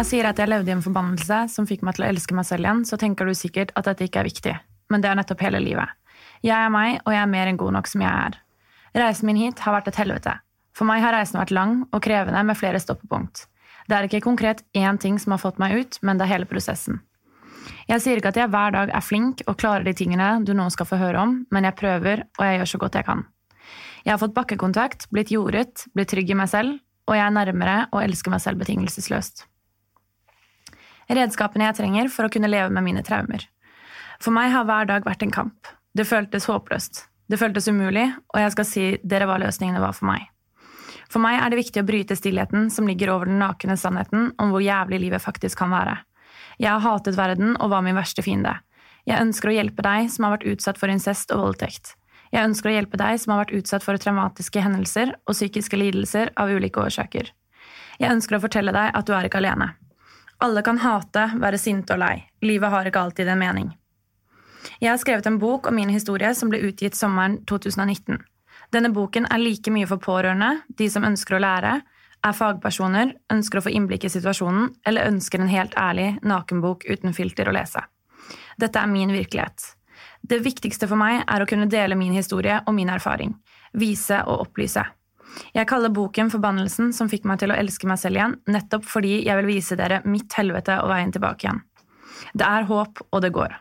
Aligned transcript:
jeg 0.00 0.08
sier 0.08 0.26
at 0.30 0.38
jeg 0.40 0.48
levde 0.48 0.70
i 0.70 0.72
en 0.72 0.84
forbannelse 0.84 1.42
som 1.52 1.66
fikk 1.68 1.82
meg 1.84 1.96
til 1.96 2.06
å 2.06 2.08
elske 2.08 2.36
meg 2.36 2.46
selv 2.48 2.64
igjen, 2.64 2.84
så 2.88 2.96
tenker 3.00 3.28
du 3.28 3.36
sikkert 3.36 3.72
at 3.76 3.84
dette 3.84 4.06
ikke 4.06 4.22
er 4.22 4.28
viktig. 4.30 4.54
Men 4.90 5.02
det 5.02 5.10
er 5.10 5.18
nettopp 5.18 5.42
hele 5.44 5.60
livet. 5.60 5.92
Jeg 6.40 6.56
er 6.56 6.72
meg, 6.72 7.02
og 7.04 7.12
jeg 7.12 7.20
er 7.20 7.28
mer 7.28 7.50
enn 7.50 7.58
god 7.60 7.76
nok 7.76 7.90
som 7.90 8.04
jeg 8.04 8.08
er. 8.08 8.38
Reisen 8.96 9.28
min 9.28 9.40
hit 9.40 9.60
har 9.60 9.76
vært 9.76 9.90
et 9.90 10.00
helvete. 10.00 10.38
For 10.76 10.88
meg 10.88 11.02
har 11.04 11.12
reisen 11.12 11.36
vært 11.36 11.52
lang 11.52 11.82
og 11.90 12.00
krevende 12.06 12.40
med 12.48 12.56
flere 12.56 12.80
stoppepunkt. 12.80 13.44
Det 13.90 13.96
er 13.96 14.08
ikke 14.08 14.22
konkret 14.24 14.62
én 14.78 14.96
ting 15.02 15.18
som 15.20 15.34
har 15.34 15.42
fått 15.42 15.60
meg 15.60 15.76
ut, 15.76 16.00
men 16.00 16.16
det 16.16 16.26
er 16.26 16.32
hele 16.32 16.48
prosessen. 16.48 17.02
Jeg 17.90 18.00
sier 18.00 18.22
ikke 18.22 18.32
at 18.32 18.40
jeg 18.40 18.52
hver 18.54 18.72
dag 18.72 18.94
er 18.96 19.04
flink 19.04 19.44
og 19.50 19.58
klarer 19.60 19.84
de 19.84 19.94
tingene 19.98 20.30
du 20.46 20.54
nå 20.56 20.70
skal 20.72 20.88
få 20.88 20.96
høre 21.02 21.20
om, 21.20 21.36
men 21.52 21.68
jeg 21.68 21.76
prøver, 21.76 22.24
og 22.38 22.46
jeg 22.46 22.62
gjør 22.62 22.72
så 22.72 22.82
godt 22.86 23.00
jeg 23.02 23.08
kan. 23.10 23.26
Jeg 24.06 24.14
har 24.14 24.22
fått 24.22 24.38
bakkekontakt, 24.38 25.10
blitt 25.12 25.34
jordet, 25.34 25.84
blitt 25.92 26.14
trygg 26.14 26.32
i 26.32 26.40
meg 26.40 26.48
selv, 26.48 26.80
og 27.04 27.18
jeg 27.18 27.26
er 27.26 27.36
nærmere 27.36 27.78
og 27.90 28.04
elsker 28.06 28.32
meg 28.32 28.40
selv 28.40 28.62
betingelsesløst 28.62 29.50
redskapene 31.16 31.68
jeg 31.68 31.80
trenger 31.80 32.10
for 32.12 32.26
å 32.26 32.32
kunne 32.32 32.50
leve 32.50 32.70
med 32.74 32.86
mine 32.86 33.04
traumer. 33.06 33.46
For 34.20 34.34
meg 34.34 34.52
har 34.54 34.66
hver 34.68 34.88
dag 34.90 35.06
vært 35.06 35.24
en 35.24 35.34
kamp. 35.34 35.70
Det 35.96 36.06
føltes 36.06 36.46
håpløst. 36.50 37.06
Det 37.30 37.38
føltes 37.38 37.68
umulig, 37.70 38.08
og 38.34 38.42
jeg 38.42 38.52
skal 38.54 38.66
si 38.66 38.84
dere 39.06 39.26
hva 39.30 39.38
løsningene 39.40 39.82
var 39.82 39.94
for 39.96 40.10
meg. 40.10 40.28
For 41.10 41.22
meg 41.22 41.40
er 41.40 41.50
det 41.50 41.58
viktig 41.58 41.82
å 41.82 41.86
bryte 41.86 42.16
stillheten 42.18 42.68
som 42.70 42.86
ligger 42.86 43.10
over 43.14 43.30
den 43.30 43.40
nakne 43.42 43.76
sannheten 43.78 44.30
om 44.38 44.52
hvor 44.54 44.62
jævlig 44.62 45.00
livet 45.06 45.22
faktisk 45.22 45.58
kan 45.58 45.72
være. 45.74 45.96
Jeg 46.60 46.70
har 46.70 46.84
hatet 46.84 47.18
verden 47.18 47.56
og 47.56 47.72
var 47.72 47.82
min 47.86 47.98
verste 47.98 48.22
fiende. 48.22 48.52
Jeg 49.08 49.22
ønsker 49.22 49.50
å 49.50 49.56
hjelpe 49.56 49.82
deg 49.82 50.10
som 50.12 50.26
har 50.26 50.36
vært 50.36 50.46
utsatt 50.52 50.78
for 50.78 50.92
incest 50.92 51.32
og 51.34 51.42
voldtekt. 51.42 51.94
Jeg 52.30 52.46
ønsker 52.46 52.70
å 52.70 52.74
hjelpe 52.76 52.98
deg 53.00 53.18
som 53.18 53.34
har 53.34 53.42
vært 53.42 53.56
utsatt 53.58 53.82
for 53.82 53.98
traumatiske 53.98 54.62
hendelser 54.62 55.14
og 55.24 55.34
psykiske 55.34 55.78
lidelser 55.80 56.30
av 56.38 56.52
ulike 56.52 56.82
årsaker. 56.82 57.32
Jeg 57.98 58.12
ønsker 58.14 58.38
å 58.38 58.44
fortelle 58.44 58.74
deg 58.76 58.94
at 58.94 59.08
du 59.08 59.14
er 59.16 59.26
ikke 59.26 59.40
alene. 59.42 59.72
Alle 60.40 60.62
kan 60.64 60.78
hate, 60.80 61.26
være 61.36 61.58
sinte 61.60 61.92
og 61.92 62.00
lei. 62.00 62.14
Livet 62.40 62.72
har 62.72 62.88
ikke 62.88 63.00
alltid 63.04 63.28
en 63.28 63.40
mening. 63.40 63.70
Jeg 64.80 64.90
har 64.90 65.00
skrevet 65.00 65.26
en 65.28 65.38
bok 65.38 65.66
om 65.68 65.76
min 65.76 65.92
historie 65.92 66.30
som 66.34 66.48
ble 66.48 66.62
utgitt 66.64 66.96
sommeren 66.96 67.38
2019. 67.48 68.16
Denne 68.72 68.90
boken 68.94 69.26
er 69.28 69.42
like 69.42 69.72
mye 69.72 69.88
for 69.90 70.00
pårørende, 70.00 70.62
de 70.78 70.88
som 70.88 71.04
ønsker 71.04 71.36
å 71.36 71.42
lære, 71.44 71.74
er 72.20 72.36
fagpersoner, 72.36 73.12
ønsker 73.32 73.60
å 73.60 73.64
få 73.64 73.72
innblikk 73.72 74.06
i 74.06 74.12
situasjonen, 74.12 74.70
eller 74.86 75.08
ønsker 75.08 75.40
en 75.40 75.52
helt 75.52 75.76
ærlig 75.80 76.08
nakenbok 76.24 76.86
uten 76.88 77.16
filter 77.16 77.48
å 77.48 77.54
lese. 77.56 77.82
Dette 78.60 78.80
er 78.80 78.88
min 78.88 79.12
virkelighet. 79.12 79.74
Det 80.20 80.40
viktigste 80.44 80.88
for 80.88 81.00
meg 81.00 81.22
er 81.24 81.42
å 81.42 81.48
kunne 81.48 81.68
dele 81.68 81.96
min 81.96 82.16
historie 82.16 82.60
og 82.64 82.76
min 82.76 82.92
erfaring. 82.92 83.34
Vise 83.76 84.20
og 84.24 84.46
opplyse. 84.46 84.84
Jeg 85.54 85.68
kaller 85.70 85.92
boken 85.94 86.30
Forbannelsen 86.32 86.92
som 86.96 87.08
fikk 87.10 87.26
meg 87.28 87.40
til 87.42 87.52
å 87.52 87.58
elske 87.58 87.88
meg 87.88 88.00
selv 88.02 88.18
igjen, 88.18 88.36
nettopp 88.50 88.86
fordi 88.88 89.20
jeg 89.26 89.36
vil 89.40 89.50
vise 89.50 89.78
dere 89.78 90.00
mitt 90.06 90.34
helvete 90.38 90.80
og 90.82 90.90
veien 90.92 91.12
tilbake 91.14 91.46
igjen. 91.46 91.62
Det 92.34 92.46
er 92.46 92.66
håp, 92.68 93.02
og 93.10 93.22
det 93.24 93.32
går. 93.34 93.54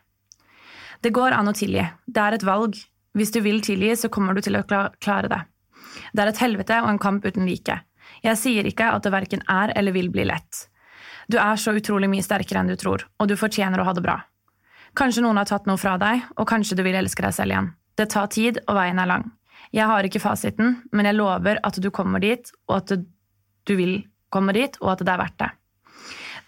Det 1.02 1.14
går 1.16 1.36
an 1.38 1.52
å 1.52 1.56
tilgi. 1.56 1.86
Det 2.06 2.24
er 2.24 2.36
et 2.36 2.46
valg. 2.48 2.76
Hvis 3.18 3.32
du 3.34 3.40
vil 3.42 3.62
tilgi, 3.66 3.94
så 3.96 4.10
kommer 4.12 4.36
du 4.36 4.44
til 4.46 4.60
å 4.60 4.66
klare 4.66 5.32
det. 5.32 5.40
Det 6.14 6.24
er 6.24 6.32
et 6.32 6.42
helvete 6.44 6.82
og 6.84 6.90
en 6.92 7.02
kamp 7.02 7.26
uten 7.26 7.48
like. 7.48 7.80
Jeg 8.26 8.40
sier 8.42 8.68
ikke 8.68 8.90
at 8.92 9.06
det 9.06 9.14
verken 9.14 9.46
er 9.50 9.74
eller 9.80 9.96
vil 9.96 10.12
bli 10.14 10.26
lett. 10.28 10.68
Du 11.30 11.38
er 11.40 11.60
så 11.62 11.76
utrolig 11.78 12.10
mye 12.10 12.26
sterkere 12.26 12.64
enn 12.64 12.72
du 12.72 12.76
tror, 12.80 13.06
og 13.20 13.30
du 13.30 13.38
fortjener 13.38 13.82
å 13.82 13.88
ha 13.88 13.94
det 13.96 14.04
bra. 14.06 14.18
Kanskje 14.98 15.22
noen 15.24 15.38
har 15.38 15.48
tatt 15.50 15.68
noe 15.70 15.78
fra 15.78 15.96
deg, 16.02 16.26
og 16.36 16.48
kanskje 16.50 16.80
du 16.80 16.84
vil 16.86 16.98
elske 16.98 17.24
deg 17.24 17.36
selv 17.36 17.54
igjen. 17.54 17.74
Det 17.96 18.10
tar 18.10 18.32
tid, 18.34 18.62
og 18.66 18.80
veien 18.80 19.00
er 19.00 19.10
lang. 19.10 19.28
Jeg 19.76 19.86
har 19.86 20.06
ikke 20.06 20.22
fasiten, 20.22 20.80
men 20.92 21.06
jeg 21.06 21.18
lover 21.18 21.60
at 21.64 21.78
du 21.78 21.90
kommer 21.94 22.22
dit, 22.24 22.52
og 22.68 22.80
at 22.80 22.94
du 23.70 23.74
vil 23.78 24.00
komme 24.34 24.54
dit, 24.58 24.78
og 24.82 24.96
at 24.96 25.04
det 25.06 25.14
er 25.14 25.22
verdt 25.22 25.40
det. 25.42 25.50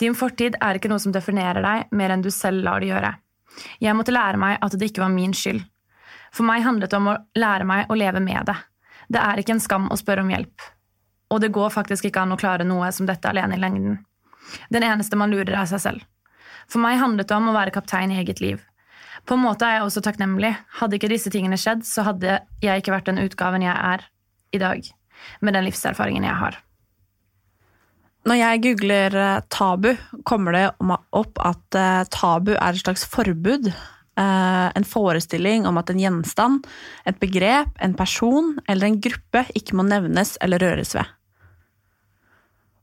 Din 0.01 0.15
fortid 0.17 0.57
er 0.57 0.77
ikke 0.77 0.89
noe 0.89 1.01
som 1.01 1.13
definerer 1.13 1.61
deg 1.61 1.91
mer 1.93 2.13
enn 2.13 2.23
du 2.25 2.31
selv 2.33 2.63
lar 2.65 2.81
det 2.81 2.89
gjøre. 2.89 3.11
Jeg 3.83 3.93
måtte 3.97 4.15
lære 4.15 4.39
meg 4.41 4.57
at 4.63 4.73
det 4.73 4.89
ikke 4.89 5.03
var 5.03 5.13
min 5.13 5.35
skyld. 5.37 5.61
For 6.31 6.47
meg 6.47 6.63
handlet 6.65 6.89
det 6.89 6.97
om 6.97 7.11
å 7.11 7.17
lære 7.37 7.67
meg 7.67 7.91
å 7.91 7.97
leve 7.99 8.21
med 8.23 8.47
det. 8.47 8.55
Det 9.11 9.21
er 9.21 9.41
ikke 9.41 9.57
en 9.57 9.61
skam 9.63 9.89
å 9.91 9.99
spørre 9.99 10.23
om 10.23 10.31
hjelp. 10.31 10.65
Og 11.31 11.43
det 11.43 11.51
går 11.53 11.73
faktisk 11.75 12.07
ikke 12.07 12.23
an 12.23 12.33
å 12.33 12.39
klare 12.39 12.65
noe 12.67 12.89
som 12.95 13.05
dette 13.05 13.29
alene 13.29 13.57
i 13.57 13.61
lengden. 13.61 13.99
Den 14.73 14.87
eneste 14.87 15.19
man 15.19 15.31
lurer, 15.31 15.53
er 15.53 15.69
seg 15.69 15.83
selv. 15.83 16.07
For 16.71 16.81
meg 16.81 16.99
handlet 17.01 17.29
det 17.29 17.37
om 17.37 17.51
å 17.51 17.55
være 17.55 17.73
kaptein 17.75 18.13
i 18.15 18.19
eget 18.23 18.41
liv. 18.41 18.63
På 19.25 19.37
en 19.37 19.43
måte 19.45 19.67
er 19.67 19.79
jeg 19.79 19.85
også 19.85 20.03
takknemlig. 20.05 20.51
Hadde 20.79 20.97
ikke 20.97 21.11
disse 21.11 21.31
tingene 21.33 21.59
skjedd, 21.59 21.85
så 21.87 22.05
hadde 22.07 22.41
jeg 22.63 22.81
ikke 22.81 22.95
vært 22.95 23.07
den 23.11 23.21
utgaven 23.21 23.63
jeg 23.65 23.75
er 23.75 24.03
i 24.51 24.59
dag, 24.61 24.91
med 25.41 25.55
den 25.55 25.67
livserfaringen 25.67 26.27
jeg 26.27 26.39
har. 26.41 26.57
Når 28.29 28.37
jeg 28.37 28.61
googler 28.65 29.15
eh, 29.17 29.45
tabu, 29.49 29.95
kommer 30.29 30.53
det 30.53 30.65
opp 31.17 31.41
at 31.41 31.77
eh, 31.77 32.03
tabu 32.13 32.53
er 32.53 32.75
et 32.75 32.83
slags 32.83 33.05
forbud. 33.09 33.71
Eh, 33.71 34.67
en 34.77 34.85
forestilling 34.85 35.65
om 35.65 35.79
at 35.81 35.89
en 35.89 36.01
gjenstand, 36.01 36.67
et 37.09 37.17
begrep, 37.21 37.71
en 37.81 37.95
person 37.97 38.53
eller 38.69 38.89
en 38.89 38.99
gruppe 39.01 39.45
ikke 39.57 39.77
må 39.77 39.87
nevnes 39.87 40.35
eller 40.43 40.61
røres 40.61 40.93
ved. 40.97 41.09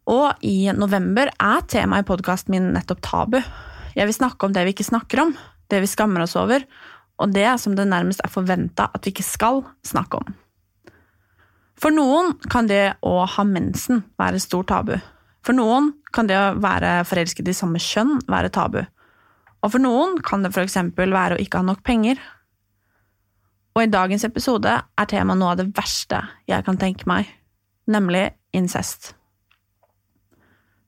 Og 0.09 0.43
i 0.43 0.72
november 0.75 1.31
er 1.31 1.62
temaet 1.69 2.06
i 2.06 2.09
podkasten 2.09 2.56
min 2.56 2.72
nettopp 2.75 3.05
tabu. 3.05 3.38
Jeg 3.94 4.09
vil 4.09 4.16
snakke 4.16 4.49
om 4.49 4.56
det 4.56 4.65
vi 4.66 4.75
ikke 4.75 4.88
snakker 4.88 5.22
om, 5.26 5.37
det 5.69 5.83
vi 5.84 5.91
skammer 5.91 6.25
oss 6.25 6.37
over, 6.39 6.65
og 7.19 7.33
det 7.34 7.49
som 7.61 7.75
det 7.77 7.89
nærmest 7.91 8.23
er 8.25 8.33
forventa 8.33 8.89
at 8.95 9.05
vi 9.05 9.12
ikke 9.12 9.27
skal 9.27 9.65
snakke 9.87 10.21
om. 10.21 10.37
For 11.79 11.95
noen 11.95 12.34
kan 12.51 12.67
det 12.71 12.99
å 13.06 13.23
ha 13.31 13.45
mensen 13.47 14.03
være 14.19 14.41
stort 14.43 14.71
tabu. 14.73 14.97
For 15.47 15.55
noen 15.55 15.93
kan 16.15 16.27
det 16.31 16.39
å 16.39 16.56
være 16.59 17.05
forelsket 17.06 17.51
i 17.51 17.55
samme 17.55 17.81
kjønn 17.83 18.19
være 18.31 18.51
tabu. 18.55 18.81
Og 19.62 19.75
for 19.75 19.83
noen 19.83 20.19
kan 20.23 20.43
det 20.43 20.51
f.eks. 20.55 20.77
være 20.99 21.37
å 21.37 21.43
ikke 21.43 21.62
ha 21.62 21.67
nok 21.67 21.85
penger. 21.87 22.19
Og 23.76 23.85
i 23.85 23.91
dagens 23.91 24.26
episode 24.26 24.75
er 24.75 25.11
temaet 25.11 25.38
noe 25.38 25.55
av 25.55 25.61
det 25.61 25.70
verste 25.76 26.25
jeg 26.50 26.67
kan 26.67 26.79
tenke 26.81 27.06
meg, 27.11 27.31
nemlig 27.87 28.26
incest. 28.56 29.12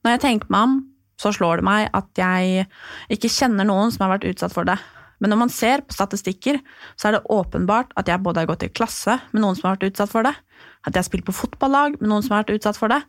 Når 0.03 0.15
jeg 0.15 0.23
tenker 0.25 0.51
meg 0.51 0.67
om, 0.67 0.77
så 1.21 1.31
slår 1.35 1.61
det 1.61 1.67
meg 1.67 1.91
at 1.97 2.09
jeg 2.17 2.65
ikke 3.13 3.29
kjenner 3.29 3.67
noen 3.67 3.93
som 3.93 4.05
har 4.05 4.15
vært 4.15 4.27
utsatt 4.31 4.55
for 4.55 4.65
det. 4.67 4.79
Men 5.21 5.29
når 5.29 5.39
man 5.43 5.53
ser 5.53 5.83
på 5.85 5.93
statistikker, 5.93 6.57
så 6.97 7.09
er 7.09 7.17
det 7.17 7.29
åpenbart 7.29 7.93
at 7.99 8.09
jeg 8.09 8.23
både 8.25 8.41
har 8.41 8.49
gått 8.49 8.65
i 8.65 8.71
klasse 8.73 9.19
med 9.29 9.43
noen 9.43 9.57
som 9.57 9.69
har 9.69 9.77
vært 9.77 9.91
utsatt 9.91 10.09
for 10.09 10.25
det, 10.25 10.33
at 10.81 10.95
jeg 10.95 11.03
har 11.03 11.07
spilt 11.07 11.27
på 11.27 11.35
fotballag 11.37 11.99
med 11.99 12.09
noen 12.09 12.25
som 12.25 12.33
har 12.33 12.41
vært 12.41 12.55
utsatt 12.57 12.79
for 12.79 12.89
det, 12.89 13.03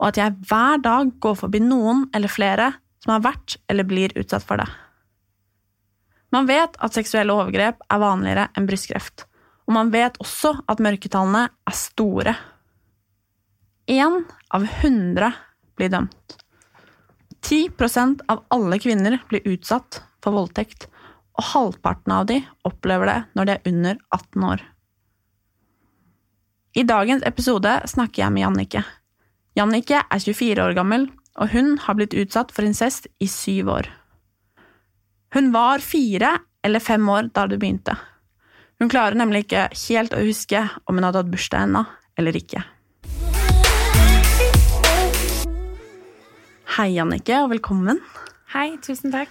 og 0.00 0.08
at 0.08 0.20
jeg 0.22 0.38
hver 0.48 0.80
dag 0.80 1.10
går 1.20 1.36
forbi 1.42 1.60
noen 1.60 2.06
eller 2.16 2.32
flere 2.32 2.70
som 3.04 3.12
har 3.12 3.26
vært 3.28 3.58
eller 3.68 3.88
blir 3.88 4.16
utsatt 4.16 4.46
for 4.46 4.60
det. 4.60 4.68
Man 6.32 6.48
vet 6.48 6.78
at 6.80 6.96
seksuelle 6.96 7.34
overgrep 7.34 7.82
er 7.90 8.00
vanligere 8.00 8.48
enn 8.56 8.68
brystkreft, 8.68 9.26
og 9.68 9.76
man 9.76 9.92
vet 9.92 10.16
også 10.22 10.54
at 10.70 10.80
mørketallene 10.82 11.44
er 11.50 11.76
store. 11.76 12.36
Én 13.90 14.22
av 14.54 14.64
hundre 14.80 15.32
blir 15.76 15.92
dømt. 15.92 16.40
10% 17.46 18.24
av 18.28 18.44
alle 18.48 18.78
kvinner 18.82 19.18
blir 19.30 19.46
utsatt 19.48 20.02
for 20.24 20.36
voldtekt, 20.36 20.88
og 21.38 21.46
halvparten 21.54 22.12
av 22.12 22.26
de 22.28 22.40
opplever 22.68 23.08
det 23.08 23.18
når 23.38 23.48
de 23.48 23.54
er 23.54 23.70
under 23.72 24.00
18 24.12 24.48
år. 24.50 24.64
I 26.76 26.84
dagens 26.86 27.24
episode 27.26 27.72
snakker 27.90 28.22
jeg 28.22 28.34
med 28.34 28.44
Jannike. 28.44 28.84
Jannike 29.58 30.04
er 30.04 30.22
24 30.22 30.66
år 30.68 30.76
gammel, 30.76 31.08
og 31.40 31.50
hun 31.54 31.74
har 31.82 31.96
blitt 31.98 32.14
utsatt 32.14 32.52
for 32.54 32.66
incest 32.66 33.08
i 33.18 33.26
syv 33.30 33.72
år. 33.72 33.88
Hun 35.34 35.50
var 35.54 35.82
fire 35.82 36.36
eller 36.66 36.82
fem 36.82 37.08
år 37.08 37.30
da 37.34 37.46
det 37.50 37.58
begynte. 37.62 37.96
Hun 38.80 38.90
klarer 38.90 39.18
nemlig 39.18 39.44
ikke 39.44 39.68
helt 39.88 40.14
å 40.16 40.22
huske 40.24 40.62
om 40.86 40.98
hun 40.98 41.06
hadde 41.06 41.22
hatt 41.22 41.32
bursdag 41.32 41.66
ennå 41.66 41.84
eller 42.20 42.36
ikke. 42.38 42.62
Hei, 46.70 46.92
Annike, 47.02 47.34
og 47.42 47.48
velkommen. 47.50 47.98
Hei, 48.52 48.76
tusen 48.78 49.10
takk. 49.10 49.30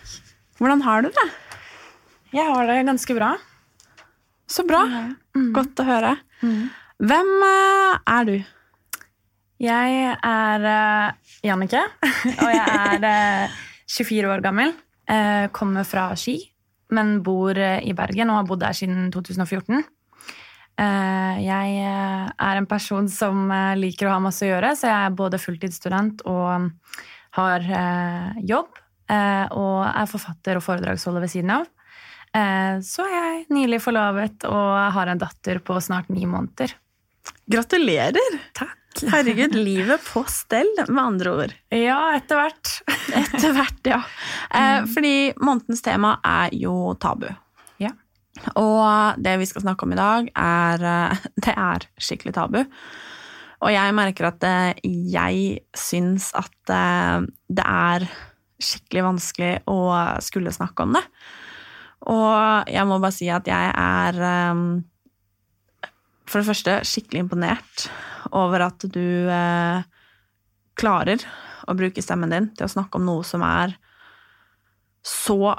Hvordan 0.60 0.82
har 0.84 1.06
du 1.06 1.08
det? 1.16 1.24
Jeg 2.36 2.44
har 2.52 2.68
det 2.68 2.82
ganske 2.84 3.16
bra. 3.16 3.30
Så 4.44 4.66
bra. 4.68 4.82
Godt 5.56 5.80
å 5.80 5.86
høre. 5.88 6.12
Hvem 6.44 7.30
eh, 7.48 7.96
er 8.12 8.28
du? 8.28 8.34
Jeg 9.64 10.02
er 10.20 10.68
uh, 10.68 11.32
Jannike, 11.48 11.86
og 12.34 12.52
jeg 12.58 12.76
er 12.76 13.08
eh, 13.08 13.56
24 13.88 14.34
år 14.34 14.44
gammel. 14.44 14.76
Eh, 15.08 15.48
kommer 15.56 15.88
fra 15.88 16.10
Ski, 16.20 16.36
men 16.92 17.22
bor 17.24 17.56
eh, 17.56 17.80
i 17.88 17.96
Bergen 17.96 18.34
og 18.34 18.42
har 18.42 18.52
bodd 18.52 18.66
der 18.66 18.76
siden 18.76 19.08
2014. 19.16 19.88
Eh, 20.80 21.40
jeg 21.44 21.80
eh, 21.84 22.28
er 22.36 22.60
en 22.60 22.68
person 22.70 23.08
som 23.12 23.48
eh, 23.52 23.80
liker 23.80 24.08
å 24.08 24.14
ha 24.18 24.20
masse 24.24 24.46
å 24.46 24.52
gjøre, 24.52 24.76
så 24.80 24.88
jeg 24.88 25.08
er 25.08 25.18
både 25.18 25.40
fulltidsstudent 25.42 26.24
og 26.30 26.70
har 27.40 27.66
eh, 27.82 28.40
jobb. 28.52 28.70
eh, 29.10 29.46
og 29.58 29.84
er 29.90 30.10
forfatter 30.12 30.60
og 30.60 30.66
foredragsholder 30.68 31.26
ved 31.26 31.32
siden 31.34 31.56
av. 31.56 31.70
Eh, 32.36 32.76
så 32.86 33.08
er 33.08 33.16
jeg 33.16 33.46
nylig 33.56 33.80
forlovet 33.82 34.46
og 34.46 34.76
har 34.94 35.10
en 35.10 35.22
datter 35.22 35.58
på 35.66 35.80
snart 35.82 36.12
ni 36.14 36.28
måneder. 36.30 36.76
Gratulerer! 37.50 38.36
Takk. 38.54 38.76
Herregud, 39.10 39.54
livet 39.70 40.02
på 40.06 40.24
stell, 40.30 40.70
med 40.88 41.02
andre 41.02 41.34
ord. 41.44 41.54
Ja, 41.74 42.00
etter 42.18 42.40
hvert. 42.42 42.72
Etter 43.20 43.54
hvert, 43.56 43.82
ja. 43.88 44.00
Eh, 44.54 44.82
fordi 44.90 45.14
månedens 45.42 45.82
tema 45.86 46.16
er 46.26 46.54
jo 46.58 46.94
tabu. 47.02 47.28
Ja. 47.82 47.94
Og 48.60 49.20
det 49.22 49.38
vi 49.42 49.48
skal 49.50 49.66
snakke 49.66 49.86
om 49.88 49.94
i 49.94 50.00
dag, 50.00 50.30
er 50.38 50.86
eh, 50.94 51.28
Det 51.46 51.54
er 51.56 51.86
skikkelig 52.02 52.36
tabu. 52.38 52.62
Og 53.60 53.74
jeg 53.74 53.96
merker 53.96 54.30
at 54.30 54.46
eh, 54.48 54.80
jeg 55.12 55.60
syns 55.76 56.30
at 56.38 56.72
eh, 56.72 57.28
det 57.52 57.66
er 57.66 58.06
skikkelig 58.60 59.06
vanskelig 59.06 59.52
å 59.72 59.80
skulle 60.24 60.54
snakke 60.56 60.86
om 60.86 60.96
det. 60.96 61.04
Og 62.12 62.72
jeg 62.72 62.88
må 62.88 63.00
bare 63.00 63.16
si 63.16 63.28
at 63.32 63.48
jeg 63.50 63.74
er 63.74 64.22
eh, 64.30 64.64
for 66.30 66.40
det 66.40 66.50
første 66.52 66.80
skikkelig 66.88 67.26
imponert 67.26 67.90
over 68.38 68.68
at 68.68 68.84
du 68.94 69.26
klarer 70.78 71.24
å 71.66 71.74
bruke 71.74 72.04
stemmen 72.04 72.30
din 72.30 72.52
til 72.54 72.68
å 72.68 72.72
snakke 72.72 73.00
om 73.00 73.08
noe 73.08 73.24
som 73.26 73.42
er 73.42 73.74
så 75.02 75.56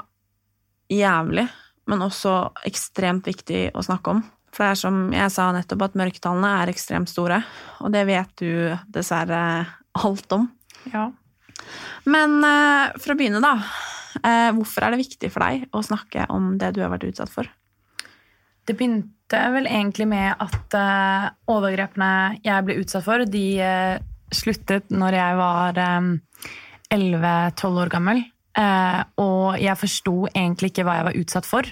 jævlig, 0.91 1.43
men 1.91 2.05
også 2.05 2.35
ekstremt 2.69 3.27
viktig 3.27 3.65
å 3.75 3.83
snakke 3.83 4.15
om. 4.15 4.23
For 4.51 4.65
det 4.65 4.73
er 4.73 4.79
som 4.81 4.97
jeg 5.15 5.31
sa 5.31 5.47
nettopp, 5.55 5.85
at 5.87 5.97
mørketallene 5.99 6.49
er 6.61 6.71
ekstremt 6.73 7.11
store, 7.11 7.39
og 7.79 7.93
det 7.93 8.03
vet 8.09 8.33
du 8.41 8.51
dessverre 8.91 9.41
alt 10.01 10.35
om. 10.35 10.49
Ja. 10.91 11.07
Men 12.09 12.41
eh, 12.43 12.91
for 12.99 13.13
å 13.13 13.17
begynne, 13.19 13.41
da. 13.43 13.55
Eh, 14.19 14.49
hvorfor 14.57 14.83
er 14.83 14.93
det 14.93 15.05
viktig 15.05 15.31
for 15.31 15.45
deg 15.45 15.69
å 15.71 15.83
snakke 15.85 16.27
om 16.33 16.55
det 16.59 16.73
du 16.75 16.81
har 16.83 16.91
vært 16.91 17.07
utsatt 17.07 17.31
for? 17.31 17.47
Det 18.67 18.75
begynte 18.77 19.39
vel 19.53 19.69
egentlig 19.69 20.09
med 20.11 20.43
at 20.43 20.75
eh, 20.77 21.29
overgrepene 21.51 22.41
jeg 22.43 22.67
ble 22.67 22.79
utsatt 22.83 23.07
for, 23.07 23.23
de 23.23 23.45
eh, 23.63 23.95
sluttet 24.35 24.91
når 24.91 25.17
jeg 25.17 25.39
var 25.39 25.81
eh, 25.81 26.11
11-12 26.91 27.81
år 27.85 27.93
gammel. 27.93 28.23
Eh, 28.59 29.01
og 29.23 29.55
jeg 29.61 29.79
forsto 29.79 30.15
egentlig 30.33 30.73
ikke 30.73 30.85
hva 30.87 30.99
jeg 30.99 31.07
var 31.07 31.19
utsatt 31.23 31.47
for. 31.47 31.71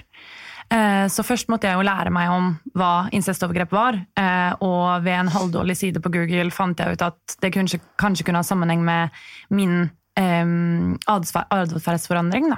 Eh, 0.70 1.06
så 1.10 1.24
først 1.26 1.48
måtte 1.50 1.66
jeg 1.66 1.74
jo 1.74 1.82
lære 1.86 2.12
meg 2.14 2.30
om 2.30 2.52
hva 2.78 3.08
incestovergrep 3.16 3.72
var. 3.74 3.98
eh, 4.16 4.52
og 4.62 5.02
ved 5.02 5.16
en 5.18 5.32
halvdårlig 5.34 5.76
side 5.76 6.00
på 6.00 6.12
Google 6.14 6.50
fant 6.54 6.78
jeg 6.78 6.94
ut 6.94 7.02
at 7.02 7.36
det 7.42 7.52
kanskje, 7.52 7.80
kanskje 7.98 8.24
kunne 8.24 8.38
ha 8.38 8.46
sammenheng 8.46 8.84
med 8.84 9.10
min 9.50 9.90
um, 10.16 10.98
adfer- 11.08 11.46
atferdsforandring. 11.50 12.52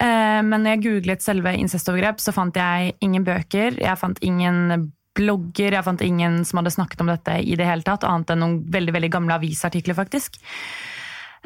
Eh, 0.00 0.42
Men 0.42 0.62
når 0.62 0.70
jeg 0.76 0.82
googlet 0.86 1.22
selve 1.22 1.52
incestovergrep, 1.56 2.20
så 2.20 2.32
fant 2.32 2.56
jeg 2.56 2.94
ingen 3.00 3.24
bøker, 3.24 3.78
jeg 3.80 3.98
fant 3.98 4.18
ingen 4.22 4.92
blogger, 5.16 5.72
jeg 5.72 5.84
fant 5.84 6.02
ingen 6.04 6.42
som 6.44 6.58
hadde 6.60 6.74
snakket 6.74 7.00
om 7.00 7.06
dette 7.08 7.38
i 7.40 7.56
det 7.56 7.64
hele 7.66 7.82
tatt, 7.82 8.04
annet 8.04 8.30
enn 8.30 8.42
noen 8.44 8.58
veldig 8.70 8.92
veldig 8.92 9.10
gamle 9.12 9.36
avisartikler, 9.38 9.96
faktisk. 9.96 10.36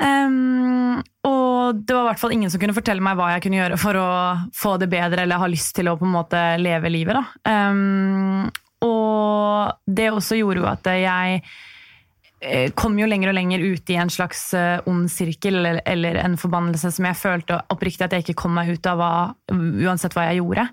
Um, 0.01 1.01
og 1.29 1.81
det 1.85 1.93
var 1.93 2.07
i 2.07 2.09
hvert 2.09 2.21
fall 2.23 2.33
ingen 2.33 2.51
som 2.53 2.61
kunne 2.63 2.77
fortelle 2.77 3.05
meg 3.05 3.19
hva 3.19 3.35
jeg 3.35 3.45
kunne 3.45 3.59
gjøre 3.61 3.81
for 3.81 3.99
å 4.01 4.11
få 4.57 4.77
det 4.81 4.89
bedre, 4.93 5.25
eller 5.25 5.43
ha 5.43 5.51
lyst 5.51 5.75
til 5.77 5.91
å 5.91 5.97
på 6.01 6.09
en 6.09 6.15
måte 6.15 6.41
leve 6.61 6.93
livet. 6.93 7.19
Da. 7.19 7.59
Um, 7.71 8.49
og 8.87 9.77
det 9.85 10.09
også 10.11 10.39
gjorde 10.39 10.63
jo 10.63 10.71
at 10.71 10.89
jeg 10.97 11.43
eh, 12.41 12.73
kom 12.73 12.97
jo 12.99 13.09
lenger 13.11 13.33
og 13.33 13.37
lenger 13.37 13.61
ut 13.61 13.93
i 13.93 13.99
en 14.01 14.13
slags 14.13 14.47
eh, 14.57 14.81
ond 14.89 15.11
sirkel 15.13 15.61
eller, 15.61 15.83
eller 15.85 16.17
en 16.23 16.39
forbannelse 16.41 16.93
som 16.97 17.09
jeg 17.11 17.21
følte 17.21 17.61
oppriktig 17.73 18.07
at 18.07 18.17
jeg 18.17 18.25
ikke 18.25 18.41
kom 18.47 18.57
meg 18.57 18.73
ut 18.73 18.89
av 18.89 19.01
hva, 19.01 19.13
uansett 19.53 20.17
hva 20.17 20.31
jeg 20.31 20.41
gjorde. 20.41 20.65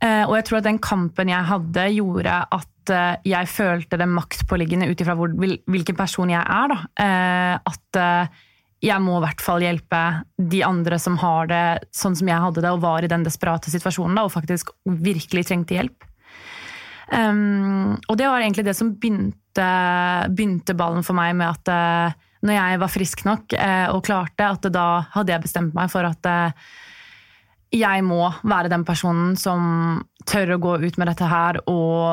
Eh, 0.00 0.24
og 0.24 0.36
jeg 0.38 0.46
tror 0.48 0.60
at 0.60 0.68
den 0.68 0.80
kampen 0.82 1.30
jeg 1.32 1.48
hadde, 1.50 1.86
gjorde 1.96 2.36
at 2.56 2.92
eh, 2.94 3.16
jeg 3.28 3.50
følte 3.52 3.98
det 4.00 4.08
maktpåliggende 4.08 4.88
ut 4.88 5.02
ifra 5.02 5.16
hvilken 5.18 5.98
person 5.98 6.32
jeg 6.32 6.40
er. 6.40 6.72
Da. 6.72 6.78
Eh, 7.04 7.72
At 7.72 8.30
jeg 8.80 9.04
må 9.04 9.18
i 9.18 9.24
hvert 9.26 9.42
fall 9.44 9.60
hjelpe 9.60 10.00
de 10.40 10.62
andre 10.64 10.96
som 11.02 11.18
har 11.20 11.50
det 11.50 11.64
sånn 11.92 12.16
som 12.16 12.30
jeg 12.30 12.44
hadde 12.46 12.62
det, 12.64 12.70
og 12.72 12.80
var 12.80 13.04
i 13.04 13.10
den 13.12 13.26
desperate 13.26 13.72
situasjonen 13.72 14.16
da, 14.16 14.24
og 14.24 14.32
faktisk 14.32 14.72
virkelig 14.88 15.50
trengte 15.50 15.76
hjelp. 15.76 16.06
Um, 17.10 17.98
og 18.06 18.16
det 18.16 18.28
var 18.30 18.40
egentlig 18.40 18.64
det 18.68 18.76
som 18.78 18.94
begynte, 18.94 19.66
begynte 20.30 20.76
ballen 20.78 21.04
for 21.04 21.18
meg 21.18 21.34
med 21.36 21.50
at 21.50 21.70
uh, 21.74 22.18
når 22.46 22.56
jeg 22.56 22.80
var 22.80 22.92
frisk 22.94 23.24
nok 23.26 23.56
uh, 23.58 23.88
og 23.96 24.04
klarte, 24.06 24.46
at 24.46 24.68
da 24.72 24.86
hadde 25.16 25.34
jeg 25.34 25.44
bestemt 25.44 25.76
meg 25.76 25.90
for 25.92 26.06
at 26.08 26.28
eh, 26.30 26.70
jeg 27.70 28.04
må 28.06 28.24
være 28.42 28.70
den 28.72 28.84
personen 28.86 29.36
som 29.38 30.02
tør 30.26 30.56
å 30.56 30.62
gå 30.62 30.76
ut 30.82 30.98
med 30.98 31.10
dette 31.10 31.26
her 31.30 31.60
og 31.70 32.10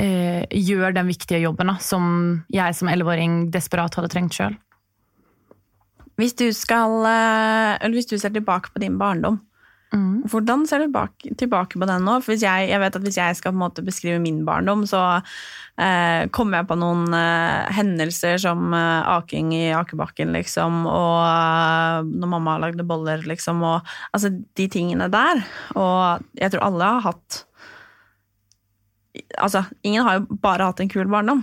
eh, 0.00 0.44
gjør 0.48 0.96
den 0.96 1.10
viktige 1.10 1.42
jobben 1.42 1.68
da, 1.72 1.76
som 1.82 2.04
jeg 2.52 2.76
som 2.78 2.88
11-åring 2.88 3.50
desperat 3.52 3.98
hadde 3.98 4.12
trengt 4.12 4.36
sjøl. 4.36 4.56
Hvis 6.20 6.36
eh, 6.36 7.88
hvis 7.92 8.08
du 8.08 8.16
ser 8.18 8.32
tilbake 8.32 8.72
på 8.72 8.82
din 8.82 8.98
barndom, 9.00 9.40
hvordan 9.92 10.64
ser 10.68 10.84
du 10.84 10.92
bak, 10.92 11.26
tilbake 11.38 11.76
på 11.80 11.88
den 11.88 12.06
nå? 12.06 12.16
For 12.24 12.36
jeg, 12.38 12.68
jeg 12.70 12.80
vet 12.80 12.96
at 12.96 13.04
hvis 13.04 13.18
jeg 13.18 13.36
skal 13.36 13.52
på 13.52 13.58
en 13.58 13.64
måte 13.64 13.84
beskrive 13.84 14.20
min 14.22 14.40
barndom, 14.46 14.86
så 14.88 15.02
eh, 15.20 16.28
kommer 16.32 16.60
jeg 16.60 16.68
på 16.70 16.78
noen 16.80 17.12
eh, 17.16 17.68
hendelser 17.76 18.40
som 18.40 18.72
eh, 18.76 19.10
aking 19.18 19.52
i 19.56 19.64
akebakken, 19.76 20.32
liksom, 20.36 20.84
og 20.88 21.18
eh, 21.26 22.08
når 22.08 22.32
mamma 22.34 22.58
lagde 22.62 22.86
boller, 22.88 23.24
liksom, 23.28 23.64
og 23.68 23.94
altså 24.16 24.32
de 24.32 24.68
tingene 24.72 25.10
der. 25.12 25.44
Og 25.76 26.24
jeg 26.40 26.54
tror 26.54 26.68
alle 26.70 26.92
har 26.96 27.08
hatt 27.12 27.46
Altså, 29.36 29.60
ingen 29.84 30.06
har 30.06 30.14
jo 30.16 30.36
bare 30.40 30.64
hatt 30.70 30.78
en 30.80 30.88
kul 30.88 31.04
barndom. 31.12 31.42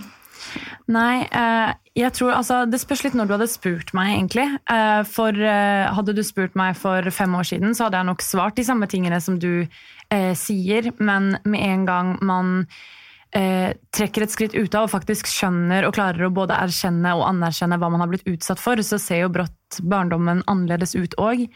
Nei, 0.90 1.22
eh, 1.26 1.72
jeg 1.98 2.12
tror 2.16 2.34
altså 2.36 2.62
Det 2.70 2.80
spørs 2.82 3.04
litt 3.06 3.16
når 3.18 3.28
du 3.28 3.34
hadde 3.36 3.50
spurt 3.50 3.92
meg, 3.96 4.14
egentlig. 4.16 4.46
Eh, 4.70 5.02
for 5.08 5.34
eh, 5.34 5.90
Hadde 5.90 6.14
du 6.16 6.22
spurt 6.26 6.56
meg 6.58 6.78
for 6.78 7.10
fem 7.14 7.34
år 7.36 7.50
siden, 7.52 7.74
så 7.74 7.86
hadde 7.86 8.00
jeg 8.00 8.10
nok 8.10 8.24
svart 8.24 8.58
de 8.58 8.66
samme 8.66 8.88
tingene 8.90 9.20
som 9.22 9.38
du 9.40 9.66
eh, 9.66 10.32
sier, 10.38 10.92
men 10.98 11.34
med 11.44 11.66
en 11.66 11.86
gang 11.88 12.12
man 12.26 12.52
eh, 13.36 13.76
trekker 13.94 14.26
et 14.26 14.34
skritt 14.34 14.56
ut 14.56 14.74
av 14.74 14.88
og 14.88 14.94
faktisk 14.94 15.30
skjønner 15.30 15.86
og 15.88 15.96
klarer 15.98 16.26
å 16.28 16.34
både 16.34 16.58
erkjenne 16.58 17.14
og 17.18 17.26
anerkjenne 17.28 17.78
hva 17.80 17.90
man 17.92 18.04
har 18.04 18.12
blitt 18.12 18.28
utsatt 18.30 18.62
for, 18.62 18.80
så 18.86 18.98
ser 19.02 19.24
jo 19.24 19.34
brått 19.34 19.82
barndommen 19.86 20.44
annerledes 20.50 20.96
ut 20.98 21.14
òg. 21.20 21.46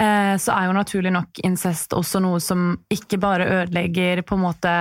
Så 0.00 0.52
er 0.54 0.68
jo 0.68 0.72
naturlig 0.76 1.10
nok 1.12 1.40
incest 1.44 1.92
også 1.92 2.22
noe 2.22 2.38
som 2.40 2.76
ikke 2.94 3.18
bare 3.20 3.48
ødelegger 3.58 4.22
på 4.24 4.38
en 4.38 4.44
måte 4.46 4.74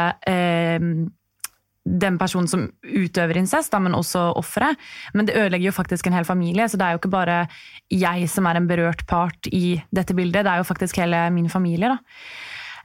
den 1.89 2.19
personen 2.21 2.49
som 2.51 2.67
utøver 2.83 3.39
incest, 3.41 3.71
da, 3.73 3.81
men 3.81 3.97
også 3.97 4.29
offeret. 4.37 4.77
Men 5.13 5.25
det 5.25 5.37
ødelegger 5.39 5.71
jo 5.71 5.75
faktisk 5.75 6.07
en 6.07 6.17
hel 6.19 6.27
familie, 6.27 6.67
så 6.69 6.77
det 6.77 6.85
er 6.85 6.95
jo 6.95 7.01
ikke 7.01 7.13
bare 7.13 7.41
jeg 7.89 8.29
som 8.29 8.45
er 8.45 8.59
en 8.59 8.69
berørt 8.69 9.05
part 9.09 9.49
i 9.51 9.79
dette 9.95 10.13
bildet, 10.17 10.45
det 10.45 10.53
er 10.53 10.61
jo 10.61 10.69
faktisk 10.69 11.01
hele 11.01 11.25
min 11.33 11.49
familie. 11.49 11.95
da. 11.95 11.99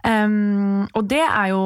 Um, 0.04 0.84
og 0.92 1.06
det 1.08 1.22
jo, 1.48 1.60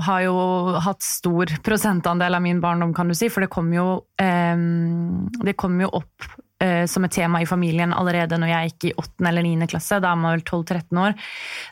har 0.00 0.22
jo 0.24 0.36
hatt 0.80 1.04
stor 1.04 1.50
prosentandel 1.64 2.38
av 2.38 2.40
min 2.40 2.60
barndom, 2.62 2.94
kan 2.96 3.10
du 3.10 3.16
si, 3.16 3.28
for 3.28 3.44
det 3.44 3.50
kom 3.52 3.68
jo, 3.74 4.06
um, 4.16 5.28
det 5.44 5.58
kom 5.60 5.76
jo 5.82 5.90
opp 6.00 6.30
som 6.86 7.02
et 7.02 7.14
tema 7.14 7.40
i 7.42 7.46
familien 7.48 7.90
allerede 7.96 8.36
når 8.38 8.50
jeg 8.52 8.68
gikk 8.68 8.84
i 8.86 8.92
8. 9.02 9.24
eller 9.28 9.42
9. 9.42 9.66
klasse. 9.72 9.98
Da 10.02 10.12
er 10.12 10.20
man 10.20 10.36
vel 10.36 10.44
12-13 10.44 11.00
år. 11.02 11.16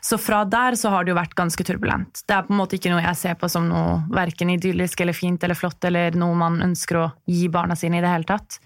Så 0.03 0.17
fra 0.19 0.41
der 0.43 0.75
så 0.79 0.91
har 0.91 1.05
det 1.05 1.13
jo 1.13 1.19
vært 1.19 1.37
ganske 1.39 1.63
turbulent. 1.67 2.23
Det 2.27 2.35
er 2.35 2.43
på 2.47 2.51
en 2.51 2.59
måte 2.59 2.75
ikke 2.75 2.91
noe 2.91 3.03
jeg 3.05 3.19
ser 3.21 3.37
på 3.39 3.47
som 3.51 3.69
noe 3.69 4.01
verken 4.11 4.51
idyllisk 4.51 5.03
eller 5.05 5.15
fint 5.15 5.43
eller 5.47 5.55
flott, 5.55 5.79
eller 5.87 6.17
noe 6.19 6.35
man 6.37 6.59
ønsker 6.65 6.99
å 6.99 7.07
gi 7.29 7.47
barna 7.53 7.77
sine 7.79 8.01
i 8.01 8.03
det 8.03 8.11
hele 8.11 8.27
tatt. 8.27 8.59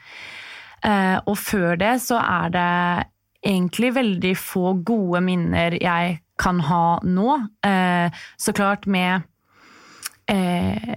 Eh, 0.86 1.18
og 1.26 1.38
før 1.40 1.78
det 1.82 1.96
så 2.04 2.20
er 2.22 2.54
det 2.54 2.72
egentlig 3.46 3.94
veldig 3.96 4.34
få 4.38 4.74
gode 4.86 5.22
minner 5.26 5.78
jeg 5.80 6.20
kan 6.42 6.60
ha 6.68 7.00
nå. 7.06 7.38
Eh, 7.66 8.24
så 8.38 8.54
klart 8.56 8.88
med 8.90 9.24
eh, 10.32 10.96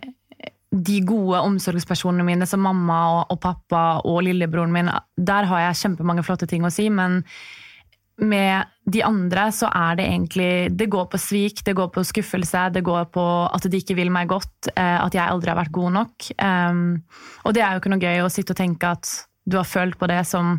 de 0.71 0.99
gode 1.07 1.41
omsorgspersonene 1.41 2.27
mine 2.27 2.47
som 2.49 2.61
mamma 2.61 2.99
og, 3.13 3.23
og, 3.33 3.39
pappa 3.41 3.85
og 4.05 4.21
lillebroren 4.27 4.75
min, 4.75 4.91
der 5.17 5.49
har 5.49 5.65
jeg 5.65 5.81
kjempemange 5.83 6.25
flotte 6.27 6.49
ting 6.51 6.67
å 6.67 6.73
si, 6.73 6.91
men 6.93 7.23
med 8.19 8.67
de 8.91 9.03
andre 9.07 9.45
så 9.55 9.69
er 9.71 9.99
det 9.99 10.05
egentlig 10.09 10.51
Det 10.75 10.89
går 10.91 11.05
på 11.13 11.21
svik, 11.23 11.63
det 11.65 11.77
går 11.79 11.93
på 11.95 12.03
skuffelse, 12.03 12.65
det 12.75 12.83
går 12.83 13.07
på 13.15 13.25
at 13.47 13.69
de 13.71 13.79
ikke 13.79 13.95
vil 13.95 14.11
meg 14.11 14.29
godt, 14.29 14.73
eh, 14.75 14.99
at 14.99 15.15
jeg 15.15 15.23
aldri 15.23 15.53
har 15.53 15.61
vært 15.61 15.75
god 15.77 15.95
nok. 15.95 16.29
Um, 16.43 16.81
og 17.47 17.55
det 17.55 17.63
er 17.63 17.73
jo 17.73 17.83
ikke 17.83 17.93
noe 17.95 18.03
gøy 18.03 18.25
å 18.25 18.33
sitte 18.33 18.57
og 18.57 18.59
tenke 18.59 18.91
at 18.91 19.13
du 19.49 19.57
har 19.61 19.69
følt 19.69 19.97
på 20.01 20.09
det 20.11 20.25
som 20.27 20.59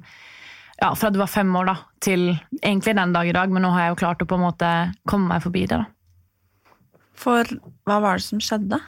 ja, 0.80 0.94
fra 0.96 1.12
du 1.12 1.20
var 1.20 1.28
fem 1.28 1.52
år 1.60 1.68
da, 1.68 1.76
til 2.00 2.30
egentlig 2.62 2.96
den 2.96 3.14
dag 3.14 3.28
i 3.28 3.36
dag, 3.36 3.52
men 3.52 3.66
nå 3.66 3.74
har 3.76 3.86
jeg 3.86 3.94
jo 3.94 4.00
klart 4.06 4.24
å 4.24 4.30
på 4.30 4.40
en 4.40 4.46
måte 4.48 4.70
komme 5.10 5.28
meg 5.34 5.44
forbi 5.44 5.66
det. 5.68 5.82
da. 5.84 6.80
For 7.20 7.60
hva 7.84 8.00
var 8.00 8.22
det 8.22 8.28
som 8.30 8.40
skjedde? 8.40 8.80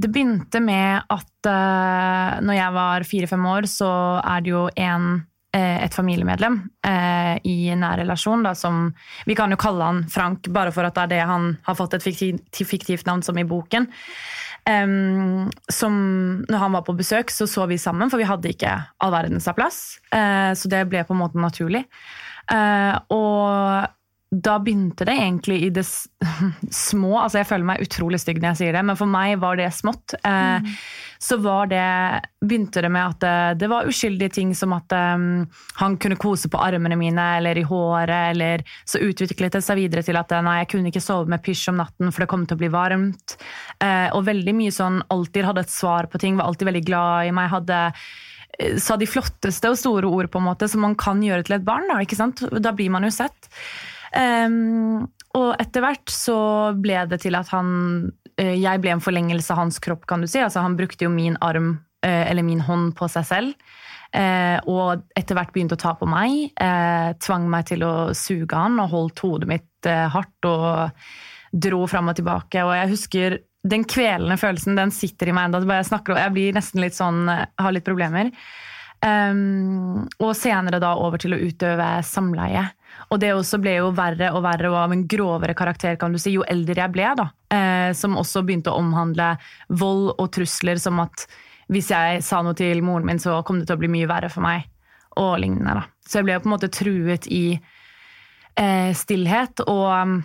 Det 0.00 0.08
begynte 0.08 0.60
med 0.64 1.02
at 1.12 1.48
uh, 1.48 2.38
når 2.40 2.56
jeg 2.56 2.76
var 2.76 3.04
fire-fem 3.08 3.48
år, 3.52 3.68
så 3.68 3.90
er 4.22 4.44
det 4.44 4.52
jo 4.52 4.62
en, 4.80 5.08
uh, 5.56 5.78
et 5.84 5.96
familiemedlem 5.96 6.56
uh, 6.86 7.34
i 7.44 7.74
nær 7.76 8.00
relasjon 8.00 8.46
da, 8.46 8.54
som 8.56 8.88
Vi 9.28 9.36
kan 9.36 9.52
jo 9.52 9.60
kalle 9.60 9.90
han 9.90 10.04
Frank, 10.08 10.48
bare 10.48 10.72
for 10.72 10.88
at 10.88 10.96
det 10.96 11.04
er 11.04 11.12
det 11.14 11.20
han 11.28 11.52
har 11.66 11.76
fått 11.76 11.98
et 11.98 12.06
fiktivt, 12.06 12.62
fiktivt 12.64 13.10
navn 13.10 13.24
som 13.26 13.38
i 13.38 13.44
boken. 13.44 13.90
Um, 14.68 15.50
som 15.72 15.94
når 16.48 16.64
han 16.64 16.74
var 16.78 16.84
på 16.86 16.96
besøk, 16.96 17.32
så 17.32 17.48
så 17.48 17.66
vi 17.68 17.80
sammen, 17.80 18.12
for 18.12 18.20
vi 18.20 18.28
hadde 18.28 18.52
ikke 18.54 18.72
all 19.00 19.12
verdens 19.12 19.48
plass. 19.56 19.98
så 20.10 20.68
det 20.68 20.84
ble 20.88 21.04
på 21.04 21.16
en 21.16 21.24
måte 21.24 21.40
naturlig. 21.40 21.84
og 22.50 23.88
da 24.44 24.56
begynte 24.62 25.04
det 25.08 25.14
egentlig 25.18 25.60
i 25.66 25.70
det 25.74 25.84
små. 26.70 27.18
altså 27.20 27.40
Jeg 27.40 27.48
føler 27.50 27.68
meg 27.72 27.84
utrolig 27.84 28.20
stygg 28.22 28.40
når 28.40 28.52
jeg 28.52 28.60
sier 28.60 28.76
det, 28.76 28.82
men 28.86 28.98
for 28.98 29.10
meg 29.10 29.38
var 29.42 29.58
det 29.60 29.70
smått. 29.76 30.14
Eh, 30.20 30.60
mm. 30.60 30.74
Så 31.20 31.36
var 31.44 31.68
det, 31.68 31.84
begynte 32.40 32.80
det 32.80 32.90
med 32.92 33.04
at 33.04 33.20
det, 33.20 33.32
eh, 33.32 33.56
det 33.60 33.68
var 33.72 33.90
uskyldige 33.90 34.34
ting 34.38 34.54
som 34.56 34.72
at 34.72 34.92
um, 34.96 35.44
han 35.76 35.98
kunne 36.00 36.16
kose 36.20 36.48
på 36.48 36.60
armene 36.60 36.96
mine 36.96 37.26
eller 37.36 37.60
i 37.60 37.66
håret. 37.66 38.30
eller 38.32 38.64
Så 38.88 39.02
utviklet 39.04 39.58
det 39.58 39.64
seg 39.66 39.82
videre 39.82 40.04
til 40.06 40.16
at 40.20 40.32
nei, 40.40 40.60
jeg 40.62 40.72
kunne 40.74 40.92
ikke 40.92 41.04
sove 41.04 41.28
med 41.30 41.44
pysj 41.44 41.68
om 41.74 41.80
natten, 41.82 42.08
for 42.08 42.24
det 42.24 42.30
kom 42.32 42.46
til 42.48 42.56
å 42.56 42.62
bli 42.62 42.72
varmt. 42.72 43.36
Eh, 43.82 44.08
og 44.16 44.26
veldig 44.30 44.56
mye 44.56 44.74
sånn 44.74 45.02
alltid 45.12 45.48
hadde 45.50 45.66
et 45.66 45.76
svar 45.76 46.08
på 46.10 46.22
ting, 46.22 46.40
var 46.40 46.48
alltid 46.48 46.72
veldig 46.72 46.86
glad 46.88 47.30
i 47.30 47.36
meg. 47.36 47.52
hadde 47.52 47.84
sa 48.82 48.96
de 48.98 49.08
flotteste 49.08 49.70
og 49.70 49.78
store 49.78 50.08
ord 50.10 50.28
på 50.32 50.40
en 50.40 50.48
måte 50.50 50.68
som 50.68 50.82
man 50.84 50.96
kan 50.98 51.22
gjøre 51.24 51.46
til 51.46 51.56
et 51.56 51.64
barn. 51.64 51.88
Da, 51.88 52.60
da 52.60 52.72
blir 52.76 52.92
man 52.92 53.06
jo 53.06 53.12
sett. 53.14 53.50
Um, 54.16 55.06
og 55.38 55.52
etter 55.62 55.84
hvert 55.84 56.10
så 56.10 56.38
ble 56.74 57.04
det 57.10 57.20
til 57.22 57.36
at 57.38 57.46
han 57.54 57.68
uh, 58.10 58.56
Jeg 58.58 58.82
ble 58.82 58.96
en 58.96 59.02
forlengelse 59.04 59.54
av 59.54 59.62
hans 59.62 59.78
kropp, 59.82 60.06
kan 60.10 60.22
du 60.22 60.30
si. 60.30 60.40
Altså, 60.42 60.64
han 60.64 60.78
brukte 60.78 61.06
jo 61.06 61.12
min 61.14 61.38
arm 61.44 61.76
uh, 62.06 62.24
eller 62.26 62.46
min 62.46 62.62
hånd 62.66 62.94
på 62.98 63.10
seg 63.12 63.28
selv. 63.28 63.76
Uh, 64.10 64.58
og 64.66 65.04
etter 65.14 65.38
hvert 65.38 65.52
begynte 65.54 65.78
å 65.78 65.80
ta 65.80 65.94
på 65.94 66.08
meg. 66.10 66.50
tvang 67.22 67.46
meg 67.50 67.68
til 67.70 67.84
å 67.86 67.92
suge 68.16 68.58
han 68.58 68.80
og 68.82 68.90
holdt 68.90 69.22
hodet 69.22 69.50
mitt 69.50 69.86
hardt 69.86 70.44
og 70.44 70.90
dro 71.50 71.84
fram 71.88 72.10
og 72.10 72.18
tilbake. 72.18 72.64
Og 72.66 72.74
jeg 72.74 72.90
husker 72.90 73.38
den 73.70 73.84
kvelende 73.88 74.36
følelsen 74.40 74.76
den 74.76 74.90
sitter 74.92 75.30
i 75.30 75.36
meg 75.36 75.48
enda. 75.48 75.62
Jeg, 75.62 76.02
jeg 76.10 76.34
blir 76.34 76.56
nesten 76.56 76.82
litt 76.82 76.96
sånn, 76.96 77.22
har 77.30 77.72
litt 77.76 77.86
problemer. 77.86 78.32
Um, 79.00 80.04
og 80.20 80.34
senere 80.36 80.80
da 80.82 80.92
over 81.00 81.20
til 81.22 81.32
å 81.32 81.40
utøve 81.40 81.88
samleie. 82.04 82.66
Og 83.10 83.18
det 83.22 83.32
også 83.34 83.58
ble 83.62 83.76
jo 83.80 83.90
verre 83.94 84.30
og 84.36 84.44
verre 84.44 84.70
og 84.70 84.78
av 84.84 84.92
en 84.94 85.06
grovere 85.10 85.54
karakter 85.58 85.96
kan 85.98 86.12
du 86.14 86.18
si, 86.20 86.36
jo 86.36 86.46
eldre 86.46 86.78
jeg 86.78 86.94
ble. 86.94 87.08
da. 87.18 87.28
Eh, 87.50 87.92
som 87.98 88.18
også 88.18 88.44
begynte 88.46 88.70
å 88.70 88.78
omhandle 88.78 89.32
vold 89.68 90.12
og 90.16 90.28
trusler, 90.34 90.78
som 90.78 91.00
at 91.02 91.26
hvis 91.70 91.90
jeg 91.90 92.22
sa 92.26 92.40
noe 92.42 92.56
til 92.58 92.82
moren 92.82 93.06
min, 93.06 93.22
så 93.22 93.40
kom 93.46 93.60
det 93.60 93.68
til 93.68 93.78
å 93.78 93.82
bli 93.82 93.90
mye 93.90 94.10
verre 94.10 94.30
for 94.30 94.46
meg. 94.46 94.66
Og 95.18 95.38
lignende. 95.42 95.74
da. 95.80 95.86
Så 96.06 96.20
jeg 96.20 96.28
ble 96.28 96.36
jo 96.36 96.44
på 96.44 96.50
en 96.50 96.54
måte 96.54 96.70
truet 96.74 97.26
i 97.30 97.44
eh, 97.54 98.90
stillhet. 98.94 99.62
Og 99.70 100.22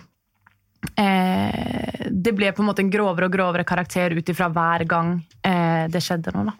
eh, 0.98 2.06
det 2.10 2.34
ble 2.38 2.52
på 2.54 2.62
en 2.62 2.70
måte 2.70 2.82
en 2.86 2.92
grovere 2.92 3.26
og 3.28 3.34
grovere 3.34 3.66
karakter 3.66 4.14
ut 4.14 4.30
ifra 4.30 4.50
hver 4.50 4.86
gang 4.90 5.16
eh, 5.42 5.86
det 5.90 6.02
skjedde 6.02 6.34
noe. 6.34 6.50
da. 6.50 6.56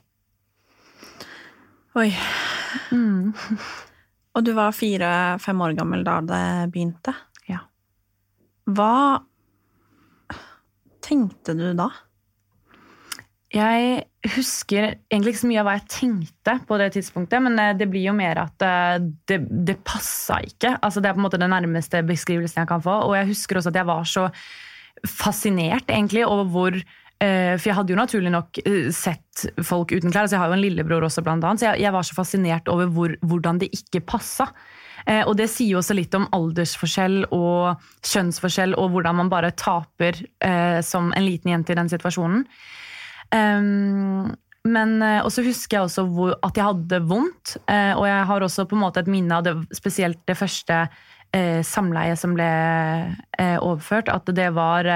Oi. 2.03 2.11
Mm. 2.93 3.33
Og 4.37 4.45
du 4.45 4.53
var 4.57 4.75
fire-fem 4.77 5.63
år 5.65 5.77
gammel 5.79 6.05
da 6.05 6.19
det 6.25 6.43
begynte? 6.75 7.15
Ja. 7.49 7.63
Hva 8.69 9.23
tenkte 11.07 11.55
du 11.57 11.71
da? 11.79 11.89
Jeg 13.55 14.03
husker 14.35 14.97
egentlig 15.07 15.33
ikke 15.33 15.41
så 15.45 15.49
mye 15.49 15.61
av 15.63 15.69
hva 15.69 15.77
jeg 15.79 15.87
tenkte 15.89 16.57
på 16.67 16.79
det 16.81 16.91
tidspunktet, 16.97 17.41
men 17.45 17.57
eh, 17.63 17.75
det 17.79 17.87
blir 17.89 18.09
jo 18.09 18.15
mer 18.17 18.43
at 18.43 18.65
eh, 18.67 19.07
det, 19.31 19.39
det 19.69 19.79
passa 19.87 20.41
ikke. 20.45 20.75
Altså, 20.83 21.01
det 21.01 21.09
er 21.09 21.17
på 21.17 21.23
en 21.23 21.27
måte 21.29 21.41
den 21.41 21.55
nærmeste 21.55 22.03
beskrivelsen 22.05 22.65
jeg 22.65 22.71
kan 22.73 22.83
få. 22.85 22.99
Og 23.07 23.15
jeg 23.17 23.31
husker 23.31 23.61
også 23.61 23.73
at 23.73 23.79
jeg 23.81 23.89
var 23.89 24.09
så 24.11 24.27
fascinert 25.07 25.89
egentlig 25.93 26.27
over 26.27 26.51
hvor 26.51 26.79
for 27.21 27.71
jeg 27.71 27.77
hadde 27.79 27.95
jo 27.95 27.99
naturlig 27.99 28.33
nok 28.35 28.59
eh, 28.65 28.89
sett 28.93 29.47
folk 29.65 29.93
uten 29.95 30.13
klær. 30.13 30.27
altså 30.27 30.37
Jeg 30.37 30.43
har 30.43 30.51
jo 30.53 30.59
en 30.59 30.65
lillebror 30.65 31.07
også, 31.09 31.25
blant 31.25 31.45
annet, 31.45 31.63
så 31.63 31.71
jeg, 31.71 31.87
jeg 31.87 31.95
var 31.97 32.05
så 32.09 32.17
fascinert 32.17 32.69
over 32.73 32.91
hvor, 32.93 33.15
hvordan 33.25 33.63
det 33.63 33.71
ikke 33.73 34.05
passa. 34.05 34.51
Eh, 35.07 35.23
og 35.23 35.37
det 35.39 35.47
sier 35.53 35.77
jo 35.77 35.81
også 35.81 35.95
litt 35.95 36.15
om 36.19 36.27
aldersforskjell 36.35 37.29
og 37.35 37.85
kjønnsforskjell 38.07 38.75
og 38.75 38.91
hvordan 38.95 39.21
man 39.21 39.31
bare 39.31 39.53
taper 39.55 40.19
eh, 40.43 40.81
som 40.83 41.13
en 41.15 41.27
liten 41.27 41.53
jente 41.53 41.75
i 41.75 41.79
den 41.79 41.91
situasjonen. 41.93 42.43
Um, 43.35 44.35
men 44.67 44.99
også 45.03 45.45
husker 45.47 45.77
jeg 45.77 45.87
også 45.87 46.05
hvor, 46.11 46.33
at 46.43 46.59
jeg 46.59 46.67
hadde 46.67 46.99
vondt, 47.07 47.55
eh, 47.71 47.93
og 47.95 48.07
jeg 48.09 48.25
har 48.31 48.43
også 48.43 48.65
på 48.67 48.75
en 48.75 48.83
måte 48.83 49.03
et 49.03 49.11
minne 49.11 49.39
av 49.39 49.45
det, 49.47 49.55
spesielt 49.79 50.19
det 50.27 50.35
første 50.39 50.81
eh, 51.31 51.61
samleiet 51.63 52.19
som 52.19 52.35
ble 52.35 52.49
overført. 53.63 54.11
At 54.11 54.27
det 54.35 54.49
var 54.59 54.91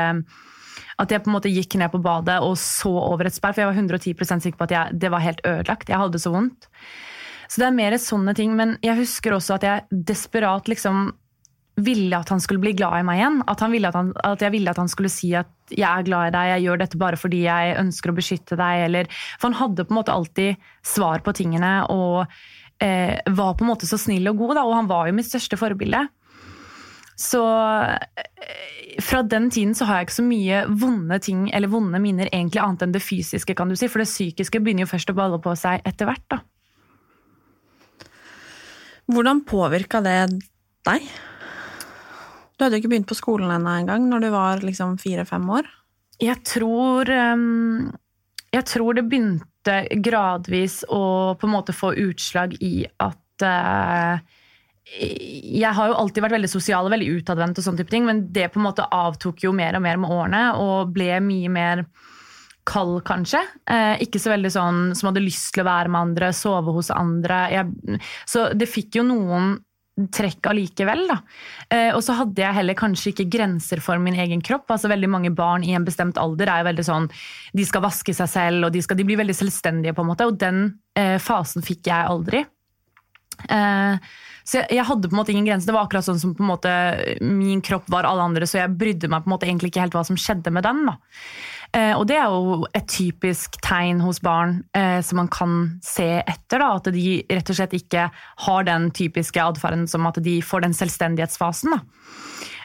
at 1.00 1.12
jeg 1.12 1.22
på 1.24 1.30
en 1.30 1.36
måte 1.38 1.52
gikk 1.52 1.78
ned 1.80 1.92
på 1.92 2.02
badet 2.04 2.38
og 2.44 2.58
så 2.60 2.92
over 2.92 3.28
et 3.28 3.36
sperr, 3.36 3.54
for 3.56 3.64
jeg 3.64 3.70
var 3.70 3.80
110% 3.80 4.44
sikker 4.44 4.60
på 4.60 4.68
at 4.68 4.74
jeg, 4.76 5.00
det 5.00 5.12
var 5.12 5.24
helt 5.24 5.40
ødelagt. 5.46 5.88
Jeg 5.88 6.00
hadde 6.00 6.20
så 6.20 6.32
vondt. 6.34 6.68
Så 7.50 7.62
det 7.62 7.66
er 7.66 7.78
mer 7.78 7.96
sånne 7.98 8.34
ting. 8.38 8.54
Men 8.58 8.76
jeg 8.84 9.00
husker 9.00 9.34
også 9.34 9.56
at 9.56 9.66
jeg 9.66 10.02
desperat 10.12 10.70
liksom 10.70 11.10
ville 11.80 12.18
at 12.18 12.28
han 12.28 12.42
skulle 12.42 12.62
bli 12.62 12.74
glad 12.76 13.00
i 13.00 13.06
meg 13.06 13.20
igjen. 13.20 13.40
At, 13.46 13.62
at, 13.62 13.96
han, 13.96 14.12
at, 14.26 14.44
jeg 14.44 14.54
ville 14.54 14.70
at 14.70 14.80
han 14.80 14.90
skulle 14.90 15.10
si 15.12 15.32
at 15.38 15.50
'jeg 15.70 15.86
er 15.86 16.06
glad 16.06 16.28
i 16.28 16.34
deg, 16.34 16.48
jeg 16.50 16.64
gjør 16.66 16.80
dette 16.82 16.98
bare 16.98 17.18
fordi 17.18 17.44
jeg 17.46 17.76
ønsker 17.78 18.10
å 18.10 18.16
beskytte 18.16 18.58
deg'. 18.58 18.84
Eller, 18.86 19.10
for 19.38 19.48
han 19.48 19.60
hadde 19.60 19.86
på 19.86 19.94
en 19.94 20.00
måte 20.00 20.14
alltid 20.14 20.70
svar 20.82 21.22
på 21.24 21.34
tingene 21.34 21.86
og 21.90 22.26
eh, 22.82 23.18
var 23.26 23.54
på 23.54 23.64
en 23.64 23.70
måte 23.70 23.88
så 23.88 23.98
snill 23.98 24.28
og 24.30 24.42
god. 24.42 24.56
Da, 24.58 24.66
og 24.66 24.76
han 24.76 24.90
var 24.90 25.08
jo 25.08 25.16
mitt 25.16 25.30
største 25.30 25.58
forbilde. 25.60 26.06
Så 27.20 27.42
eh, 27.44 29.00
fra 29.04 29.22
den 29.22 29.50
tiden 29.52 29.74
så 29.76 29.84
har 29.88 30.00
jeg 30.00 30.08
ikke 30.08 30.18
så 30.18 30.24
mye 30.24 30.62
vonde 30.80 31.18
ting 31.22 31.48
eller 31.52 31.72
vonde 31.72 32.00
minner 32.00 32.30
egentlig 32.32 32.62
annet 32.62 32.86
enn 32.86 32.94
det 32.96 33.04
fysiske, 33.04 33.56
kan 33.56 33.68
du 33.68 33.76
si. 33.76 33.90
For 33.92 34.02
det 34.02 34.08
psykiske 34.08 34.62
begynner 34.62 34.86
jo 34.86 34.92
først 34.94 35.12
å 35.12 35.18
balle 35.18 35.40
på 35.42 35.52
seg 35.58 35.84
etter 35.88 36.08
hvert, 36.08 36.24
da. 36.32 36.40
Hvordan 39.10 39.42
påvirka 39.42 40.00
det 40.04 40.16
deg? 40.86 41.06
Du 42.56 42.64
hadde 42.64 42.76
jo 42.76 42.82
ikke 42.84 42.92
begynt 42.92 43.10
på 43.10 43.18
skolen 43.18 43.50
ennå 43.52 43.72
engang, 43.82 44.06
når 44.08 44.24
du 44.24 44.28
var 44.32 44.64
liksom 44.64 44.96
fire-fem 45.00 45.48
år. 45.50 45.68
Jeg 46.20 46.36
tror 46.44 47.08
um, 47.08 47.88
Jeg 48.52 48.66
tror 48.68 48.96
det 48.98 49.06
begynte 49.08 49.76
gradvis 50.04 50.82
å 50.88 51.36
på 51.40 51.48
en 51.48 51.52
måte 51.52 51.72
få 51.76 51.94
utslag 52.00 52.54
i 52.60 52.84
at 53.00 53.44
uh, 53.44 54.20
jeg 54.90 55.70
har 55.76 55.90
jo 55.90 55.98
alltid 56.00 56.24
vært 56.24 56.34
veldig 56.34 56.50
sosial 56.50 56.88
og 56.88 56.94
veldig 56.94 57.20
utadvendt, 57.20 57.58
og 57.60 57.66
sånne 57.66 57.82
type 57.82 57.92
ting, 57.92 58.06
men 58.08 58.24
det 58.34 58.48
på 58.50 58.60
en 58.60 58.66
måte 58.66 58.88
avtok 58.90 59.44
jo 59.44 59.52
mer 59.54 59.78
og 59.78 59.84
mer 59.84 60.00
med 60.00 60.10
årene 60.14 60.42
og 60.58 60.90
ble 60.96 61.12
mye 61.22 61.52
mer 61.52 61.84
kald, 62.70 63.00
kanskje. 63.06 63.40
Eh, 63.70 64.02
ikke 64.04 64.20
så 64.22 64.34
veldig 64.34 64.50
sånn 64.52 64.82
som 64.98 65.10
hadde 65.10 65.24
lyst 65.24 65.52
til 65.54 65.64
å 65.64 65.70
være 65.70 65.90
med 65.90 66.00
andre, 66.10 66.30
sove 66.36 66.74
hos 66.76 66.90
andre. 66.94 67.40
Jeg, 67.54 67.98
så 68.28 68.50
det 68.54 68.70
fikk 68.70 69.00
jo 69.00 69.06
noen 69.06 69.56
trekk 70.14 70.46
allikevel. 70.52 71.02
Da. 71.10 71.18
Eh, 71.74 71.90
og 71.96 72.02
så 72.04 72.14
hadde 72.20 72.42
jeg 72.42 72.56
heller 72.56 72.78
kanskje 72.78 73.12
ikke 73.12 73.28
grenser 73.32 73.82
for 73.84 74.00
min 74.02 74.16
egen 74.22 74.42
kropp. 74.44 74.70
altså 74.70 74.90
Veldig 74.92 75.10
mange 75.12 75.32
barn 75.34 75.66
i 75.66 75.74
en 75.76 75.86
bestemt 75.86 76.20
alder 76.20 76.48
er 76.50 76.62
jo 76.62 76.70
veldig 76.70 76.86
sånn 76.86 77.10
De 77.56 77.66
skal 77.68 77.84
vaske 77.84 78.14
seg 78.16 78.30
selv, 78.30 78.68
og 78.68 78.72
de, 78.74 78.82
skal, 78.84 78.96
de 78.96 79.06
blir 79.08 79.20
veldig 79.20 79.36
selvstendige, 79.36 79.96
på 79.96 80.04
en 80.04 80.10
måte, 80.12 80.28
og 80.28 80.38
den 80.40 80.62
eh, 80.98 81.18
fasen 81.20 81.66
fikk 81.66 81.90
jeg 81.90 82.12
aldri. 82.14 82.44
Eh, 83.48 84.10
så 84.50 84.64
jeg, 84.64 84.84
hadde 84.88 85.08
på 85.08 85.14
en 85.14 85.20
måte 85.20 85.32
ingen 85.34 85.46
grense. 85.46 85.68
Det 85.68 85.76
var 85.76 85.86
akkurat 85.86 86.06
sånn 86.06 86.20
som 86.20 86.34
på 86.34 86.42
en 86.42 86.50
måte 86.50 86.72
min 87.22 87.62
kropp 87.64 87.86
var 87.92 88.08
alle 88.08 88.24
andre, 88.30 88.48
så 88.48 88.62
jeg 88.62 88.76
brydde 88.80 89.10
meg 89.12 89.22
på 89.22 89.30
en 89.30 89.34
måte 89.36 89.48
egentlig 89.48 89.70
ikke 89.72 89.84
helt 89.84 89.96
hva 89.96 90.04
som 90.08 90.18
skjedde 90.18 90.52
med 90.54 90.66
den. 90.66 90.84
da. 90.88 90.96
Eh, 91.70 91.92
og 91.94 92.08
det 92.10 92.16
er 92.18 92.32
jo 92.32 92.66
et 92.74 92.88
typisk 92.90 93.60
tegn 93.62 94.00
hos 94.02 94.18
barn 94.24 94.56
eh, 94.74 94.98
som 95.06 95.20
man 95.22 95.30
kan 95.30 95.58
se 95.86 96.08
etter. 96.18 96.58
da, 96.58 96.72
At 96.80 96.90
de 96.90 97.20
rett 97.30 97.52
og 97.52 97.60
slett 97.60 97.76
ikke 97.78 98.08
har 98.46 98.66
den 98.66 98.90
typiske 98.96 99.44
atferden 99.44 99.86
som 99.90 100.08
at 100.10 100.18
de 100.24 100.40
får 100.42 100.66
den 100.66 100.74
selvstendighetsfasen. 100.74 101.78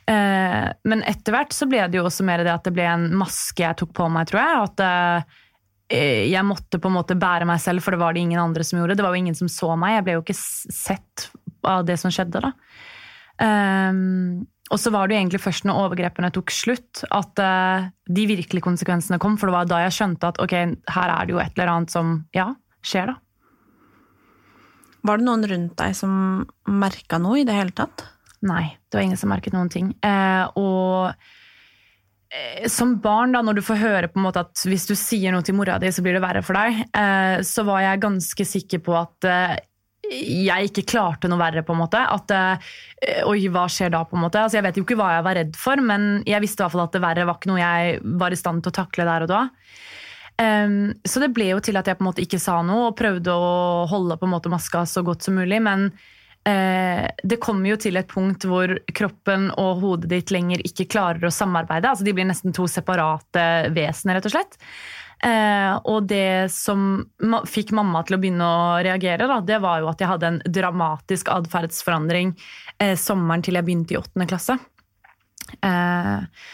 Eh, 0.09 0.65
men 0.89 1.05
etter 1.05 1.33
hvert 1.33 1.53
så 1.53 1.69
ble 1.69 1.85
det 1.89 1.99
jo 1.99 2.07
også 2.07 2.25
mer 2.25 2.41
det 2.45 2.53
at 2.53 2.65
det 2.65 2.73
ble 2.73 2.85
en 2.89 3.07
maske 3.17 3.61
jeg 3.61 3.77
tok 3.77 3.93
på 3.97 4.09
meg, 4.09 4.29
tror 4.29 4.41
jeg. 4.41 4.69
At 4.71 4.85
eh, 4.85 5.41
jeg 5.89 6.41
måtte 6.47 6.79
på 6.81 6.89
en 6.89 6.95
måte 6.97 7.17
bære 7.19 7.45
meg 7.45 7.59
selv, 7.61 7.83
for 7.85 7.93
det 7.93 8.01
var 8.01 8.15
det 8.15 8.23
ingen 8.25 8.41
andre 8.41 8.65
som 8.65 8.79
gjorde. 8.79 8.95
Det 8.97 9.05
var 9.05 9.13
jo 9.13 9.21
ingen 9.21 9.37
som 9.37 9.49
så 9.51 9.75
meg. 9.77 9.99
Jeg 9.99 10.05
ble 10.07 10.15
jo 10.17 10.23
ikke 10.23 10.37
sett 10.39 11.27
av 11.65 11.85
det 11.85 11.97
som 12.01 12.13
skjedde, 12.13 12.41
da. 12.41 12.53
Um, 13.35 14.45
og 14.73 14.79
så 14.81 14.89
var 14.89 15.05
det 15.05 15.13
jo 15.13 15.19
egentlig 15.21 15.43
først 15.43 15.67
når 15.67 15.81
overgrepene 15.83 16.31
tok 16.33 16.53
slutt, 16.53 17.03
at 17.13 17.41
uh, 17.41 17.85
de 18.09 18.25
virkelige 18.31 18.65
konsekvensene 18.65 19.19
kom. 19.21 19.37
For 19.37 19.51
det 19.51 19.57
var 19.59 19.69
da 19.69 19.83
jeg 19.83 19.97
skjønte 19.99 20.31
at 20.33 20.41
ok, 20.41 20.55
her 20.95 21.13
er 21.13 21.27
det 21.27 21.35
jo 21.35 21.43
et 21.43 21.53
eller 21.53 21.73
annet 21.75 21.93
som 21.93 22.17
ja, 22.35 22.49
skjer, 22.85 23.13
da. 23.13 23.19
Var 25.05 25.21
det 25.21 25.27
noen 25.27 25.45
rundt 25.45 25.77
deg 25.77 25.93
som 25.93 26.13
merka 26.65 27.19
noe 27.21 27.43
i 27.43 27.45
det 27.45 27.53
hele 27.53 27.75
tatt? 27.77 28.07
Nei, 28.45 28.71
det 28.89 28.97
var 28.97 29.05
ingen 29.05 29.19
som 29.21 29.29
merket 29.29 29.53
noen 29.53 29.69
ting. 29.73 29.91
Uh, 30.01 30.49
og 30.57 31.11
eh, 31.11 31.33
som 32.67 32.95
barn, 33.01 33.35
da, 33.35 33.41
når 33.45 33.59
du 33.59 33.63
får 33.65 33.79
høre 33.81 34.09
på 34.09 34.19
en 34.19 34.25
måte 34.27 34.43
at 34.45 34.65
hvis 34.67 34.87
du 34.89 34.95
sier 34.97 35.33
noe 35.33 35.45
til 35.45 35.57
mora 35.57 35.77
di, 35.81 35.91
så 35.93 36.03
blir 36.05 36.17
det 36.17 36.23
verre 36.23 36.43
for 36.45 36.57
deg, 36.57 36.83
eh, 36.97 37.37
så 37.45 37.65
var 37.67 37.83
jeg 37.83 38.03
ganske 38.05 38.47
sikker 38.49 38.81
på 38.85 38.95
at 38.97 39.27
eh, 39.29 39.55
jeg 40.05 40.69
ikke 40.69 40.85
klarte 40.93 41.29
noe 41.31 41.41
verre, 41.41 41.63
på 41.65 41.73
en 41.73 41.81
måte. 41.81 41.97
At 41.99 42.33
eh, 42.35 42.75
Oi, 43.25 43.39
hva 43.53 43.65
skjer 43.71 43.93
da, 43.93 44.03
på 44.07 44.17
en 44.17 44.25
måte? 44.25 44.41
Altså, 44.41 44.59
jeg 44.59 44.67
vet 44.67 44.79
jo 44.79 44.85
ikke 44.85 44.99
hva 44.99 45.15
jeg 45.15 45.27
var 45.27 45.39
redd 45.39 45.59
for, 45.59 45.81
men 45.81 46.09
jeg 46.29 46.43
visste 46.45 46.61
i 46.61 46.65
hvert 46.65 46.75
fall 46.75 46.85
at 46.85 46.97
det 46.97 47.03
verre 47.05 47.27
var 47.29 47.39
ikke 47.39 47.51
noe 47.53 47.61
jeg 47.61 47.99
var 48.23 48.33
i 48.33 48.39
stand 48.39 48.65
til 48.65 48.73
å 48.73 48.79
takle 48.81 49.07
der 49.09 49.27
og 49.27 49.31
da. 49.31 49.43
Så 50.35 51.21
det 51.23 51.29
ble 51.31 51.45
jo 51.47 51.61
til 51.63 51.77
at 51.79 51.87
jeg 51.87 51.95
på 51.95 52.03
en 52.03 52.09
måte 52.09 52.19
ikke 52.19 52.41
sa 52.43 52.57
noe 52.67 52.89
og 52.89 52.97
prøvde 52.99 53.31
å 53.31 53.85
holde 53.87 54.17
på 54.19 54.27
en 54.27 54.33
måte 54.33 54.51
maska 54.51 54.81
så 54.89 54.99
godt 55.07 55.23
som 55.23 55.37
mulig. 55.39 55.61
Men 55.63 55.87
eh, 56.49 57.05
det 57.23 57.39
kommer 57.43 57.73
jo 57.73 57.79
til 57.81 57.99
et 57.99 58.09
punkt 58.11 58.45
hvor 58.49 58.73
kroppen 58.95 59.49
og 59.61 59.81
hodet 59.83 60.11
ditt 60.11 60.33
lenger 60.35 60.63
ikke 60.65 60.89
klarer 60.95 61.27
å 61.27 61.33
samarbeide. 61.33 61.91
altså 61.91 62.05
De 62.07 62.13
blir 62.15 62.27
nesten 62.29 62.55
to 62.55 62.67
separate 62.71 63.47
vesener, 63.75 64.19
rett 64.19 64.29
og 64.29 64.35
slett. 64.37 64.59
Eh, 65.23 65.73
og 65.87 66.09
det 66.09 66.51
som 66.53 66.99
ma 67.23 67.39
fikk 67.47 67.71
mamma 67.77 68.03
til 68.05 68.17
å 68.17 68.21
begynne 68.21 68.45
å 68.45 68.65
reagere, 68.85 69.29
da, 69.29 69.39
det 69.41 69.61
var 69.63 69.81
jo 69.81 69.89
at 69.89 70.03
jeg 70.03 70.11
hadde 70.11 70.31
en 70.33 70.41
dramatisk 70.43 71.31
atferdsforandring 71.33 72.35
eh, 72.83 72.93
sommeren 72.99 73.45
til 73.45 73.57
jeg 73.57 73.65
begynte 73.65 73.95
i 73.95 73.99
åttende 74.01 74.27
klasse. 74.29 74.57
Eh, 75.61 76.45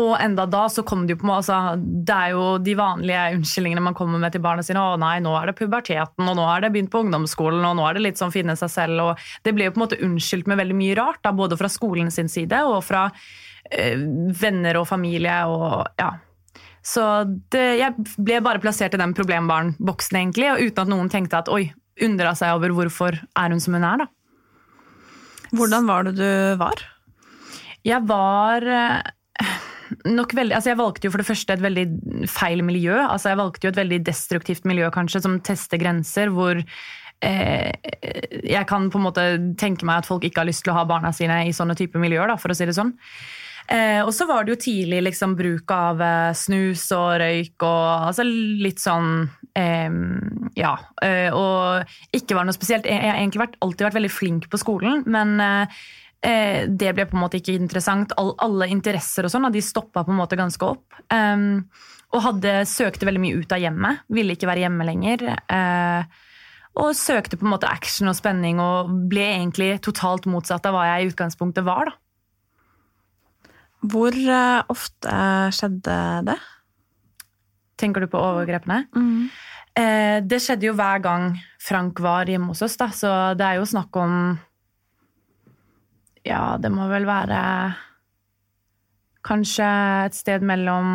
og 0.00 0.14
enda 0.22 0.46
da 0.48 0.64
så 0.72 0.82
kom 0.86 1.04
det 1.06 1.14
jo 1.14 1.20
på 1.20 1.28
meg, 1.28 1.42
altså, 1.42 1.76
Det 1.78 2.14
er 2.14 2.32
jo 2.34 2.44
de 2.62 2.74
vanlige 2.78 3.24
unnskyldningene 3.36 3.84
man 3.84 3.96
kommer 3.98 4.20
med 4.22 4.32
til 4.32 4.42
barna 4.44 4.64
sine. 4.64 4.80
'Å 4.80 4.98
nei, 5.00 5.18
nå 5.20 5.34
er 5.36 5.50
det 5.50 5.58
puberteten, 5.58 6.28
og 6.28 6.36
nå 6.38 6.46
er 6.48 6.64
det 6.64 6.72
begynt 6.72 6.92
på 6.92 7.02
ungdomsskolen', 7.04 7.66
og 7.66 7.76
'nå 7.76 7.88
er 7.88 7.94
det 7.94 8.02
litt 8.06 8.18
sånn 8.20 8.32
finne 8.32 8.56
seg 8.56 8.70
selv'. 8.70 9.00
og 9.00 9.18
Det 9.44 9.54
ble 9.54 9.68
jo 9.68 9.74
på 9.74 9.80
en 9.80 9.86
måte 9.86 10.00
unnskyldt 10.00 10.46
med 10.46 10.58
veldig 10.58 10.76
mye 10.76 10.96
rart, 10.96 11.22
da, 11.22 11.32
både 11.32 11.56
fra 11.56 11.68
skolen 11.68 12.10
sin 12.10 12.28
side 12.28 12.64
og 12.64 12.82
fra 12.84 13.10
eh, 13.70 13.96
venner 13.96 14.76
og 14.80 14.88
familie. 14.88 15.44
og 15.46 15.86
ja. 15.98 16.12
Så 16.82 17.24
det, 17.50 17.78
jeg 17.78 17.94
ble 18.16 18.40
bare 18.40 18.60
plassert 18.60 18.94
i 18.94 19.00
den 19.00 19.12
problembarnboksen, 19.14 20.16
egentlig, 20.16 20.50
og 20.50 20.60
uten 20.60 20.82
at 20.82 20.88
noen 20.88 21.10
tenkte 21.10 21.38
at 21.38 21.48
'oi', 21.48 21.72
undra 22.00 22.34
seg 22.34 22.56
over 22.56 22.70
hvorfor 22.70 23.20
er 23.36 23.50
hun 23.50 23.60
som 23.60 23.74
hun 23.74 23.84
er', 23.84 23.98
da. 23.98 24.06
Hvordan 25.52 25.86
var 25.86 26.04
det 26.04 26.14
du 26.16 26.56
var? 26.56 26.78
Jeg 27.84 28.06
var 28.06 28.62
eh, 28.62 29.00
nok 30.06 30.34
veldig 30.36 30.56
altså 30.56 30.72
Jeg 30.72 30.80
valgte 30.80 31.06
jo 31.08 31.12
for 31.14 31.22
det 31.22 31.28
første 31.28 31.56
et 31.56 31.64
veldig 31.64 31.84
feil 32.30 32.64
miljø. 32.66 32.96
altså 33.00 33.32
Jeg 33.32 33.40
valgte 33.40 33.66
jo 33.66 33.74
et 33.74 33.82
veldig 33.82 34.00
destruktivt 34.06 34.64
miljø, 34.68 34.90
kanskje, 34.94 35.22
som 35.24 35.40
tester 35.44 35.80
grenser, 35.82 36.32
hvor 36.34 36.60
eh, 36.60 37.72
jeg 38.44 38.66
kan 38.70 38.90
på 38.90 39.00
en 39.00 39.06
måte 39.08 39.26
tenke 39.60 39.86
meg 39.88 40.02
at 40.02 40.10
folk 40.10 40.24
ikke 40.26 40.44
har 40.44 40.50
lyst 40.50 40.64
til 40.66 40.74
å 40.74 40.80
ha 40.80 40.88
barna 40.88 41.12
sine 41.16 41.42
i 41.48 41.54
sånne 41.56 41.76
type 41.78 42.00
miljøer, 42.00 42.30
da, 42.30 42.38
for 42.40 42.52
å 42.52 42.56
si 42.56 42.68
det 42.68 42.76
sånn. 42.76 42.94
Eh, 43.70 44.00
og 44.02 44.10
så 44.14 44.26
var 44.26 44.42
det 44.42 44.56
jo 44.56 44.62
tidlig 44.64 45.04
liksom, 45.06 45.36
bruk 45.38 45.70
av 45.70 46.00
eh, 46.02 46.32
snus 46.34 46.88
og 46.96 47.20
røyk 47.22 47.62
og 47.62 48.08
altså, 48.10 48.26
litt 48.26 48.82
sånn 48.82 49.28
eh, 49.54 50.00
Ja. 50.58 50.74
Eh, 51.04 51.30
og 51.30 52.16
ikke 52.16 52.34
var 52.38 52.48
noe 52.48 52.56
spesielt. 52.56 52.88
Jeg 52.90 52.98
har 53.04 53.20
egentlig 53.20 53.44
vært, 53.44 53.58
alltid 53.62 53.86
vært 53.86 53.98
veldig 54.00 54.12
flink 54.12 54.50
på 54.50 54.58
skolen, 54.60 55.04
men 55.06 55.38
eh, 56.26 56.66
det 56.68 56.94
ble 56.96 57.06
på 57.08 57.16
en 57.16 57.24
måte 57.24 57.40
ikke 57.40 57.56
interessant. 57.58 58.14
All, 58.20 58.34
alle 58.42 58.70
interesser 58.72 59.26
og 59.26 59.32
sånn, 59.32 59.48
de 59.52 59.62
stoppa 59.64 60.04
på 60.06 60.14
en 60.14 60.20
måte 60.20 60.38
ganske 60.40 60.66
opp. 60.66 60.98
Um, 61.12 61.64
og 62.10 62.24
hadde, 62.24 62.56
søkte 62.66 63.06
veldig 63.06 63.22
mye 63.22 63.38
ut 63.38 63.52
av 63.54 63.62
hjemmet. 63.62 64.02
Ville 64.10 64.34
ikke 64.34 64.48
være 64.50 64.64
hjemme 64.64 64.86
lenger. 64.88 65.26
Eh, 65.46 66.20
og 66.80 66.94
søkte 66.98 67.38
på 67.38 67.46
en 67.46 67.52
måte 67.52 67.70
action 67.70 68.10
og 68.10 68.16
spenning 68.18 68.60
og 68.62 68.90
ble 69.10 69.26
egentlig 69.26 69.72
totalt 69.84 70.26
motsatt 70.30 70.66
av 70.66 70.74
hva 70.74 70.86
jeg 70.88 71.04
i 71.04 71.10
utgangspunktet 71.12 71.66
var. 71.66 71.90
da. 71.90 71.96
Hvor 73.90 74.12
uh, 74.12 74.66
ofte 74.70 75.20
skjedde 75.56 75.96
det? 76.28 76.36
Tenker 77.80 78.04
du 78.04 78.10
på 78.12 78.20
overgrepene? 78.20 78.84
Eh, 79.78 80.18
det 80.26 80.40
skjedde 80.42 80.68
jo 80.68 80.76
hver 80.76 81.00
gang 81.04 81.30
Frank 81.62 82.00
var 82.02 82.28
hjemme 82.28 82.50
hos 82.52 82.62
oss, 82.66 82.76
da, 82.80 82.90
så 82.92 83.10
det 83.38 83.46
er 83.46 83.60
jo 83.60 83.68
snakk 83.68 83.96
om 83.96 84.34
Ja, 86.26 86.58
det 86.60 86.70
må 86.72 86.86
vel 86.90 87.06
være 87.08 87.40
kanskje 89.24 89.66
et 90.06 90.16
sted 90.16 90.44
mellom 90.44 90.86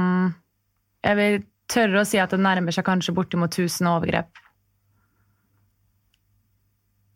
Jeg 1.06 1.18
vil 1.20 1.44
tørre 1.70 2.02
å 2.02 2.08
si 2.08 2.20
at 2.22 2.34
det 2.34 2.42
nærmer 2.42 2.74
seg 2.74 2.86
kanskje 2.86 3.14
bortimot 3.18 3.54
1000 3.54 3.90
overgrep. 3.90 4.42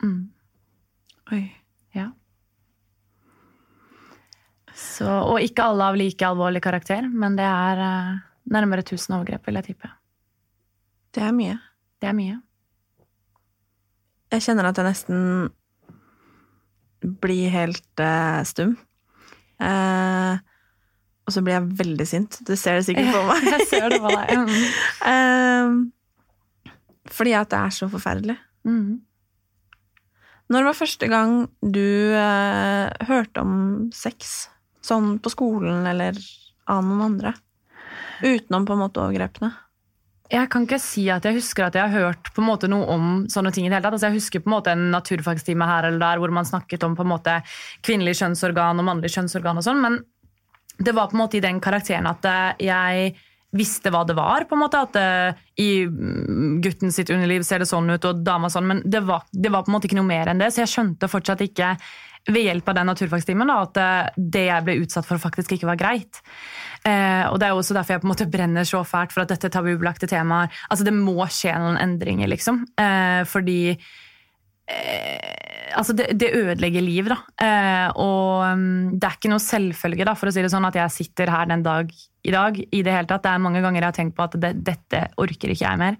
Mm. 0.01 0.29
Oi. 1.33 1.43
Ja. 1.93 2.07
Så, 4.73 5.05
og 5.09 5.41
ikke 5.45 5.67
alle 5.69 5.89
av 5.91 5.97
like 5.99 6.25
alvorlig 6.25 6.63
karakter, 6.65 7.05
men 7.09 7.37
det 7.37 7.45
er 7.45 7.81
eh, 7.85 8.19
nærmere 8.53 8.85
1000 8.85 9.19
overgrep, 9.19 9.45
vil 9.45 9.59
jeg 9.59 9.69
tippe. 9.71 9.91
Det 11.13 11.25
er 11.25 11.35
mye. 11.35 11.57
Det 12.01 12.09
er 12.09 12.17
mye. 12.17 12.37
Jeg 14.29 14.45
kjenner 14.45 14.69
at 14.69 14.77
jeg 14.77 14.85
nesten 14.85 15.21
blir 17.01 17.49
helt 17.53 18.03
eh, 18.03 18.41
stum. 18.47 18.75
Eh, 19.59 20.39
og 21.29 21.35
så 21.35 21.43
blir 21.45 21.59
jeg 21.59 21.77
veldig 21.79 22.07
sint. 22.09 22.39
Du 22.47 22.55
ser 22.57 22.79
det 22.79 22.87
sikkert 22.87 23.11
på 23.13 23.21
meg. 23.27 23.45
Jeg 23.53 23.67
ser 23.69 23.91
det 23.93 24.01
på 24.01 24.13
deg. 24.15 24.33
Mm. 24.39 24.57
Eh, 25.09 25.67
fordi 27.09 27.31
at 27.33 27.49
det 27.49 27.59
er 27.59 27.73
så 27.73 27.87
forferdelig. 27.89 28.35
Mm. 28.67 28.99
Når 30.49 30.65
var 30.65 30.77
første 30.77 31.07
gang 31.09 31.33
du 31.61 32.13
eh, 32.17 32.89
hørte 33.09 33.43
om 33.45 33.53
sex? 33.93 34.49
Sånn 34.85 35.17
på 35.21 35.31
skolen 35.33 35.85
eller 35.89 36.17
av 36.69 36.81
noen 36.85 37.05
andre? 37.11 37.33
Utenom 38.23 38.65
på 38.65 38.75
en 38.75 38.83
måte 38.83 39.01
overgrepene. 39.03 39.51
Jeg 40.29 40.49
kan 40.53 40.67
ikke 40.67 40.77
si 40.81 41.07
at 41.09 41.25
jeg 41.25 41.39
husker 41.39 41.65
at 41.65 41.77
jeg 41.77 41.89
har 41.89 42.05
hørt 42.05 42.29
på 42.35 42.43
en 42.43 42.49
måte 42.51 42.69
noe 42.69 42.85
om 42.93 43.05
sånne 43.31 43.51
ting. 43.53 43.65
i 43.65 43.69
det 43.69 43.79
hele 43.79 43.87
tatt. 43.87 43.97
Altså, 43.97 44.11
jeg 44.11 44.19
husker 44.19 44.43
på 44.43 44.51
en 44.51 44.55
måte 44.57 44.75
en 44.75 44.91
naturfagstime 44.93 45.65
her 45.65 45.87
eller 45.89 45.99
der 46.03 46.21
hvor 46.21 46.33
man 46.33 46.45
snakket 46.45 46.85
om 46.85 46.95
på 46.95 47.05
en 47.05 47.13
måte 47.15 47.39
kvinnelig 47.81 48.19
kjønnsorgan 48.21 48.77
og 48.77 48.85
mannlig 48.85 49.09
kjønnsorgan 49.15 49.57
og 49.57 49.65
sånn, 49.65 49.81
men 49.81 49.97
det 50.79 50.93
var 50.95 51.09
på 51.09 51.17
en 51.17 51.23
måte 51.23 51.39
i 51.39 51.43
den 51.43 51.59
karakteren 51.59 52.07
at 52.07 52.27
eh, 52.29 52.67
jeg 52.69 53.15
visste 53.57 53.89
hva 53.89 54.03
det 54.05 54.15
var. 54.17 54.45
på 54.45 54.55
en 54.55 54.61
måte, 54.61 54.83
At 54.85 54.93
det, 54.93 55.35
i 55.57 55.85
mm, 55.85 56.61
gutten 56.61 56.93
sitt 56.93 57.09
underliv 57.09 57.41
ser 57.43 57.59
det 57.59 57.69
sånn 57.69 57.89
ut, 57.89 58.05
og 58.05 58.21
dama 58.23 58.49
sånn, 58.53 58.67
men 58.69 58.83
det 58.85 59.01
var, 59.07 59.25
det 59.31 59.49
var 59.49 59.65
på 59.65 59.73
en 59.73 59.79
måte 59.79 59.89
ikke 59.89 59.99
noe 59.99 60.09
mer 60.09 60.29
enn 60.29 60.41
det. 60.41 60.51
Så 60.53 60.63
jeg 60.63 60.73
skjønte 60.75 61.09
fortsatt 61.09 61.41
ikke 61.41 61.73
ved 62.29 62.45
hjelp 62.45 62.69
av 62.69 62.77
den 62.77 62.89
naturfagstimen 62.91 63.49
da, 63.49 63.61
at 63.65 63.81
eh, 63.81 64.25
det 64.37 64.45
jeg 64.49 64.67
ble 64.67 64.77
utsatt 64.83 65.07
for, 65.07 65.21
faktisk 65.21 65.57
ikke 65.57 65.71
var 65.71 65.79
greit. 65.81 66.21
Eh, 66.87 67.25
og 67.27 67.39
Det 67.39 67.47
er 67.47 67.55
også 67.55 67.75
derfor 67.75 67.95
jeg 67.95 68.03
på 68.03 68.07
en 68.07 68.13
måte 68.13 68.29
brenner 68.31 68.67
så 68.67 68.81
fælt 68.87 69.13
for 69.13 69.25
at 69.25 69.33
dette 69.33 69.51
tabubelagte 69.51 70.07
temaet 70.07 70.53
altså 70.71 70.85
Det 70.87 70.95
må 70.95 71.17
skje 71.27 71.55
noen 71.59 71.79
endringer, 71.81 72.29
liksom. 72.31 72.61
Eh, 72.79 73.21
fordi 73.27 73.59
eh, 73.73 75.75
altså 75.75 75.95
det, 75.97 76.13
det 76.19 76.31
ødelegger 76.37 76.85
liv, 76.85 77.11
da. 77.11 77.19
Og 77.99 78.45
um, 78.53 78.95
det 78.95 79.05
er 79.05 79.17
ikke 79.17 79.31
noe 79.31 79.43
selvfølge, 79.43 80.07
da, 80.07 80.15
for 80.17 80.29
å 80.29 80.33
si 80.33 80.43
det 80.43 80.51
sånn, 80.53 80.67
at 80.67 80.79
jeg 80.79 80.95
sitter 80.95 81.31
her 81.33 81.49
den 81.51 81.65
dag 81.65 81.91
i 82.23 82.33
dag. 82.33 82.57
i 82.57 82.83
Det 82.83 82.95
hele 82.95 83.09
tatt. 83.09 83.25
Det 83.25 83.33
er 83.33 83.43
mange 83.43 83.63
ganger 83.63 83.83
jeg 83.83 83.91
har 83.91 83.99
tenkt 83.99 84.17
på 84.17 84.25
at 84.25 84.37
det, 84.41 84.53
dette 84.65 85.05
orker 85.21 85.53
ikke 85.53 85.67
jeg 85.67 85.81
mer. 85.81 85.99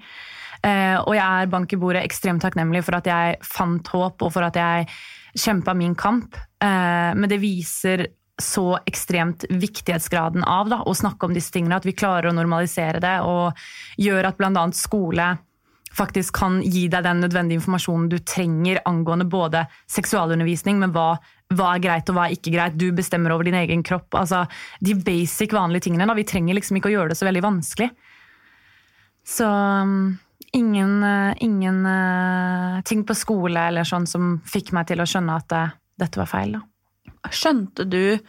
Og 1.05 1.13
jeg 1.15 1.23
er 1.23 1.51
bank 1.53 1.71
i 1.71 1.77
bordet 1.79 2.01
ekstremt 2.03 2.43
takknemlig 2.43 2.81
for 2.83 2.97
at 2.97 3.05
jeg 3.07 3.37
fant 3.47 3.87
håp, 3.93 4.25
og 4.25 4.33
for 4.33 4.43
at 4.43 4.57
jeg 4.59 4.89
kjempa 5.39 5.71
min 5.77 5.93
kamp. 5.95 6.35
Men 6.59 7.29
det 7.31 7.39
viser 7.39 8.03
så 8.41 8.79
ekstremt 8.87 9.45
viktighetsgraden 9.49 10.43
av 10.47 10.71
da, 10.71 10.81
å 10.87 10.95
snakke 10.95 11.27
om 11.27 11.35
disse 11.35 11.53
tingene, 11.53 11.77
at 11.79 11.87
vi 11.87 11.95
klarer 11.97 12.29
å 12.29 12.35
normalisere 12.35 13.01
det 13.03 13.19
og 13.27 13.59
gjør 13.99 14.31
at 14.31 14.39
bl.a. 14.39 14.65
skole 14.75 15.29
faktisk 15.97 16.35
kan 16.37 16.59
gi 16.61 16.85
deg 16.91 17.03
den 17.05 17.23
nødvendige 17.23 17.59
informasjonen 17.59 18.07
du 18.11 18.19
trenger 18.21 18.81
angående 18.87 19.25
både 19.29 19.65
seksualundervisning, 19.89 20.79
men 20.81 20.93
hva, 20.95 21.15
hva 21.55 21.73
er 21.73 21.83
greit 21.83 22.11
og 22.11 22.17
hva 22.17 22.27
er 22.27 22.37
ikke 22.37 22.53
greit. 22.53 22.77
Du 22.79 22.91
bestemmer 22.95 23.33
over 23.33 23.47
din 23.47 23.57
egen 23.57 23.83
kropp. 23.83 24.13
altså 24.15 24.45
De 24.79 24.95
basic, 24.95 25.53
vanlige 25.55 25.87
tingene. 25.87 26.07
da, 26.07 26.15
Vi 26.17 26.27
trenger 26.29 26.57
liksom 26.57 26.79
ikke 26.79 26.91
å 26.91 26.95
gjøre 26.95 27.13
det 27.13 27.19
så 27.19 27.27
veldig 27.27 27.45
vanskelig. 27.45 27.89
Så 29.29 29.45
um, 29.45 30.17
ingen, 30.53 31.03
uh, 31.03 31.33
ingen 31.43 31.85
uh, 31.85 32.81
ting 32.85 33.03
på 33.05 33.17
skole 33.17 33.67
eller 33.69 33.85
sånn 33.85 34.07
som 34.09 34.37
fikk 34.47 34.71
meg 34.77 34.89
til 34.89 35.01
å 35.01 35.09
skjønne 35.09 35.37
at 35.41 35.57
uh, 35.57 35.77
dette 35.99 36.21
var 36.21 36.29
feil. 36.29 36.57
da. 36.57 36.65
Skjønte 37.27 37.85
du 37.89 38.19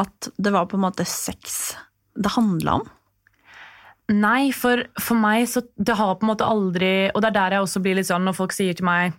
at 0.00 0.28
det 0.36 0.52
var 0.52 0.68
på 0.68 0.78
en 0.78 0.84
måte 0.84 1.06
sex 1.08 1.74
det 2.14 2.34
handla 2.34 2.78
om? 2.80 2.84
Nei, 4.12 4.52
for, 4.52 4.82
for 5.00 5.16
meg 5.16 5.46
så 5.48 5.62
det 5.80 5.96
har 5.96 6.18
på 6.18 6.26
en 6.26 6.32
måte 6.34 6.44
aldri 6.44 7.08
Og 7.08 7.22
det 7.24 7.30
er 7.30 7.36
der 7.38 7.54
jeg 7.56 7.64
også 7.64 7.80
blir 7.80 7.96
litt 7.96 8.10
sånn 8.10 8.26
når 8.28 8.36
folk 8.36 8.52
sier 8.52 8.76
til 8.76 8.84
meg 8.84 9.14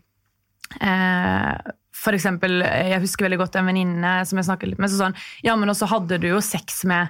eh, 0.77 1.71
For 1.89 2.13
eksempel, 2.13 2.61
jeg 2.61 3.01
husker 3.01 3.25
veldig 3.25 3.39
godt 3.41 3.57
en 3.57 3.71
venninne 3.71 4.11
som 4.29 4.37
jeg 4.37 4.45
snakket 4.45 4.71
litt 4.71 4.83
med, 4.83 4.93
så 4.93 5.01
sånn 5.01 5.17
Ja, 5.47 5.55
men 5.57 5.73
også 5.73 5.89
hadde 5.89 6.19
du 6.21 6.29
jo 6.29 6.43
sex 6.43 6.83
med 6.85 7.09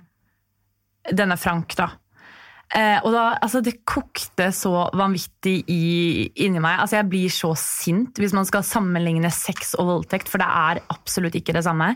denne 1.12 1.36
Frank, 1.38 1.76
da. 1.78 1.92
Eh, 2.74 2.98
og 3.06 3.12
da, 3.14 3.26
altså 3.46 3.62
Det 3.62 3.78
kokte 3.86 4.50
så 4.56 4.88
vanvittig 4.98 5.60
i, 5.70 6.26
inni 6.46 6.62
meg. 6.64 6.80
Altså 6.82 7.00
Jeg 7.00 7.10
blir 7.12 7.34
så 7.34 7.54
sint 7.60 8.18
hvis 8.22 8.34
man 8.36 8.48
skal 8.50 8.66
sammenligne 8.66 9.32
sex 9.34 9.76
og 9.78 9.92
voldtekt, 9.92 10.32
for 10.32 10.42
det 10.42 10.50
er 10.50 10.84
absolutt 10.94 11.38
ikke 11.38 11.56
det 11.56 11.66
samme. 11.68 11.94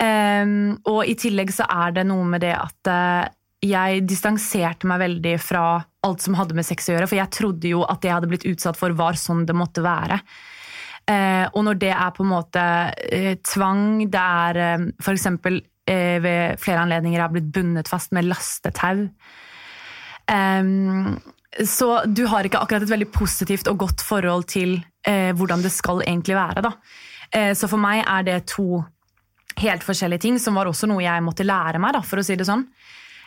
Eh, 0.00 0.44
og 0.90 1.00
i 1.06 1.16
tillegg 1.20 1.52
så 1.54 1.68
er 1.70 1.98
det 1.98 2.06
noe 2.08 2.26
med 2.28 2.44
det 2.46 2.54
at 2.56 2.90
eh, 2.90 3.32
jeg 3.64 4.02
distanserte 4.08 4.88
meg 4.88 5.00
veldig 5.00 5.36
fra 5.40 5.66
alt 6.04 6.24
som 6.24 6.36
hadde 6.36 6.56
med 6.56 6.66
sex 6.66 6.88
å 6.88 6.96
gjøre, 6.96 7.08
for 7.08 7.20
jeg 7.20 7.32
trodde 7.32 7.70
jo 7.70 7.84
at 7.88 8.02
det 8.02 8.10
jeg 8.10 8.18
hadde 8.18 8.28
blitt 8.32 8.48
utsatt 8.50 8.76
for, 8.76 8.92
var 8.96 9.16
sånn 9.16 9.46
det 9.48 9.56
måtte 9.56 9.84
være. 9.84 10.18
Eh, 11.10 11.44
og 11.52 11.64
når 11.66 11.80
det 11.80 11.92
er 11.92 12.12
på 12.16 12.24
en 12.24 12.32
måte 12.32 12.64
eh, 13.12 13.34
tvang, 13.44 14.04
det 14.08 14.20
er 14.20 14.60
eh, 14.64 14.84
f.eks. 15.00 15.30
Eh, 15.84 16.16
ved 16.24 16.60
flere 16.60 16.84
anledninger 16.86 17.18
jeg 17.18 17.26
har 17.26 17.32
blitt 17.34 17.50
bundet 17.52 17.90
fast 17.92 18.14
med 18.16 18.28
lastetau. 18.28 19.06
Um, 20.30 21.18
så 21.62 21.88
du 22.06 22.24
har 22.26 22.46
ikke 22.46 22.60
akkurat 22.62 22.82
et 22.82 22.90
veldig 22.90 23.10
positivt 23.14 23.68
og 23.70 23.78
godt 23.84 24.02
forhold 24.02 24.48
til 24.50 24.78
eh, 25.06 25.30
hvordan 25.36 25.62
det 25.62 25.70
skal 25.72 26.02
egentlig 26.02 26.34
være. 26.34 26.72
Eh, 27.30 27.52
så 27.54 27.68
for 27.70 27.80
meg 27.80 28.02
er 28.02 28.26
det 28.26 28.40
to 28.50 28.82
helt 29.60 29.86
forskjellige 29.86 30.24
ting, 30.26 30.40
som 30.42 30.58
var 30.58 30.66
også 30.66 30.88
noe 30.90 31.04
jeg 31.04 31.22
måtte 31.22 31.46
lære 31.46 31.78
meg, 31.82 31.94
da, 31.94 32.02
for 32.02 32.18
å 32.18 32.26
si 32.26 32.34
det 32.38 32.48
sånn. 32.48 32.66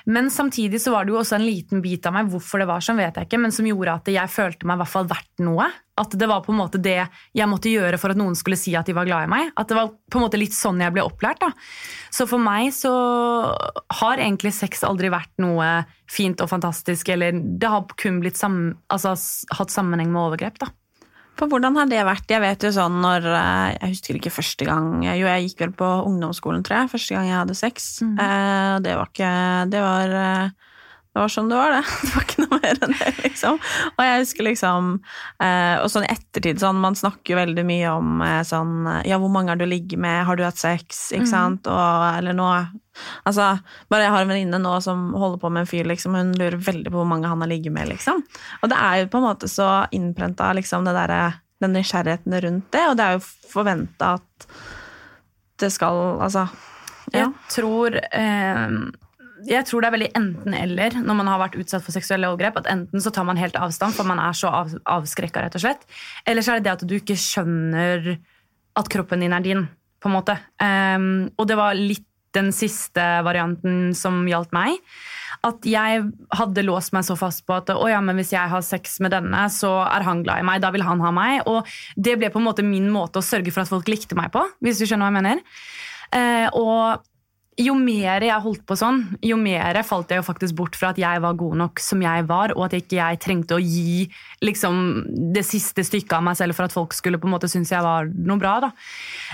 Men 0.08 0.30
samtidig 0.32 0.80
så 0.80 0.94
var 0.94 1.04
det 1.04 1.12
jo 1.12 1.20
også 1.20 1.36
en 1.36 1.44
liten 1.44 1.82
bit 1.84 2.06
av 2.08 2.14
meg 2.16 2.30
hvorfor 2.32 2.62
det 2.62 2.70
var 2.70 2.84
sånn, 2.84 3.00
vet 3.02 3.18
jeg 3.20 3.28
ikke, 3.28 3.40
men 3.44 3.52
som 3.52 3.68
gjorde 3.68 3.98
at 4.00 4.12
jeg 4.14 4.32
følte 4.32 4.70
meg 4.70 4.78
i 4.78 4.82
hvert 4.82 4.94
fall 4.94 5.10
verdt 5.10 5.44
noe. 5.44 5.68
At 5.98 6.14
det 6.16 6.30
var 6.30 6.44
på 6.46 6.54
en 6.54 6.60
måte 6.62 6.80
det 6.80 7.00
jeg 7.36 7.50
måtte 7.50 7.74
gjøre 7.74 8.00
for 8.00 8.14
at 8.14 8.20
noen 8.20 8.38
skulle 8.38 8.60
si 8.60 8.76
at 8.78 8.88
de 8.88 8.96
var 8.96 9.08
glad 9.10 9.28
i 9.28 9.32
meg. 9.34 9.52
At 9.60 9.68
det 9.68 9.76
var 9.76 9.92
på 9.92 10.20
en 10.20 10.28
måte 10.28 10.40
litt 10.40 10.56
sånn 10.56 10.80
jeg 10.80 10.96
ble 10.96 11.04
opplært. 11.04 11.42
da. 11.44 11.52
Så 12.14 12.28
for 12.30 12.40
meg 12.40 12.70
så 12.78 12.94
har 14.00 14.22
egentlig 14.22 14.54
sex 14.56 14.86
aldri 14.88 15.12
vært 15.12 15.34
noe 15.44 15.84
fint 16.08 16.40
og 16.40 16.54
fantastisk, 16.54 17.10
eller 17.12 17.36
det 17.36 17.72
har 17.74 17.90
kun 18.00 18.22
blitt 18.24 18.40
sam 18.40 18.78
altså, 18.94 19.18
hatt 19.60 19.74
sammenheng 19.74 20.14
med 20.14 20.24
overgrep. 20.24 20.62
da. 20.64 20.72
For 21.38 21.50
hvordan 21.52 21.78
har 21.78 21.90
det 21.90 22.04
vært? 22.08 22.30
Jeg 22.34 22.42
vet 22.42 22.64
jo 22.66 22.72
sånn 22.74 22.96
når 23.04 23.28
Jeg 23.30 23.92
husker 23.92 24.18
ikke 24.18 24.34
første 24.34 24.66
gang 24.66 25.04
Jo, 25.06 25.28
jeg 25.30 25.50
gikk 25.50 25.66
vel 25.68 25.74
på 25.78 25.90
ungdomsskolen, 26.10 26.64
tror 26.66 26.82
jeg. 26.82 26.94
Første 26.96 27.18
gang 27.18 27.28
jeg 27.30 27.38
hadde 27.38 27.58
sex. 27.58 27.90
Mm. 28.02 28.16
Eh, 28.26 28.74
det 28.88 28.96
var 28.98 29.12
ikke 29.12 29.34
Det 29.70 29.84
var 29.86 30.16
det 31.18 31.24
var 31.24 31.32
sånn 31.34 31.48
det 31.50 31.58
var, 31.58 31.72
det. 31.74 31.84
Det 32.06 32.14
var 32.14 32.26
ikke 32.28 32.44
noe 32.44 32.60
mer 32.62 32.80
enn 32.86 32.92
det, 32.94 33.12
liksom. 33.24 33.56
Og 33.90 34.02
jeg 34.06 34.22
husker 34.22 34.46
liksom 34.46 34.90
eh, 35.42 35.76
Og 35.82 35.90
sånn 35.90 36.06
i 36.06 36.12
ettertid, 36.14 36.60
sånn 36.62 36.78
Man 36.84 36.98
snakker 37.00 37.34
jo 37.34 37.40
veldig 37.40 37.64
mye 37.66 37.94
om 37.98 38.22
eh, 38.22 38.42
sånn 38.46 38.86
Ja, 39.08 39.18
hvor 39.18 39.32
mange 39.34 39.50
har 39.50 39.58
du 39.58 39.66
ligget 39.66 39.98
med? 40.04 40.20
Har 40.28 40.38
du 40.38 40.46
hatt 40.46 40.62
sex? 40.62 41.08
Ikke 41.18 41.30
sant? 41.32 41.66
Mm. 41.66 41.74
Og 41.74 42.06
Eller 42.20 42.38
nå 42.38 42.52
Altså, 43.30 43.50
bare 43.94 44.08
jeg 44.08 44.14
har 44.14 44.24
en 44.24 44.32
venninne 44.32 44.60
nå 44.62 44.72
som 44.82 45.12
holder 45.14 45.42
på 45.42 45.52
med 45.54 45.62
en 45.62 45.70
fyr, 45.70 45.86
liksom, 45.86 46.16
hun 46.18 46.32
lurer 46.34 46.58
veldig 46.58 46.90
på 46.90 46.98
hvor 46.98 47.06
mange 47.06 47.30
han 47.30 47.44
har 47.44 47.52
ligget 47.52 47.76
med, 47.76 47.92
liksom. 47.92 48.24
Og 48.66 48.72
det 48.72 48.80
er 48.82 49.04
jo 49.04 49.12
på 49.14 49.20
en 49.20 49.28
måte 49.28 49.50
så 49.54 49.68
innprenta, 49.94 50.48
liksom, 50.58 50.88
det 50.88 50.96
derre 50.98 51.20
den 51.62 51.78
nysgjerrigheten 51.78 52.40
rundt 52.42 52.72
det, 52.74 52.88
og 52.90 52.98
det 52.98 53.06
er 53.06 53.20
jo 53.20 53.52
forventa 53.54 54.16
at 54.18 54.48
det 55.62 55.70
skal 55.74 56.18
Altså 56.18 56.48
ja. 57.14 57.22
Jeg 57.22 57.30
tror 57.54 57.96
eh, 57.96 58.74
jeg 59.46 59.66
tror 59.68 59.84
det 59.84 59.90
er 59.90 59.96
veldig 59.96 60.10
enten-eller 60.18 60.98
når 61.04 61.18
man 61.20 61.30
har 61.30 61.42
vært 61.44 61.58
utsatt 61.62 61.86
for 61.86 61.96
seksuelle 61.96 62.30
overgrep. 62.32 62.58
at 62.62 62.70
Enten 62.72 63.04
så 63.04 63.14
tar 63.14 63.28
man 63.28 63.40
helt 63.40 63.58
avstand, 63.60 63.94
for 63.98 64.08
man 64.10 64.22
er 64.24 64.38
så 64.38 64.50
av, 64.50 64.74
avskrekka, 64.98 65.44
rett 65.46 65.58
og 65.60 65.64
slett. 65.64 65.86
Eller 66.26 66.46
så 66.46 66.56
er 66.56 66.62
det 66.62 66.68
det 66.68 66.76
at 66.78 66.88
du 66.90 66.96
ikke 66.98 67.20
skjønner 67.20 68.16
at 68.78 68.92
kroppen 68.94 69.22
din 69.24 69.36
er 69.36 69.46
din, 69.46 69.66
på 70.02 70.10
en 70.10 70.18
måte. 70.18 70.38
Um, 70.62 71.28
og 71.38 71.50
det 71.50 71.58
var 71.60 71.78
litt 71.78 72.06
den 72.36 72.52
siste 72.54 73.04
varianten 73.26 73.96
som 73.98 74.20
gjaldt 74.30 74.54
meg. 74.54 74.78
At 75.48 75.66
jeg 75.70 76.04
hadde 76.38 76.66
låst 76.66 76.94
meg 76.94 77.06
så 77.08 77.16
fast 77.18 77.46
på 77.48 77.56
at 77.56 77.70
ja, 77.70 78.02
hvis 78.20 78.34
jeg 78.34 78.52
har 78.52 78.66
sex 78.66 79.00
med 79.04 79.14
denne, 79.16 79.48
så 79.54 79.72
er 79.86 80.06
han 80.06 80.24
glad 80.26 80.44
i 80.44 80.48
meg. 80.48 80.62
Da 80.62 80.72
vil 80.74 80.86
han 80.86 81.02
ha 81.02 81.14
meg. 81.14 81.42
Og 81.50 81.68
det 81.96 82.18
ble 82.20 82.30
på 82.34 82.42
en 82.42 82.48
måte 82.50 82.66
min 82.66 82.90
måte 82.94 83.22
å 83.22 83.26
sørge 83.26 83.54
for 83.54 83.64
at 83.64 83.72
folk 83.72 83.90
likte 83.90 84.18
meg 84.18 84.32
på. 84.34 84.44
hvis 84.62 84.82
du 84.82 84.86
skjønner 84.86 85.08
hva 85.08 85.14
jeg 85.14 85.22
mener. 85.22 85.46
Uh, 86.14 86.48
og 86.58 87.08
jo 87.58 87.74
mer 87.74 88.22
jeg 88.22 88.44
holdt 88.44 88.66
på 88.70 88.76
sånn, 88.78 89.00
jo 89.26 89.38
mer 89.42 89.80
falt 89.88 90.12
jeg 90.14 90.22
jo 90.22 90.26
faktisk 90.28 90.58
bort 90.60 90.76
fra 90.78 90.92
at 90.94 91.00
jeg 91.02 91.22
var 91.24 91.38
god 91.40 91.58
nok 91.64 91.82
som 91.82 92.04
jeg 92.06 92.26
var, 92.30 92.54
og 92.54 92.68
at 92.68 92.76
ikke 92.78 93.00
jeg 93.00 93.22
trengte 93.24 93.58
å 93.58 93.64
gi 93.64 94.06
liksom, 94.46 94.84
det 95.34 95.42
siste 95.48 95.86
stykket 95.86 96.20
av 96.20 96.28
meg 96.28 96.38
selv 96.38 96.58
for 96.58 96.68
at 96.68 96.76
folk 96.76 96.94
skulle 96.94 97.18
på 97.22 97.30
en 97.30 97.34
måte 97.34 97.50
synes 97.50 97.74
jeg 97.74 97.82
var 97.86 98.12
noe 98.14 98.38
bra. 98.42 98.60
Da. 98.68 98.70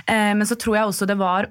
Eh, 0.08 0.32
men 0.40 0.48
så 0.48 0.56
tror 0.60 0.80
jeg 0.80 0.94
også 0.94 1.10
det 1.10 1.20
var 1.20 1.50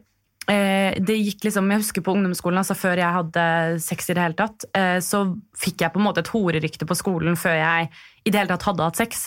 eh, 0.48 0.96
det 0.96 1.18
gikk 1.18 1.44
liksom, 1.48 1.68
Jeg 1.74 1.84
husker 1.84 2.06
på 2.06 2.16
ungdomsskolen, 2.16 2.62
altså 2.62 2.78
før 2.78 3.04
jeg 3.04 3.18
hadde 3.18 3.46
sex 3.84 4.08
i 4.08 4.16
det 4.16 4.24
hele 4.24 4.40
tatt, 4.40 4.68
eh, 4.72 4.96
så 5.04 5.26
fikk 5.52 5.84
jeg 5.84 5.92
på 5.92 6.00
en 6.00 6.08
måte 6.08 6.24
et 6.24 6.32
horerykte 6.32 6.88
på 6.88 6.96
skolen 6.98 7.36
før 7.36 7.58
jeg 7.60 7.92
i 8.24 8.32
det 8.32 8.38
hele 8.38 8.54
tatt 8.54 8.70
hadde 8.70 8.88
hatt 8.88 9.04
sex. 9.04 9.26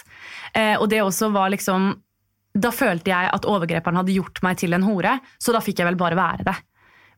Eh, 0.57 0.75
og 0.79 0.89
det 0.89 1.05
også 1.05 1.29
var 1.35 1.53
liksom 1.53 1.93
Da 2.55 2.69
følte 2.71 3.11
jeg 3.11 3.27
at 3.35 3.45
overgreperen 3.45 3.97
hadde 3.99 4.13
gjort 4.15 4.39
meg 4.41 4.57
til 4.57 4.73
en 4.73 4.85
hore, 4.87 5.19
så 5.37 5.51
da 5.51 5.59
fikk 5.61 5.81
jeg 5.81 5.91
vel 5.91 5.97
bare 5.99 6.17
være 6.17 6.45
det. 6.47 6.53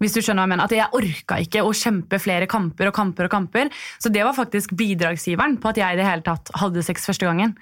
Hvis 0.01 0.13
du 0.13 0.21
skjønner 0.21 0.43
hva 0.43 0.47
jeg 0.47 0.53
mener. 0.53 0.67
At 0.67 0.75
jeg 0.75 0.99
orka 0.99 1.39
ikke 1.41 1.63
å 1.65 1.73
kjempe 1.73 2.19
flere 2.21 2.49
kamper 2.49 2.91
og 2.91 2.95
kamper 2.97 3.27
og 3.27 3.33
kamper. 3.33 3.71
Så 3.97 4.11
det 4.13 4.23
var 4.25 4.37
faktisk 4.37 4.75
bidragsgiveren 4.77 5.57
på 5.61 5.71
at 5.71 5.81
jeg 5.81 5.97
i 5.97 5.99
det 5.99 6.05
hele 6.05 6.25
tatt 6.25 6.51
hadde 6.61 6.85
sex 6.85 7.09
første 7.09 7.27
gangen. 7.27 7.55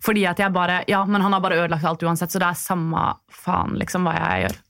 Fordi 0.00 0.24
at 0.30 0.40
jeg 0.40 0.54
bare 0.54 0.82
Ja, 0.88 1.04
men 1.04 1.20
han 1.20 1.34
har 1.34 1.42
bare 1.44 1.58
ødelagt 1.60 1.84
alt 1.84 2.02
uansett, 2.02 2.32
så 2.32 2.40
det 2.40 2.48
er 2.48 2.58
samme 2.58 3.04
faen 3.28 3.76
liksom 3.80 4.06
hva 4.06 4.16
jeg 4.16 4.46
gjør. 4.46 4.60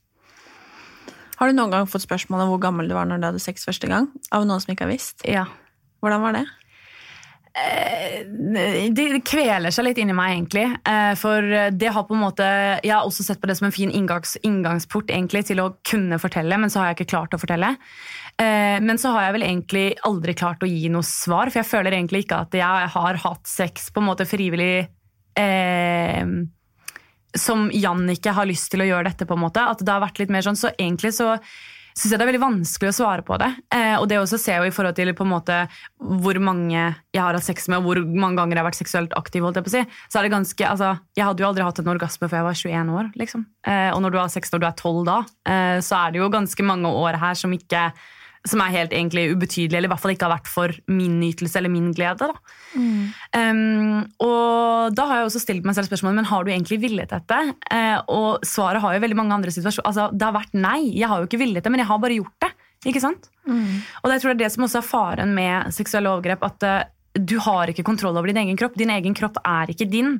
Har 1.41 1.49
du 1.49 1.57
noen 1.57 1.71
gang 1.73 1.87
fått 1.89 2.03
spørsmål 2.05 2.43
om 2.43 2.51
hvor 2.53 2.59
gammel 2.61 2.89
du 2.89 2.93
var 2.93 3.07
når 3.09 3.21
du 3.21 3.25
hadde 3.31 3.41
sex 3.41 3.65
første 3.65 3.87
gang? 3.89 4.11
Av 4.29 4.43
noen 4.45 4.61
som 4.61 4.73
ikke 4.73 4.85
har 4.85 4.91
visst? 4.91 5.23
Ja. 5.25 5.47
Hvordan 6.01 6.21
var 6.21 6.35
det? 6.37 6.43
Eh, 7.51 8.21
det 8.95 9.23
kveler 9.27 9.73
seg 9.75 9.83
litt 9.89 9.99
inni 9.99 10.15
meg, 10.15 10.37
egentlig. 10.37 10.65
Eh, 10.87 11.11
for 11.19 11.43
det 11.75 11.91
har 11.91 12.05
på 12.07 12.15
en 12.15 12.23
måte 12.23 12.45
Jeg 12.79 12.93
har 12.93 13.03
også 13.03 13.25
sett 13.27 13.41
på 13.41 13.49
det 13.49 13.57
som 13.59 13.67
en 13.67 13.75
fin 13.75 13.91
inngangs, 13.91 14.37
inngangsport 14.47 15.11
egentlig, 15.11 15.45
til 15.49 15.59
å 15.63 15.73
kunne 15.87 16.19
fortelle, 16.21 16.57
men 16.57 16.71
så 16.71 16.81
har 16.81 16.91
jeg 16.91 17.01
ikke 17.01 17.11
klart 17.15 17.35
å 17.35 17.41
fortelle. 17.41 17.73
Eh, 18.39 18.79
men 18.79 19.01
så 19.01 19.11
har 19.15 19.27
jeg 19.27 19.35
vel 19.37 19.47
egentlig 19.49 19.85
aldri 20.07 20.35
klart 20.37 20.63
å 20.63 20.69
gi 20.69 20.87
noe 20.93 21.05
svar, 21.05 21.51
for 21.51 21.61
jeg 21.61 21.71
føler 21.73 21.97
egentlig 21.97 22.25
ikke 22.25 22.41
at 22.47 22.57
jeg 22.61 22.89
har 22.95 23.21
hatt 23.25 23.45
sex 23.49 23.91
på 23.91 24.01
en 24.01 24.09
måte 24.13 24.27
frivillig 24.29 24.87
eh, 25.37 26.23
som 27.37 27.69
Jannicke 27.75 28.33
har 28.35 28.47
lyst 28.47 28.71
til 28.71 28.83
å 28.83 28.89
gjøre 28.89 29.11
dette. 29.11 29.27
på 29.27 29.35
en 29.35 29.43
måte, 29.43 29.59
At 29.63 29.83
det 29.83 29.91
har 29.91 30.03
vært 30.03 30.19
litt 30.19 30.31
mer 30.31 30.41
sånn, 30.41 30.59
Så 30.59 30.71
egentlig 30.77 31.13
så 31.13 31.37
syns 31.95 32.11
jeg 32.11 32.19
det 32.19 32.25
er 32.25 32.31
veldig 32.31 32.43
vanskelig 32.43 32.91
å 32.91 32.95
svare 32.95 33.25
på 33.27 33.37
det. 33.41 33.49
Eh, 33.75 33.95
og 33.97 34.07
det 34.09 34.19
også 34.21 34.39
ser 34.41 34.59
jeg 34.59 34.71
i 34.71 34.75
forhold 34.75 34.97
til 34.97 35.13
på 35.17 35.25
en 35.27 35.33
måte 35.33 35.57
hvor 35.97 36.39
mange 36.43 36.77
jeg 36.77 37.21
har 37.21 37.35
hatt 37.37 37.45
sex 37.45 37.67
med, 37.71 37.81
og 37.81 37.89
hvor 37.89 38.01
mange 38.05 38.39
ganger 38.39 38.57
jeg 38.57 38.63
har 38.63 38.69
vært 38.69 38.81
seksuelt 38.81 39.17
aktiv. 39.19 39.43
holdt 39.45 39.59
Jeg 39.59 39.67
på 39.67 39.73
å 39.73 39.75
si, 39.75 39.83
så 40.11 40.19
er 40.19 40.27
det 40.27 40.33
ganske, 40.35 40.69
altså, 40.69 40.93
jeg 41.17 41.27
hadde 41.27 41.43
jo 41.43 41.49
aldri 41.49 41.67
hatt 41.67 41.83
en 41.83 41.93
orgasme 41.95 42.29
før 42.29 42.41
jeg 42.41 42.49
var 42.49 42.61
21 42.63 42.95
år. 43.01 43.11
liksom. 43.21 43.45
Eh, 43.67 43.89
og 43.91 44.01
når 44.03 44.15
du 44.15 44.21
har 44.21 44.33
sex 44.33 44.53
når 44.53 44.63
du 44.63 44.67
er 44.71 44.79
12 44.79 45.05
da, 45.07 45.19
eh, 45.45 45.77
så 45.83 45.99
er 46.01 46.11
det 46.11 46.23
jo 46.23 46.31
ganske 46.33 46.65
mange 46.65 46.91
år 47.01 47.19
her 47.21 47.37
som 47.37 47.53
ikke 47.55 47.91
som 48.47 48.61
er 48.63 48.73
helt 48.73 48.93
egentlig 48.95 49.27
ubetydelig, 49.35 49.75
eller 49.77 49.89
i 49.89 49.91
hvert 49.91 50.01
fall 50.01 50.13
ikke 50.15 50.25
har 50.25 50.33
vært 50.33 50.49
for 50.49 50.73
min 50.89 51.19
nytelse 51.21 51.59
eller 51.59 51.69
min 51.69 51.91
glede. 51.93 52.25
Da. 52.31 52.55
Mm. 52.73 53.03
Um, 53.37 53.99
og 54.25 54.95
da 54.97 55.05
har 55.09 55.19
jeg 55.19 55.29
også 55.29 55.43
stilt 55.43 55.67
meg 55.67 55.77
selv 55.77 55.91
spørsmålet 55.91 56.17
men 56.17 56.29
har 56.31 56.45
du 56.45 56.49
egentlig 56.49 56.79
villet 56.81 57.13
dette. 57.13 57.39
Uh, 57.69 57.99
og 58.09 58.47
svaret 58.47 58.81
har 58.81 58.95
jo 58.95 59.03
veldig 59.03 59.19
mange 59.19 59.37
andre 59.37 59.53
situasjoner. 59.53 59.85
Altså, 59.91 60.07
det 60.15 60.25
har 60.25 60.37
vært 60.39 60.57
nei. 60.57 60.79
Jeg 60.97 61.11
har 61.11 61.21
jo 61.21 61.29
ikke 61.29 61.41
villet 61.43 61.61
det, 61.61 61.73
men 61.73 61.83
jeg 61.83 61.91
har 61.91 62.01
bare 62.01 62.17
gjort 62.17 62.47
det. 62.47 62.51
Ikke 62.89 63.03
sant? 63.03 63.29
Mm. 63.45 63.77
Og 64.01 64.09
jeg 64.09 64.23
tror 64.23 64.31
det 64.31 64.37
er 64.39 64.43
det 64.47 64.51
som 64.55 64.65
også 64.65 64.81
er 64.81 64.89
faren 64.89 65.37
med 65.37 65.77
seksuelle 65.77 66.09
overgrep. 66.09 66.49
at 66.49 66.65
uh, 66.65 66.81
du 67.13 67.37
har 67.43 67.69
ikke 67.69 67.85
kontroll 67.85 68.17
over 68.17 68.31
din 68.31 68.41
egen 68.41 68.57
kropp. 68.57 68.73
Din 68.79 68.93
egen 68.93 69.13
kropp 69.17 69.37
er 69.45 69.69
ikke 69.69 69.89
din. 69.91 70.15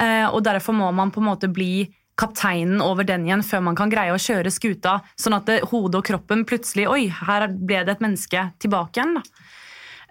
Uh, 0.00 0.32
og 0.32 0.42
derfor 0.42 0.74
må 0.74 0.90
man 0.90 1.14
på 1.14 1.22
en 1.22 1.30
måte 1.30 1.52
bli 1.52 1.86
kapteinen 2.22 2.82
over 2.84 3.06
den 3.06 3.26
igjen 3.26 3.42
før 3.46 3.64
man 3.68 3.78
kan 3.78 3.90
greie 3.92 4.14
å 4.14 4.20
kjøre 4.20 4.52
skuta, 4.54 5.00
sånn 5.18 5.36
at 5.40 5.50
det, 5.50 5.62
hodet 5.72 6.00
og 6.00 6.06
kroppen 6.06 6.46
plutselig 6.48 6.86
Oi, 6.90 7.06
her 7.10 7.48
ble 7.50 7.82
det 7.82 7.96
et 7.96 8.04
menneske 8.04 8.46
tilbake 8.62 9.00
igjen. 9.00 9.18
da. 9.18 9.50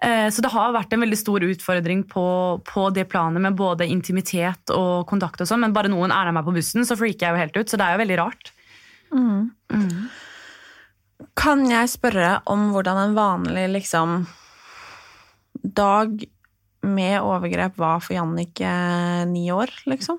Eh, 0.02 0.28
så 0.34 0.42
det 0.42 0.50
har 0.50 0.74
vært 0.74 0.92
en 0.94 1.04
veldig 1.04 1.18
stor 1.18 1.44
utfordring 1.46 2.02
på, 2.10 2.26
på 2.66 2.88
det 2.94 3.04
planet 3.12 3.44
med 3.44 3.54
både 3.58 3.86
intimitet 3.86 4.72
og 4.74 5.06
kontakt 5.10 5.44
og 5.44 5.48
sånn, 5.48 5.62
men 5.62 5.76
bare 5.76 5.92
noen 5.92 6.14
er 6.14 6.32
meg 6.34 6.46
på 6.46 6.54
bussen, 6.56 6.86
så 6.88 6.98
freaker 6.98 7.28
jeg 7.28 7.36
jo 7.36 7.42
helt 7.44 7.58
ut, 7.60 7.70
så 7.70 7.78
det 7.78 7.86
er 7.86 7.94
jo 7.94 8.02
veldig 8.02 8.18
rart. 8.18 8.52
Kan 11.38 11.64
jeg 11.70 11.92
spørre 11.92 12.34
om 12.50 12.72
hvordan 12.74 12.98
en 12.98 13.14
vanlig 13.14 13.68
liksom, 13.76 14.24
dag 15.62 16.26
med 16.82 17.16
overgrep 17.22 17.78
var 17.78 18.02
for 18.02 18.16
Jannik 18.16 18.58
eh, 18.66 19.22
ni 19.30 19.46
år, 19.54 19.70
liksom? 19.86 20.18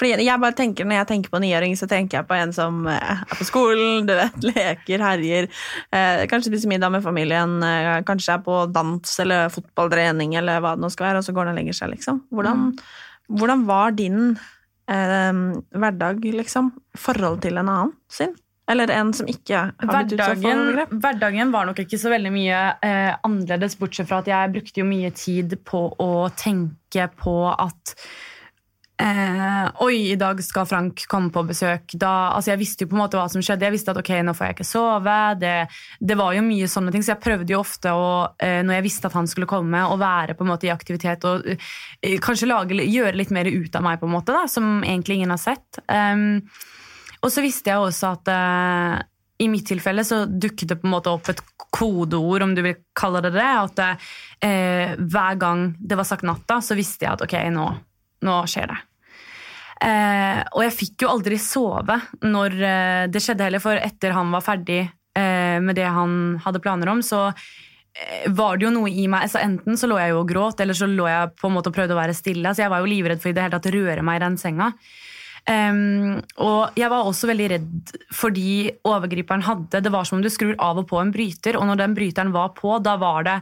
Fordi 0.00 0.24
jeg 0.24 0.40
bare 0.40 0.56
tenker, 0.56 0.88
Når 0.88 1.02
jeg 1.02 1.08
tenker 1.10 1.32
på 1.34 1.42
niåring, 1.42 1.76
så 1.76 1.88
tenker 1.90 2.20
jeg 2.20 2.28
på 2.28 2.36
en 2.38 2.54
som 2.56 2.86
eh, 2.88 2.96
er 3.28 3.36
på 3.36 3.46
skolen, 3.48 4.06
du 4.08 4.14
vet, 4.16 4.38
leker, 4.50 5.04
herjer, 5.04 5.50
eh, 5.92 6.24
kanskje 6.30 6.54
spiser 6.54 6.72
middag 6.72 6.94
med 6.94 7.04
familien, 7.04 7.58
eh, 7.66 7.98
kanskje 8.08 8.38
er 8.38 8.44
på 8.46 8.62
dans 8.72 9.16
eller 9.24 9.52
fotballtrening 9.52 10.38
eller 10.40 10.64
hva 10.64 10.76
det 10.76 10.84
nå 10.86 10.92
skal 10.92 11.10
være, 11.10 11.20
og 11.20 11.28
så 11.28 11.36
går 11.36 11.50
han 11.50 11.54
og 11.54 11.60
legger 11.60 11.76
seg, 11.82 11.92
liksom. 11.94 12.22
Hvordan, 12.32 12.70
hvordan 13.28 13.66
var 13.68 13.96
din 13.98 14.22
eh, 14.32 15.42
hverdag, 15.76 16.24
liksom? 16.40 16.72
Forhold 16.96 17.42
til 17.44 17.60
en 17.60 17.68
annen 17.68 17.98
sin? 18.10 18.32
Eller 18.70 18.90
en 18.94 19.10
som 19.16 19.26
ikke 19.26 19.64
har 19.66 19.88
blitt 19.88 20.12
utsatt 20.14 20.38
for 20.38 20.54
overgrep? 20.54 20.92
hverdagen 21.02 21.50
var 21.50 21.66
nok 21.66 21.80
ikke 21.82 21.98
så 21.98 22.12
veldig 22.12 22.30
mye 22.30 22.58
eh, 22.86 23.12
annerledes, 23.26 23.74
bortsett 23.80 24.06
fra 24.06 24.20
at 24.22 24.30
jeg 24.30 24.52
brukte 24.54 24.82
jo 24.82 24.86
mye 24.86 25.10
tid 25.16 25.56
på 25.66 25.88
å 25.98 26.10
tenke 26.38 27.08
på 27.18 27.34
at 27.50 27.96
eh, 29.00 29.66
Oi, 29.84 30.12
i 30.12 30.18
dag 30.20 30.38
skal 30.44 30.66
Frank 30.68 31.04
komme 31.10 31.32
på 31.34 31.42
besøk. 31.48 31.94
Da, 31.98 32.32
altså 32.36 32.52
jeg 32.52 32.60
visste 32.60 32.84
jo 32.84 32.90
på 32.92 32.98
en 32.98 33.02
måte 33.02 33.18
hva 33.18 33.26
som 33.32 33.42
skjedde. 33.44 33.66
Jeg 33.66 33.74
visste 33.74 33.94
at 33.94 34.00
ok, 34.02 34.12
nå 34.26 34.34
får 34.36 34.50
jeg 34.50 34.58
ikke 34.58 34.68
sove. 34.68 35.18
Det, 35.40 35.54
det 36.12 36.18
var 36.20 36.36
jo 36.36 36.46
mye 36.46 36.68
sånne 36.70 36.94
ting, 36.94 37.04
så 37.06 37.14
jeg 37.14 37.22
prøvde 37.24 37.54
jo 37.54 37.62
ofte 37.62 37.94
å, 37.96 38.10
eh, 38.42 38.60
når 38.66 38.78
jeg 38.78 38.86
visste 38.90 39.10
at 39.10 39.16
han 39.18 39.30
skulle 39.30 39.50
komme, 39.50 39.84
å 39.86 40.00
være 40.00 40.36
på 40.36 40.46
en 40.46 40.52
måte 40.52 40.68
i 40.68 40.74
aktivitet 40.74 41.26
og 41.28 41.48
eh, 41.50 42.18
kanskje 42.22 42.50
lage, 42.50 42.78
gjøre 42.84 43.16
litt 43.18 43.32
mer 43.34 43.48
ut 43.50 43.80
av 43.80 43.86
meg, 43.86 44.00
på 44.00 44.08
en 44.08 44.16
måte, 44.18 44.36
da, 44.36 44.44
som 44.50 44.80
egentlig 44.84 45.20
ingen 45.20 45.34
har 45.34 45.40
sett. 45.40 45.80
Um, 45.88 46.42
og 47.20 47.32
så 47.32 47.44
visste 47.44 47.72
jeg 47.72 47.80
også 47.80 48.14
at 48.14 48.30
eh, 48.32 49.00
i 49.40 49.48
mitt 49.48 49.66
tilfelle 49.68 50.04
så 50.04 50.24
dukket 50.28 50.68
det 50.68 50.78
på 50.80 50.88
en 50.88 50.94
måte 50.94 51.12
opp 51.12 51.30
et 51.32 51.40
kodeord, 51.72 52.44
om 52.44 52.54
du 52.56 52.62
vil 52.64 52.76
kalle 52.96 53.22
det 53.24 53.32
det. 53.36 53.48
At 53.48 53.82
eh, 54.44 54.96
hver 55.00 55.40
gang 55.40 55.70
det 55.80 55.96
var 55.96 56.08
sagt 56.08 56.26
natta, 56.28 56.60
så 56.64 56.76
visste 56.78 57.06
jeg 57.06 57.16
at 57.16 57.24
ok, 57.24 57.36
nå, 57.54 57.66
nå 58.26 58.38
skjer 58.50 58.72
det. 58.72 58.80
Eh, 59.80 60.40
og 60.52 60.64
jeg 60.66 60.76
fikk 60.76 61.04
jo 61.06 61.10
aldri 61.14 61.38
sove 61.40 61.96
når 62.20 62.56
eh, 62.60 63.04
det 63.08 63.22
skjedde 63.24 63.46
heller, 63.46 63.62
for 63.64 63.80
etter 63.80 64.12
han 64.12 64.32
var 64.34 64.44
ferdig 64.44 64.82
eh, 64.84 65.56
med 65.62 65.78
det 65.78 65.88
han 65.88 66.36
hadde 66.44 66.60
planer 66.60 66.90
om, 66.92 67.00
så 67.04 67.30
eh, 67.30 68.26
var 68.28 68.58
det 68.60 68.68
jo 68.68 68.74
noe 68.74 68.92
i 68.92 69.06
meg, 69.08 69.24
altså 69.24 69.40
Enten 69.40 69.80
så 69.80 69.88
lå 69.88 69.96
jeg 70.02 70.12
jo 70.12 70.20
og 70.20 70.28
gråt, 70.28 70.60
eller 70.60 70.76
så 70.76 70.88
lå 70.90 71.08
jeg 71.08 71.32
på 71.40 71.48
en 71.48 71.56
måte 71.56 71.72
og 71.72 71.78
prøvde 71.78 71.96
å 71.96 72.00
være 72.00 72.18
stille. 72.18 72.44
altså 72.44 72.66
Jeg 72.66 72.74
var 72.74 72.84
jo 72.84 72.92
livredd 72.92 73.22
for 73.22 73.32
i 73.32 73.36
det 73.36 73.46
hele 73.46 73.56
tatt 73.56 73.70
å 73.72 73.76
røre 73.78 74.04
meg 74.04 74.20
i 74.20 74.24
den 74.26 74.38
senga. 74.40 74.70
Um, 75.48 76.20
og 76.44 76.76
jeg 76.76 76.92
var 76.92 77.06
også 77.08 77.30
veldig 77.30 77.46
redd 77.48 77.92
fordi 78.12 78.74
overgriperen 78.84 79.40
hadde 79.46 79.80
Det 79.80 79.88
var 79.90 80.04
som 80.04 80.18
om 80.18 80.22
du 80.22 80.28
skrur 80.28 80.52
av 80.60 80.82
og 80.82 80.90
på 80.90 80.98
en 81.00 81.12
bryter, 81.14 81.56
og 81.56 81.64
når 81.70 81.80
den 81.80 81.94
bryteren 81.96 82.34
var 82.34 82.52
på, 82.58 82.76
da 82.84 82.98
var 83.00 83.24
det 83.24 83.38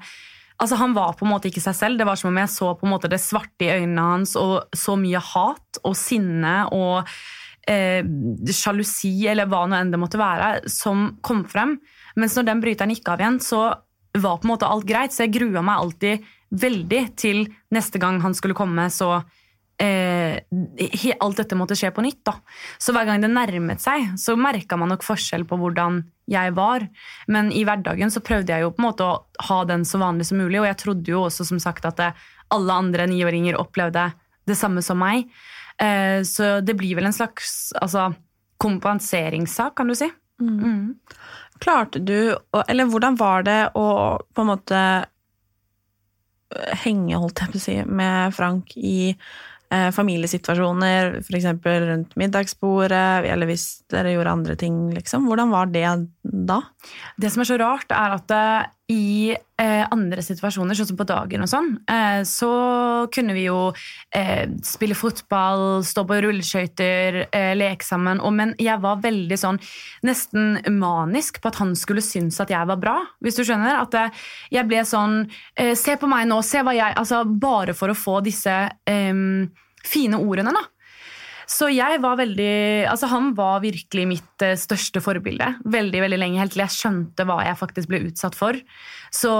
Altså 0.58 0.78
Han 0.80 0.94
var 0.96 1.14
på 1.14 1.26
en 1.26 1.32
måte 1.32 1.50
ikke 1.50 1.62
seg 1.62 1.76
selv. 1.78 1.98
Det 2.00 2.06
var 2.08 2.18
som 2.18 2.32
om 2.32 2.40
jeg 2.40 2.50
så 2.50 2.72
på 2.78 2.86
en 2.86 2.94
måte 2.96 3.10
det 3.10 3.20
svarte 3.22 3.66
i 3.66 3.74
øynene 3.78 4.06
hans 4.12 4.34
og 4.38 4.72
så 4.76 4.96
mye 4.98 5.20
hat 5.22 5.80
og 5.86 5.94
sinne 5.98 6.54
og 6.74 7.08
eh, 7.70 8.02
sjalusi 8.50 9.12
eller 9.30 9.46
hva 9.50 9.66
nå 9.68 9.78
enn 9.78 9.92
det 9.94 10.00
måtte 10.02 10.20
være, 10.20 10.68
som 10.72 11.12
kom 11.22 11.44
frem. 11.48 11.76
Mens 12.18 12.34
når 12.34 12.48
den 12.50 12.64
bryteren 12.64 12.94
gikk 12.94 13.12
av 13.12 13.22
igjen, 13.22 13.38
så 13.44 13.62
var 14.18 14.40
på 14.40 14.48
en 14.48 14.54
måte 14.54 14.68
alt 14.68 14.88
greit. 14.88 15.14
Så 15.14 15.26
jeg 15.26 15.36
grua 15.38 15.62
meg 15.62 15.78
alltid 15.78 16.26
veldig 16.58 17.02
til 17.20 17.44
neste 17.74 18.00
gang 18.02 18.22
han 18.24 18.34
skulle 18.34 18.56
komme, 18.56 18.88
så 18.90 19.20
eh, 19.80 21.14
alt 21.20 21.40
dette 21.40 21.58
måtte 21.58 21.76
skje 21.78 21.90
på 21.94 22.04
nytt. 22.04 22.20
da. 22.26 22.36
Så 22.78 22.94
hver 22.94 23.08
gang 23.08 23.22
det 23.22 23.30
nærmet 23.32 23.82
seg, 23.82 24.14
så 24.18 24.36
merka 24.38 24.78
man 24.80 24.92
nok 24.92 25.06
forskjell 25.06 25.46
på 25.48 25.58
hvordan 25.60 26.02
jeg 26.28 26.54
var. 26.56 26.86
Men 27.26 27.52
i 27.54 27.64
hverdagen 27.66 28.12
så 28.12 28.22
prøvde 28.24 28.52
jeg 28.54 28.66
jo 28.66 28.72
på 28.74 28.82
en 28.82 28.88
måte 28.90 29.06
å 29.06 29.18
ha 29.48 29.60
den 29.68 29.86
så 29.88 30.00
vanlig 30.02 30.28
som 30.28 30.40
mulig, 30.42 30.60
og 30.60 30.68
jeg 30.68 30.80
trodde 30.82 31.14
jo 31.14 31.24
også 31.26 31.46
som 31.48 31.62
sagt 31.62 31.88
at 31.88 32.02
alle 32.54 32.80
andre 32.84 33.08
niåringer 33.08 33.58
opplevde 33.60 34.10
det 34.48 34.56
samme 34.56 34.82
som 34.84 35.00
meg. 35.00 35.28
Eh, 35.80 36.22
så 36.26 36.58
det 36.64 36.76
blir 36.78 36.98
vel 36.98 37.08
en 37.08 37.16
slags 37.16 37.70
altså, 37.78 38.10
kompenseringssak, 38.60 39.76
kan 39.78 39.88
du 39.90 39.96
si. 39.98 40.10
Klarte 41.58 41.98
du 41.98 42.36
Eller 42.68 42.86
hvordan 42.86 43.16
var 43.18 43.42
det 43.42 43.60
å 43.74 43.88
på 44.22 44.44
en 44.44 44.50
måte 44.52 44.82
henge, 46.84 47.18
holdt 47.18 47.42
jeg 47.42 47.52
på 47.52 47.58
å 47.58 47.62
si, 47.62 47.76
med 47.84 48.34
Frank 48.36 48.72
i 48.76 49.12
eh, 49.74 49.88
familiesituasjoner, 49.94 51.18
f.eks. 51.22 51.48
rundt 51.64 52.16
middagsbordet, 52.20 53.28
eller 53.28 53.50
hvis 53.50 53.68
dere 53.92 54.14
gjorde 54.14 54.34
andre 54.38 54.56
ting, 54.60 54.80
liksom. 54.96 55.28
Hvordan 55.28 55.52
var 55.54 55.70
det 55.72 55.86
da? 56.22 56.60
Det 57.20 57.32
som 57.32 57.44
er 57.44 57.50
så 57.50 57.60
rart, 57.60 57.92
er 57.94 58.16
at 58.18 58.34
eh, 58.34 58.74
i 58.88 59.34
eh, 59.60 59.84
andre 59.92 60.22
situasjoner, 60.24 60.76
sånn 60.76 60.88
som 60.88 60.96
på 60.96 61.04
dagen 61.08 61.42
og 61.44 61.50
sånn, 61.50 61.74
eh, 61.92 62.22
så 62.24 62.48
kunne 63.12 63.34
vi 63.36 63.42
jo 63.44 63.58
eh, 64.16 64.48
spille 64.64 64.96
fotball, 64.96 65.82
stå 65.84 66.06
på 66.08 66.20
rulleskøyter, 66.24 67.18
eh, 67.28 67.50
leke 67.58 67.84
sammen. 67.84 68.22
Og, 68.24 68.32
men 68.38 68.54
jeg 68.56 68.80
var 68.80 69.02
veldig 69.04 69.38
sånn 69.40 69.60
nesten 70.08 70.62
manisk 70.78 71.42
på 71.42 71.52
at 71.52 71.60
han 71.60 71.76
skulle 71.76 72.04
synes 72.04 72.40
at 72.40 72.54
jeg 72.54 72.70
var 72.70 72.80
bra. 72.80 72.96
Hvis 73.20 73.36
du 73.36 73.44
skjønner? 73.44 73.76
At 73.82 73.98
eh, 73.98 74.24
jeg 74.56 74.68
ble 74.70 74.80
sånn 74.88 75.20
eh, 75.58 75.74
Se 75.76 75.98
på 76.00 76.08
meg 76.08 76.24
nå, 76.30 76.40
se 76.44 76.62
hva 76.64 76.72
jeg 76.74 76.96
Altså 76.98 77.20
bare 77.28 77.74
for 77.76 77.92
å 77.92 77.96
få 77.96 78.18
disse 78.24 78.54
fine 78.88 80.18
ordene, 80.18 80.52
da. 80.54 80.64
Så 81.48 81.70
jeg 81.72 82.00
var 82.04 82.18
veldig, 82.20 82.84
altså 82.90 83.08
Han 83.08 83.30
var 83.36 83.62
virkelig 83.64 84.04
mitt 84.10 84.44
eh, 84.44 84.58
største 84.60 85.00
forbilde 85.00 85.54
veldig 85.64 86.02
veldig 86.04 86.18
lenge, 86.20 86.42
helt 86.42 86.52
til 86.52 86.64
jeg 86.64 86.76
skjønte 86.76 87.24
hva 87.28 87.40
jeg 87.46 87.60
faktisk 87.60 87.88
ble 87.88 88.02
utsatt 88.10 88.36
for. 88.36 88.58
Så, 89.14 89.32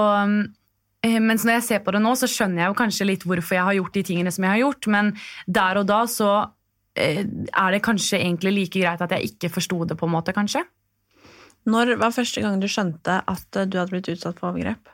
eh, 1.05 1.19
mens 1.21 1.45
når 1.45 1.59
jeg 1.59 1.67
ser 1.67 1.83
på 1.85 1.93
det 1.93 2.01
nå, 2.05 2.15
så 2.17 2.31
skjønner 2.31 2.65
jeg 2.65 2.73
jo 2.73 2.79
kanskje 2.81 3.09
litt 3.11 3.29
hvorfor 3.29 3.59
jeg 3.59 3.67
har 3.69 3.77
gjort 3.77 3.99
de 4.01 4.07
tingene 4.09 4.33
som 4.33 4.47
jeg 4.47 4.55
har 4.55 4.63
gjort, 4.65 4.89
men 4.95 5.13
der 5.61 5.83
og 5.83 5.89
da 5.91 6.01
så 6.09 6.33
eh, 6.97 7.25
er 7.29 7.77
det 7.77 7.85
kanskje 7.85 8.23
egentlig 8.23 8.57
like 8.57 8.81
greit 8.81 9.05
at 9.05 9.13
jeg 9.13 9.35
ikke 9.35 9.53
forsto 9.59 9.85
det, 9.85 10.01
på 10.01 10.09
en 10.09 10.17
måte, 10.17 10.37
kanskje. 10.37 10.65
Når 11.69 11.99
var 12.01 12.17
første 12.17 12.41
gang 12.41 12.57
du 12.63 12.71
skjønte 12.73 13.21
at 13.29 13.49
du 13.69 13.77
hadde 13.77 13.93
blitt 13.93 14.09
utsatt 14.15 14.41
for 14.41 14.55
overgrep? 14.55 14.89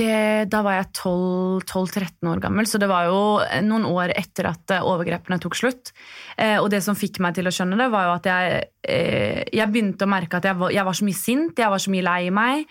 Det, 0.00 0.48
da 0.48 0.62
var 0.64 0.78
jeg 0.78 0.86
12-13 0.96 2.28
år 2.30 2.40
gammel, 2.40 2.68
så 2.68 2.78
det 2.80 2.88
var 2.88 3.10
jo 3.10 3.18
noen 3.66 3.84
år 3.90 4.14
etter 4.16 4.48
at 4.48 4.72
eh, 4.72 4.86
overgrepene 4.86 5.36
tok 5.42 5.58
slutt. 5.58 5.92
Eh, 6.40 6.56
og 6.56 6.70
det 6.72 6.80
som 6.86 6.96
fikk 6.96 7.20
meg 7.20 7.36
til 7.36 7.50
å 7.50 7.52
skjønne 7.52 7.76
det, 7.76 7.90
var 7.92 8.06
jo 8.08 8.14
at 8.14 8.30
jeg, 8.30 8.62
eh, 8.88 9.42
jeg 9.52 9.68
begynte 9.68 10.08
å 10.08 10.10
merke 10.10 10.40
at 10.40 10.48
jeg 10.48 10.56
var, 10.56 10.72
jeg 10.72 10.86
var 10.88 10.96
så 10.96 11.08
mye 11.08 11.20
sint, 11.20 11.60
jeg 11.60 11.74
var 11.74 11.84
så 11.84 11.92
mye 11.92 12.06
lei 12.06 12.22
meg. 12.32 12.64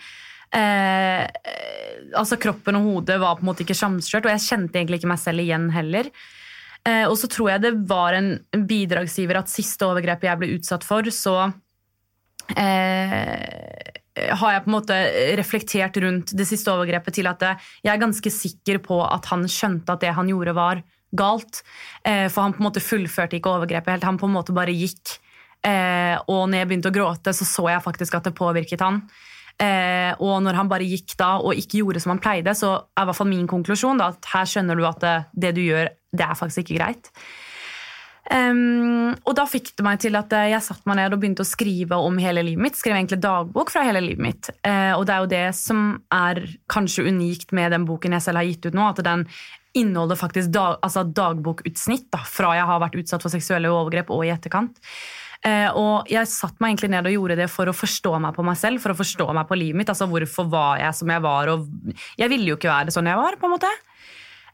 Eh, 0.57 1.23
altså 2.17 2.39
Kroppen 2.41 2.79
og 2.79 2.87
hodet 2.87 3.19
var 3.21 3.37
på 3.37 3.45
en 3.45 3.51
måte 3.51 3.65
ikke 3.65 3.77
samkjørt, 3.77 4.25
og 4.25 4.33
jeg 4.33 4.45
kjente 4.47 4.81
egentlig 4.81 5.01
ikke 5.03 5.13
meg 5.13 5.21
selv 5.21 5.45
igjen 5.45 5.69
heller. 5.75 6.09
Eh, 6.87 7.05
og 7.05 7.17
så 7.19 7.29
tror 7.29 7.53
jeg 7.53 7.65
det 7.67 7.75
var 7.89 8.17
en 8.17 8.33
bidragsgiver 8.69 9.41
at 9.41 9.51
siste 9.51 9.85
overgrepet 9.85 10.31
jeg 10.31 10.41
ble 10.41 10.53
utsatt 10.57 10.87
for, 10.87 11.13
så 11.13 11.37
eh, 12.55 13.99
har 14.41 14.53
jeg 14.53 14.63
på 14.65 14.71
en 14.71 14.75
måte 14.75 14.99
reflektert 15.39 15.97
rundt 16.03 16.33
det 16.37 16.47
siste 16.49 16.71
overgrepet 16.73 17.15
til 17.19 17.29
at 17.29 17.43
jeg 17.47 17.91
er 17.93 18.01
ganske 18.01 18.31
sikker 18.33 18.81
på 18.85 19.01
at 19.05 19.29
han 19.31 19.47
skjønte 19.49 19.95
at 19.95 20.03
det 20.03 20.15
han 20.17 20.31
gjorde, 20.31 20.55
var 20.57 20.83
galt. 21.15 21.63
Eh, 22.03 22.27
for 22.29 22.45
han 22.45 22.53
på 22.53 22.61
en 22.61 22.69
måte 22.69 22.83
fullførte 22.83 23.39
ikke 23.39 23.51
overgrepet 23.51 23.95
helt. 23.95 24.07
Han 24.07 24.19
på 24.21 24.29
en 24.29 24.35
måte 24.35 24.55
bare 24.55 24.75
gikk. 24.75 25.17
Eh, 25.65 26.15
og 26.29 26.47
når 26.49 26.61
jeg 26.61 26.69
begynte 26.69 26.91
å 26.91 26.95
gråte, 26.95 27.33
så 27.35 27.47
så 27.47 27.67
jeg 27.71 27.85
faktisk 27.85 28.19
at 28.19 28.29
det 28.29 28.37
påvirket 28.37 28.85
han. 28.85 29.01
Eh, 29.59 30.13
og 30.23 30.39
når 30.45 30.55
han 30.55 30.69
bare 30.71 30.87
gikk 30.87 31.17
da 31.19 31.33
og 31.41 31.57
ikke 31.57 31.81
gjorde 31.81 32.03
som 32.03 32.13
han 32.13 32.23
pleide, 32.23 32.53
så 32.55 32.77
er 32.95 33.03
i 33.03 33.09
hvert 33.09 33.17
fall 33.17 33.31
min 33.31 33.49
konklusjon 33.49 33.99
da, 33.99 34.13
at 34.13 34.29
her 34.31 34.47
skjønner 34.47 34.79
du 34.79 34.85
at 34.87 35.03
det 35.35 35.53
du 35.57 35.63
gjør, 35.65 35.91
det 36.15 36.25
er 36.25 36.37
faktisk 36.39 36.63
ikke 36.63 36.79
greit. 36.79 37.11
Ehm, 38.29 39.15
og 39.25 39.33
da 39.37 39.45
fikk 39.49 39.71
det 39.79 39.85
meg 39.85 40.01
til 40.03 40.17
at 40.19 40.33
eh, 40.37 40.51
jeg 40.53 40.65
satte 40.65 40.85
meg 40.89 40.99
ned 40.99 41.15
og 41.15 41.21
begynte 41.21 41.45
å 41.45 41.49
skrive 41.49 41.97
om 41.97 42.19
hele 42.21 42.43
livet 42.45 42.61
mitt. 42.67 42.77
Skrev 42.77 42.97
egentlig 42.97 43.21
dagbok 43.23 43.73
fra 43.73 43.85
hele 43.87 44.03
livet 44.05 44.21
mitt. 44.21 44.51
Uh, 44.61 44.93
og 44.99 45.07
det 45.09 45.15
er 45.15 45.23
jo 45.23 45.31
det 45.31 45.45
som 45.57 45.87
er 46.13 46.43
kanskje 46.69 47.07
unikt 47.09 47.55
med 47.57 47.73
den 47.73 47.87
boken 47.89 48.13
jeg 48.17 48.27
selv 48.27 48.41
har 48.41 48.49
gitt 48.49 48.69
ut 48.69 48.77
nå, 48.77 48.91
at 48.91 49.01
den 49.05 49.25
inneholder 49.77 50.17
faktisk 50.17 50.51
dag, 50.53 50.77
altså 50.85 51.03
dagbokutsnitt 51.05 52.07
da, 52.13 52.21
fra 52.25 52.55
jeg 52.57 52.69
har 52.69 52.81
vært 52.81 52.97
utsatt 53.01 53.25
for 53.25 53.33
seksuelle 53.33 53.69
overgrep 53.69 54.09
og 54.13 54.23
i 54.25 54.31
etterkant. 54.33 54.79
Eh, 55.45 55.69
og 55.77 56.09
jeg 56.11 56.27
satte 56.27 56.59
meg 56.59 56.73
egentlig 56.73 56.89
ned 56.91 57.07
og 57.07 57.13
gjorde 57.15 57.37
det 57.39 57.47
for 57.51 57.69
å 57.69 57.75
forstå 57.75 58.11
meg 58.25 58.33
på 58.35 58.43
meg 58.43 58.57
selv, 58.59 58.81
for 58.83 58.91
å 58.91 58.97
forstå 58.99 59.29
meg 59.37 59.47
på 59.47 59.57
livet 59.59 59.81
mitt. 59.81 59.91
altså 59.91 60.09
Hvorfor 60.11 60.49
var 60.51 60.81
jeg 60.81 60.97
som 60.97 61.13
jeg 61.13 61.23
var? 61.23 61.53
og 61.53 61.69
Jeg 62.19 62.31
ville 62.33 62.51
jo 62.51 62.57
ikke 62.59 62.71
være 62.71 62.93
sånn 62.93 63.07
jeg 63.07 63.21
var. 63.21 63.37
på 63.39 63.47
en 63.47 63.55
måte. 63.55 63.71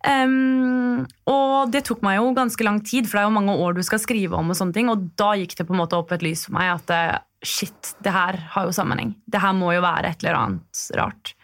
Ehm, 0.06 1.06
og 1.30 1.72
det 1.74 1.86
tok 1.88 2.04
meg 2.06 2.20
jo 2.20 2.34
ganske 2.38 2.68
lang 2.68 2.82
tid, 2.86 3.08
for 3.10 3.18
det 3.18 3.24
er 3.24 3.30
jo 3.30 3.38
mange 3.38 3.56
år 3.66 3.78
du 3.78 3.84
skal 3.86 4.02
skrive 4.02 4.38
om. 4.38 4.52
Og 4.52 4.60
sånne 4.60 4.76
ting, 4.76 4.92
og 4.92 5.08
da 5.20 5.34
gikk 5.40 5.58
det 5.58 5.68
på 5.68 5.76
en 5.76 5.82
måte 5.82 5.98
opp 5.98 6.14
et 6.16 6.26
lys 6.26 6.46
for 6.48 6.58
meg 6.58 6.76
at 6.76 6.94
eh, 6.94 7.16
shit, 7.46 7.96
det 8.06 8.14
her 8.14 8.38
har 8.54 8.68
jo 8.68 8.76
sammenheng. 8.76 9.16
Det 9.26 9.42
her 9.42 9.56
må 9.58 9.74
jo 9.76 9.86
være 9.86 10.14
et 10.14 10.26
eller 10.26 10.40
annet 10.42 10.86
rart. 11.00 11.36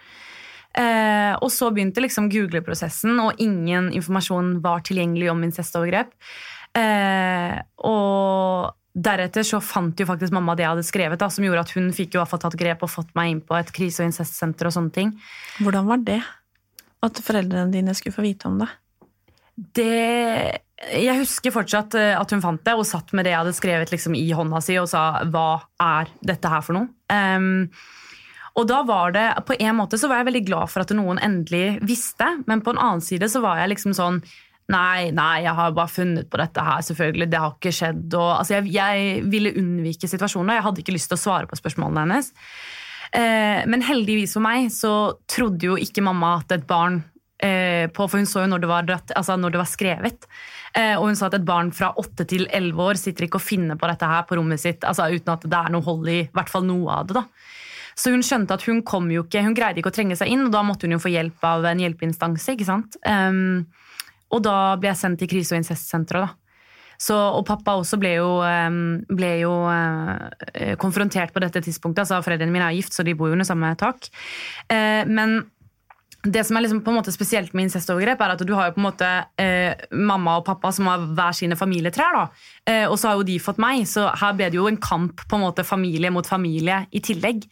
Uh, 0.71 1.35
og 1.43 1.49
så 1.51 1.67
begynte 1.75 1.99
liksom 1.99 2.29
Google-prosessen, 2.31 3.17
og 3.19 3.41
ingen 3.43 3.89
informasjon 3.91 4.61
var 4.63 4.85
tilgjengelig 4.87 5.27
om 5.33 5.41
incestovergrep. 5.43 6.13
Uh, 6.71 7.59
og 7.83 8.71
deretter 8.91 9.43
så 9.47 9.59
fant 9.63 9.99
jo 9.99 10.07
faktisk 10.07 10.31
mamma 10.35 10.55
det 10.55 10.63
jeg 10.63 10.71
hadde 10.71 10.87
skrevet, 10.87 11.19
da, 11.19 11.27
som 11.31 11.43
gjorde 11.43 11.65
at 11.65 11.73
hun 11.75 11.91
fikk 11.95 12.15
jo 12.15 12.23
tatt 12.23 12.55
grep 12.59 12.85
og 12.87 12.91
fått 12.91 13.11
meg 13.19 13.33
inn 13.33 13.43
på 13.43 13.57
et 13.59 13.71
krise- 13.75 14.03
og 14.03 14.11
incestsenter 14.11 14.69
og 14.69 14.75
sånne 14.77 14.95
ting. 14.95 15.11
Hvordan 15.59 15.91
var 15.91 16.07
det? 16.07 16.21
At 17.05 17.21
foreldrene 17.25 17.73
dine 17.73 17.95
skulle 17.97 18.15
få 18.15 18.25
vite 18.25 18.49
om 18.49 18.59
det? 18.61 18.69
Det 19.77 20.61
Jeg 21.01 21.17
husker 21.19 21.53
fortsatt 21.53 21.95
eh, 21.99 22.13
at 22.17 22.31
hun 22.33 22.41
fant 22.41 22.61
det 22.65 22.73
og 22.77 22.87
satt 22.87 23.11
med 23.13 23.27
det 23.27 23.33
jeg 23.35 23.41
hadde 23.43 23.57
skrevet 23.57 23.91
liksom, 23.93 24.15
i 24.17 24.31
hånda 24.33 24.61
si 24.63 24.77
og 24.81 24.89
sa 24.89 25.23
'hva 25.23 25.61
er 25.77 26.09
dette 26.25 26.49
her 26.49 26.63
for 26.65 26.77
noe'? 26.77 26.89
Um, 27.11 27.69
og 28.57 28.67
da 28.67 28.81
var 28.83 29.11
det, 29.15 29.27
På 29.47 29.55
en 29.59 29.75
måte 29.77 29.99
så 29.99 30.09
var 30.09 30.21
jeg 30.21 30.31
veldig 30.31 30.45
glad 30.47 30.71
for 30.71 30.83
at 30.83 30.93
noen 30.95 31.19
endelig 31.23 31.79
visste, 31.87 32.43
men 32.47 32.61
på 32.61 32.73
en 32.73 32.81
annen 32.81 33.03
side 33.03 33.29
så 33.31 33.41
var 33.43 33.61
jeg 33.61 33.75
liksom 33.75 33.93
sånn 33.97 34.21
Nei, 34.71 35.11
nei, 35.11 35.43
jeg 35.43 35.51
har 35.57 35.73
bare 35.75 35.91
funnet 35.91 36.29
på 36.31 36.39
dette 36.39 36.63
her, 36.63 36.79
selvfølgelig. 36.85 37.25
Det 37.27 37.39
har 37.43 37.55
ikke 37.57 37.73
skjedd. 37.75 38.05
Og, 38.13 38.29
altså, 38.37 38.53
jeg, 38.53 38.69
jeg, 38.71 39.23
ville 39.27 39.51
unnvike 39.59 40.07
situasjonen, 40.07 40.53
og 40.53 40.55
jeg 40.55 40.63
hadde 40.63 40.83
ikke 40.83 40.93
lyst 40.95 41.09
til 41.11 41.17
å 41.17 41.19
svare 41.19 41.49
på 41.49 41.57
spørsmålene 41.59 42.05
hennes. 42.05 42.29
Eh, 43.11 43.61
men 43.67 43.83
heldigvis 43.83 44.37
for 44.37 44.43
meg 44.45 44.69
så 44.71 44.93
trodde 45.29 45.67
jo 45.67 45.77
ikke 45.79 46.03
mamma 46.05 46.37
at 46.39 46.53
et 46.55 46.67
barn 46.67 47.01
eh, 47.43 47.89
på, 47.91 48.07
For 48.07 48.21
hun 48.21 48.29
så 48.29 48.45
jo 48.45 48.51
når 48.53 48.63
det 48.63 48.69
var, 48.71 48.91
altså, 49.15 49.35
når 49.35 49.55
det 49.55 49.61
var 49.61 49.69
skrevet. 49.69 50.29
Eh, 50.77 50.93
og 50.95 51.09
hun 51.09 51.19
sa 51.19 51.27
at 51.27 51.35
et 51.39 51.47
barn 51.47 51.73
fra 51.75 51.91
8 51.99 52.27
til 52.31 52.47
11 52.47 52.85
år 52.85 52.99
sitter 53.01 53.27
ikke 53.27 53.41
og 53.41 53.47
finner 53.47 53.79
på 53.79 53.89
dette 53.91 54.07
her 54.07 54.23
på 54.29 54.39
rommet 54.39 54.61
sitt 54.63 54.87
altså, 54.87 55.09
uten 55.11 55.33
at 55.33 55.43
det 55.43 55.59
er 55.59 55.73
noe 55.73 55.83
hold 55.83 56.07
i 56.07 56.21
hvert 56.31 56.51
fall 56.51 56.63
noe 56.67 57.01
av 57.01 57.09
det. 57.09 57.19
da. 57.19 57.27
Så 57.99 58.13
hun 58.13 58.23
skjønte 58.23 58.55
at 58.55 58.63
hun 58.65 58.79
kom 58.87 59.09
jo 59.11 59.25
ikke, 59.25 59.43
hun 59.43 59.55
greide 59.57 59.81
ikke 59.81 59.91
å 59.91 59.95
trenge 59.95 60.15
seg 60.17 60.31
inn, 60.31 60.45
og 60.47 60.53
da 60.53 60.63
måtte 60.65 60.87
hun 60.87 60.95
jo 60.95 61.03
få 61.03 61.11
hjelp 61.11 61.43
av 61.45 61.67
en 61.67 61.81
hjelpeinstanse. 61.83 62.55
ikke 62.55 62.69
sant? 62.69 62.95
Um, 63.03 63.67
og 64.31 64.45
da 64.47 64.77
ble 64.79 64.89
jeg 64.93 65.01
sendt 65.01 65.19
til 65.19 65.29
krise- 65.33 65.53
og 65.53 65.59
incestsenteret. 65.59 66.37
Så, 67.01 67.15
og 67.17 67.45
pappa 67.47 67.73
også 67.79 67.97
ble 67.97 68.11
jo, 68.19 68.27
ble 69.09 69.31
jo 69.41 69.55
uh, 69.65 70.75
konfrontert 70.77 71.33
på 71.33 71.41
dette 71.41 71.63
tidspunktet. 71.65 72.03
altså 72.03 72.21
Foreldrene 72.21 72.53
mine 72.53 72.67
er 72.67 72.77
gift, 72.77 72.93
så 72.93 73.01
de 73.07 73.15
bor 73.17 73.31
jo 73.31 73.37
under 73.39 73.47
samme 73.47 73.71
tak. 73.79 74.05
Uh, 74.69 75.01
men 75.09 75.39
det 76.21 76.43
som 76.45 76.57
er 76.57 76.65
liksom 76.65 76.83
på 76.85 76.91
en 76.91 76.99
måte 76.99 77.13
spesielt 77.13 77.53
med 77.57 77.65
incestovergrep, 77.65 78.19
er 78.21 78.33
at 78.35 78.43
du 78.45 78.53
har 78.53 78.69
jo 78.69 78.75
på 78.75 78.81
en 78.81 78.85
måte 78.85 79.07
eh, 79.41 79.73
mamma 79.89 80.35
og 80.37 80.45
pappa 80.45 80.69
som 80.75 80.89
har 80.91 81.01
hver 81.17 81.33
sine 81.33 81.57
familietrær. 81.57 82.13
da, 82.13 82.25
eh, 82.69 82.85
Og 82.85 82.99
så 82.99 83.09
har 83.09 83.15
jo 83.17 83.25
de 83.25 83.39
fått 83.41 83.57
meg, 83.57 83.87
så 83.89 84.05
her 84.13 84.35
ble 84.37 84.51
det 84.51 84.59
jo 84.59 84.67
en 84.69 84.77
kamp 84.77 85.25
på 85.25 85.35
en 85.35 85.45
måte 85.47 85.65
familie 85.65 86.11
mot 86.11 86.27
familie 86.27 86.85
i 86.91 87.01
tillegg. 87.01 87.47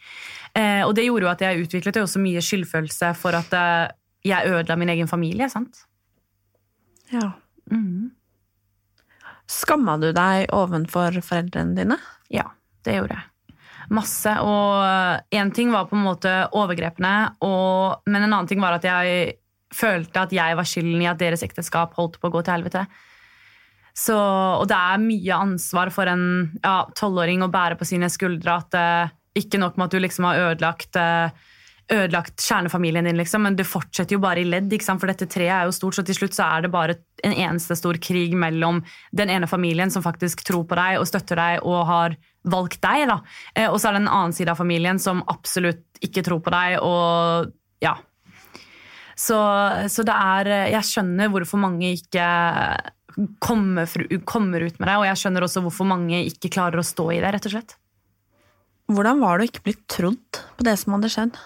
Eh, 0.54 0.86
og 0.86 0.94
det 0.94 1.04
gjorde 1.04 1.26
jo 1.26 1.32
at 1.32 1.42
jeg 1.42 1.66
utviklet 1.66 1.96
jo 1.96 2.06
også 2.06 2.22
mye 2.22 2.42
skyldfølelse 2.42 3.10
for 3.18 3.34
at 3.34 3.52
eh, 3.58 3.90
jeg 4.30 4.46
ødela 4.46 4.78
min 4.78 4.94
egen 4.94 5.08
familie. 5.08 5.50
sant? 5.50 5.86
Ja. 7.10 7.32
Mm. 7.72 8.12
Skamma 9.50 9.96
du 9.98 10.10
deg 10.14 10.52
ovenfor 10.54 11.18
foreldrene 11.26 11.74
dine? 11.74 11.98
Ja, 12.30 12.46
det 12.86 13.00
gjorde 13.00 13.18
jeg. 13.18 13.26
Masse. 13.90 14.36
Og 14.46 15.34
én 15.34 15.50
ting 15.54 15.72
var 15.74 15.88
på 15.90 15.98
en 15.98 16.06
måte 16.06 16.32
overgrepene, 16.54 17.14
og, 17.42 18.06
men 18.06 18.22
en 18.22 18.30
annen 18.30 18.50
ting 18.50 18.62
var 18.62 18.78
at 18.78 18.86
jeg 18.86 19.38
følte 19.74 20.26
at 20.26 20.34
jeg 20.34 20.58
var 20.58 20.66
skylden 20.66 21.02
i 21.02 21.08
at 21.10 21.18
deres 21.18 21.42
ekteskap 21.46 21.94
holdt 21.98 22.18
på 22.20 22.30
å 22.30 22.34
gå 22.34 22.42
til 22.46 22.56
helvete. 22.58 22.84
Så, 23.96 24.16
og 24.16 24.66
det 24.70 24.78
er 24.78 25.02
mye 25.02 25.38
ansvar 25.46 25.90
for 25.94 26.08
en 26.10 26.24
tolvåring 26.98 27.42
ja, 27.42 27.48
å 27.48 27.52
bære 27.52 27.78
på 27.78 27.88
sine 27.88 28.10
skuldre 28.12 28.54
at 28.62 28.76
uh, 28.78 29.14
ikke 29.36 29.58
nok 29.60 29.76
med 29.78 29.88
at 29.88 29.94
du 29.94 30.02
liksom 30.02 30.26
har 30.28 30.42
ødelagt 30.46 30.98
uh, 30.98 31.34
ødelagt 31.90 32.42
kjernefamilien 32.44 33.06
din, 33.08 33.18
liksom, 33.18 33.42
men 33.46 33.56
det 33.58 33.66
fortsetter 33.68 34.14
jo 34.14 34.22
bare 34.22 34.42
i 34.42 34.48
ledd. 34.48 34.72
For 34.86 35.10
dette 35.10 35.28
treet 35.30 35.52
er 35.54 35.68
jo 35.68 35.74
stort, 35.74 35.98
så 35.98 36.04
til 36.06 36.16
slutt 36.16 36.36
så 36.36 36.46
er 36.46 36.64
det 36.64 36.72
bare 36.72 36.98
en 37.26 37.34
eneste 37.34 37.76
stor 37.76 37.98
krig 38.02 38.36
mellom 38.38 38.82
den 39.16 39.32
ene 39.32 39.48
familien 39.50 39.90
som 39.92 40.04
faktisk 40.04 40.44
tror 40.46 40.66
på 40.70 40.78
deg 40.78 41.00
og 41.00 41.08
støtter 41.10 41.40
deg 41.40 41.66
og 41.66 41.80
har 41.88 42.14
valgt 42.50 42.80
deg, 42.84 43.08
da. 43.10 43.18
Eh, 43.54 43.68
og 43.68 43.80
så 43.80 43.90
er 43.90 43.98
det 43.98 44.04
en 44.04 44.12
annen 44.12 44.36
side 44.36 44.52
av 44.52 44.60
familien 44.60 45.02
som 45.02 45.24
absolutt 45.28 46.00
ikke 46.04 46.24
tror 46.26 46.40
på 46.44 46.54
deg, 46.54 46.78
og 46.84 47.50
ja. 47.84 47.96
Så, 49.20 49.36
så 49.92 50.04
det 50.06 50.14
er 50.16 50.48
Jeg 50.72 50.86
skjønner 50.88 51.28
hvorfor 51.28 51.60
mange 51.60 51.90
ikke 51.92 52.24
kommer, 53.42 53.90
kommer 54.24 54.64
ut 54.64 54.78
med 54.78 54.88
det, 54.88 54.96
og 54.96 55.06
jeg 55.08 55.20
skjønner 55.20 55.44
også 55.44 55.62
hvorfor 55.64 55.88
mange 55.88 56.22
ikke 56.30 56.52
klarer 56.54 56.80
å 56.80 56.86
stå 56.86 57.10
i 57.12 57.20
det, 57.20 57.34
rett 57.34 57.48
og 57.50 57.56
slett. 57.56 57.76
Hvordan 58.90 59.20
var 59.22 59.38
det 59.38 59.44
å 59.44 59.50
ikke 59.52 59.66
bli 59.68 59.76
trodd 59.90 60.40
på 60.56 60.66
det 60.66 60.76
som 60.80 60.96
hadde 60.96 61.10
skjedd? 61.12 61.36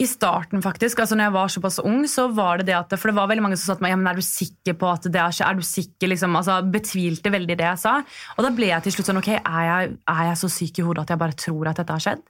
I 0.00 0.06
starten, 0.08 0.62
faktisk, 0.64 1.02
altså 1.02 1.16
når 1.18 1.26
jeg 1.26 1.34
var 1.34 1.50
såpass 1.52 1.78
ung, 1.84 2.00
så 2.08 2.24
var 2.32 2.58
det 2.58 2.70
det 2.70 2.76
at 2.78 2.94
For 2.96 3.10
det 3.10 3.16
var 3.18 3.28
veldig 3.28 3.44
mange 3.44 3.58
som 3.60 3.68
sa 3.68 3.76
til 3.76 3.84
meg 3.84 3.92
ja, 3.92 3.98
men 4.00 4.08
er 4.08 4.18
du 4.18 4.24
sikker 4.24 4.76
på 4.80 4.88
at 4.88 5.04
det 5.04 5.20
har 5.20 5.34
skjedd? 5.36 5.50
Er 5.50 5.60
du 5.60 5.66
sikker, 5.68 6.08
liksom, 6.08 6.38
altså 6.38 6.56
Betvilte 6.64 7.32
veldig 7.34 7.58
det 7.60 7.66
jeg 7.66 7.80
sa. 7.82 7.98
Og 8.38 8.46
da 8.46 8.52
ble 8.56 8.70
jeg 8.70 8.86
til 8.86 8.96
slutt 8.96 9.10
sånn 9.10 9.20
Ok, 9.20 9.28
er 9.36 9.66
jeg, 9.68 9.92
er 10.14 10.22
jeg 10.30 10.40
så 10.40 10.50
syk 10.56 10.80
i 10.80 10.86
hodet 10.86 11.04
at 11.04 11.12
jeg 11.12 11.22
bare 11.22 11.38
tror 11.44 11.70
at 11.70 11.82
dette 11.82 11.98
har 11.98 12.06
skjedd? 12.06 12.24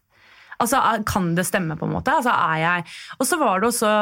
Altså, 0.58 0.82
Kan 1.06 1.32
det 1.38 1.46
stemme, 1.46 1.78
på 1.78 1.86
en 1.86 1.94
måte? 1.94 2.18
Altså, 2.18 2.34
er 2.34 2.58
jeg 2.64 2.84
Og 3.20 3.30
så 3.30 3.38
var 3.40 3.62
det 3.62 3.70
også 3.70 3.94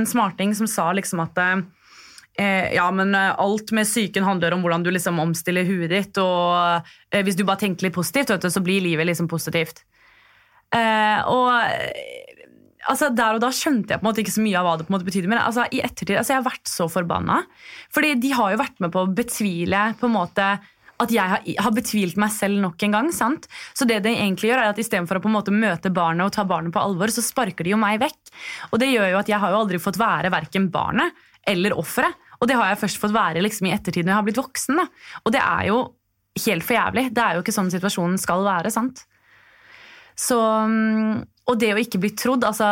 en 0.00 0.08
smarting 0.08 0.56
som 0.56 0.70
sa 0.70 0.88
liksom 0.96 1.22
at 1.28 1.44
eh, 1.44 2.72
ja, 2.72 2.88
men 2.90 3.14
alt 3.14 3.76
med 3.76 3.84
psyken 3.84 4.24
handler 4.24 4.56
om 4.56 4.64
hvordan 4.64 4.82
du 4.82 4.90
liksom 4.90 5.20
omstiller 5.20 5.68
huet 5.68 5.92
ditt. 5.92 6.24
Og 6.24 6.88
eh, 7.12 7.20
hvis 7.20 7.36
du 7.36 7.44
bare 7.44 7.66
tenker 7.66 7.90
litt 7.90 8.00
positivt, 8.00 8.32
du, 8.32 8.48
så 8.48 8.64
blir 8.64 8.80
livet 8.80 9.12
liksom 9.12 9.28
positivt. 9.28 9.84
Eh, 10.72 11.20
og 11.28 11.52
altså, 12.88 13.10
Der 13.14 13.36
og 13.36 13.42
da 13.44 13.52
skjønte 13.54 13.94
jeg 13.94 14.00
på 14.00 14.06
en 14.06 14.10
måte 14.10 14.22
ikke 14.24 14.34
så 14.34 14.44
mye 14.44 14.58
av 14.58 14.68
hva 14.68 14.76
det 14.78 14.86
på 14.88 14.92
en 14.92 14.98
måte 14.98 15.08
betydde. 15.08 15.30
Men 15.30 15.42
altså, 15.42 15.66
i 15.70 15.82
ettertid, 15.84 16.16
altså, 16.18 16.34
jeg 16.34 16.42
har 16.42 16.50
vært 16.50 16.70
så 16.70 16.88
forbanna. 16.92 17.42
Fordi 17.94 18.14
de 18.22 18.34
har 18.36 18.54
jo 18.54 18.62
vært 18.62 18.84
med 18.84 18.94
på 18.94 19.04
å 19.04 19.10
betvile 19.22 19.88
på 20.00 20.08
en 20.08 20.16
måte 20.16 20.52
at 21.02 21.10
jeg 21.10 21.30
har, 21.32 21.46
har 21.64 21.74
betvilt 21.74 22.18
meg 22.20 22.30
selv 22.34 22.60
nok 22.62 22.82
en 22.86 22.96
gang. 22.96 23.08
sant? 23.14 23.48
Så 23.74 23.86
det 23.88 24.00
de 24.04 24.12
egentlig 24.12 24.52
gjør 24.52 24.60
er 24.62 24.70
at 24.70 24.78
Istedenfor 24.78 25.18
å 25.18 25.24
på 25.24 25.30
en 25.30 25.34
måte 25.34 25.54
møte 25.54 25.90
barnet 25.94 26.28
og 26.28 26.34
ta 26.36 26.44
barnet 26.46 26.74
på 26.74 26.82
alvor, 26.82 27.10
så 27.10 27.24
sparker 27.24 27.66
de 27.66 27.74
jo 27.74 27.80
meg 27.80 28.00
vekk. 28.02 28.20
Og 28.70 28.82
det 28.82 28.92
gjør 28.92 29.14
jo 29.14 29.22
at 29.22 29.32
Jeg 29.32 29.42
har 29.42 29.54
jo 29.54 29.62
aldri 29.64 29.82
fått 29.82 29.98
være 30.00 30.30
verken 30.32 30.70
barnet 30.74 31.16
eller 31.48 31.74
offeret. 31.74 32.14
Og 32.42 32.48
det 32.50 32.58
har 32.58 32.72
jeg 32.72 32.82
først 32.82 32.98
fått 33.02 33.14
være 33.14 33.42
liksom 33.42 33.68
i 33.68 33.74
ettertid 33.74 34.06
når 34.06 34.12
jeg 34.12 34.20
har 34.20 34.28
blitt 34.28 34.42
voksen. 34.42 34.78
da. 34.78 34.86
Og 35.22 35.34
det 35.34 35.42
er 35.42 35.66
jo 35.70 35.80
helt 36.46 36.66
for 36.66 36.78
jævlig. 36.78 37.08
Det 37.14 37.22
er 37.22 37.36
jo 37.36 37.42
ikke 37.44 37.54
sånn 37.54 37.70
situasjonen 37.70 38.18
skal 38.20 38.46
være. 38.46 38.70
sant? 38.74 39.04
Så, 40.18 40.38
mm, 40.38 41.22
og 41.50 41.58
det 41.60 41.72
å 41.74 41.80
ikke 41.80 42.00
bli 42.02 42.12
trodd 42.18 42.44
altså, 42.46 42.66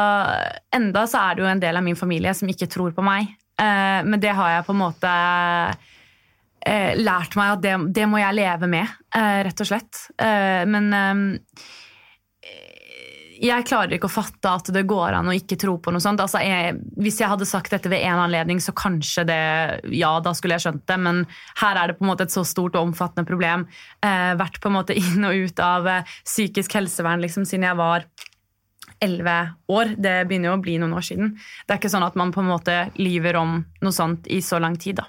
Enda 0.77 1.07
så 1.11 1.25
er 1.25 1.37
det 1.37 1.45
jo 1.45 1.51
en 1.51 1.63
del 1.63 1.79
av 1.81 1.85
min 1.87 1.99
familie 1.99 2.35
som 2.37 2.51
ikke 2.51 2.69
tror 2.71 2.95
på 2.97 3.05
meg. 3.05 3.33
Eh, 3.61 4.01
men 4.07 4.21
det 4.23 4.35
har 4.37 4.55
jeg 4.55 4.67
på 4.67 4.75
en 4.75 4.81
måte 4.81 5.11
eh, 6.65 6.93
lært 7.01 7.37
meg 7.39 7.57
at 7.57 7.65
det, 7.65 7.75
det, 7.99 8.07
må 8.09 8.21
jeg 8.23 8.39
leve 8.39 8.71
med, 8.71 8.97
eh, 9.17 9.41
rett 9.49 9.65
og 9.65 9.71
slett. 9.73 10.05
Men 10.71 10.91
jeg 13.41 13.65
klarer 13.65 13.95
ikke 13.97 14.09
å 14.11 14.13
fatte 14.13 14.51
at 14.53 14.69
det 14.75 14.83
går 14.89 15.15
an 15.17 15.31
å 15.31 15.35
ikke 15.37 15.57
tro 15.61 15.79
på 15.81 15.93
noe 15.95 16.03
sånt. 16.05 16.21
Altså, 16.21 16.43
jeg, 16.45 16.75
hvis 17.01 17.21
jeg 17.23 17.31
hadde 17.33 17.49
sagt 17.49 17.73
dette 17.73 17.89
ved 17.89 18.05
en 18.05 18.21
anledning, 18.27 18.61
så 18.61 18.75
kanskje 18.77 19.25
det 19.29 19.41
Ja, 19.97 20.13
da 20.21 20.35
skulle 20.37 20.59
jeg 20.59 20.67
skjønt 20.67 20.85
det, 20.91 20.99
men 21.01 21.23
her 21.63 21.81
er 21.81 21.91
det 21.91 21.97
på 21.97 22.05
en 22.05 22.11
måte 22.13 22.27
et 22.29 22.35
så 22.35 22.45
stort 22.45 22.77
og 22.77 22.91
omfattende 22.91 23.25
problem. 23.29 23.65
Eh, 24.05 24.33
vært 24.37 24.61
på 24.61 24.69
en 24.69 24.77
måte 24.77 24.97
inn 25.01 25.25
og 25.25 25.47
ut 25.47 25.65
av 25.65 25.89
eh, 25.89 26.13
psykisk 26.29 26.77
helsevern 26.77 27.25
liksom, 27.25 27.49
siden 27.49 27.65
jeg 27.71 27.81
var 27.81 28.05
elleve 29.01 29.39
år. 29.73 29.97
Det 29.97 30.17
begynner 30.29 30.53
jo 30.53 30.59
å 30.59 30.63
bli 30.67 30.77
noen 30.83 30.99
år 31.01 31.09
siden. 31.09 31.33
Det 31.65 31.73
er 31.73 31.81
ikke 31.81 31.93
sånn 31.97 32.05
at 32.05 32.21
man 32.21 32.35
på 32.37 32.45
en 32.45 32.53
måte 32.53 32.79
lyver 33.01 33.41
om 33.41 33.63
noe 33.81 33.97
sånt 33.97 34.29
i 34.29 34.43
så 34.45 34.61
lang 34.61 34.77
tid, 34.77 35.01
da. 35.01 35.09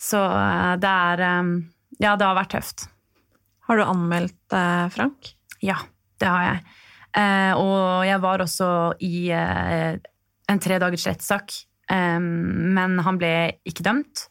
Så 0.00 0.22
eh, 0.30 0.74
det 0.78 0.96
er 1.10 1.26
eh, 1.26 1.54
Ja, 1.98 2.14
det 2.14 2.28
har 2.28 2.38
vært 2.38 2.54
tøft. 2.54 2.86
Har 3.66 3.78
du 3.78 3.82
anmeldt 3.86 4.54
Frank? 4.94 5.34
Ja, 5.62 5.76
det 6.18 6.30
har 6.30 6.46
jeg. 6.46 6.62
Eh, 7.16 7.52
og 7.58 8.06
jeg 8.06 8.22
var 8.22 8.44
også 8.44 8.70
i 9.02 9.30
eh, 9.34 9.96
en 10.50 10.62
tre 10.62 10.78
dagers 10.82 11.06
rettssak, 11.10 11.54
eh, 11.90 12.18
men 12.20 12.98
han 13.02 13.18
ble 13.20 13.34
ikke 13.66 13.86
dømt. 13.86 14.26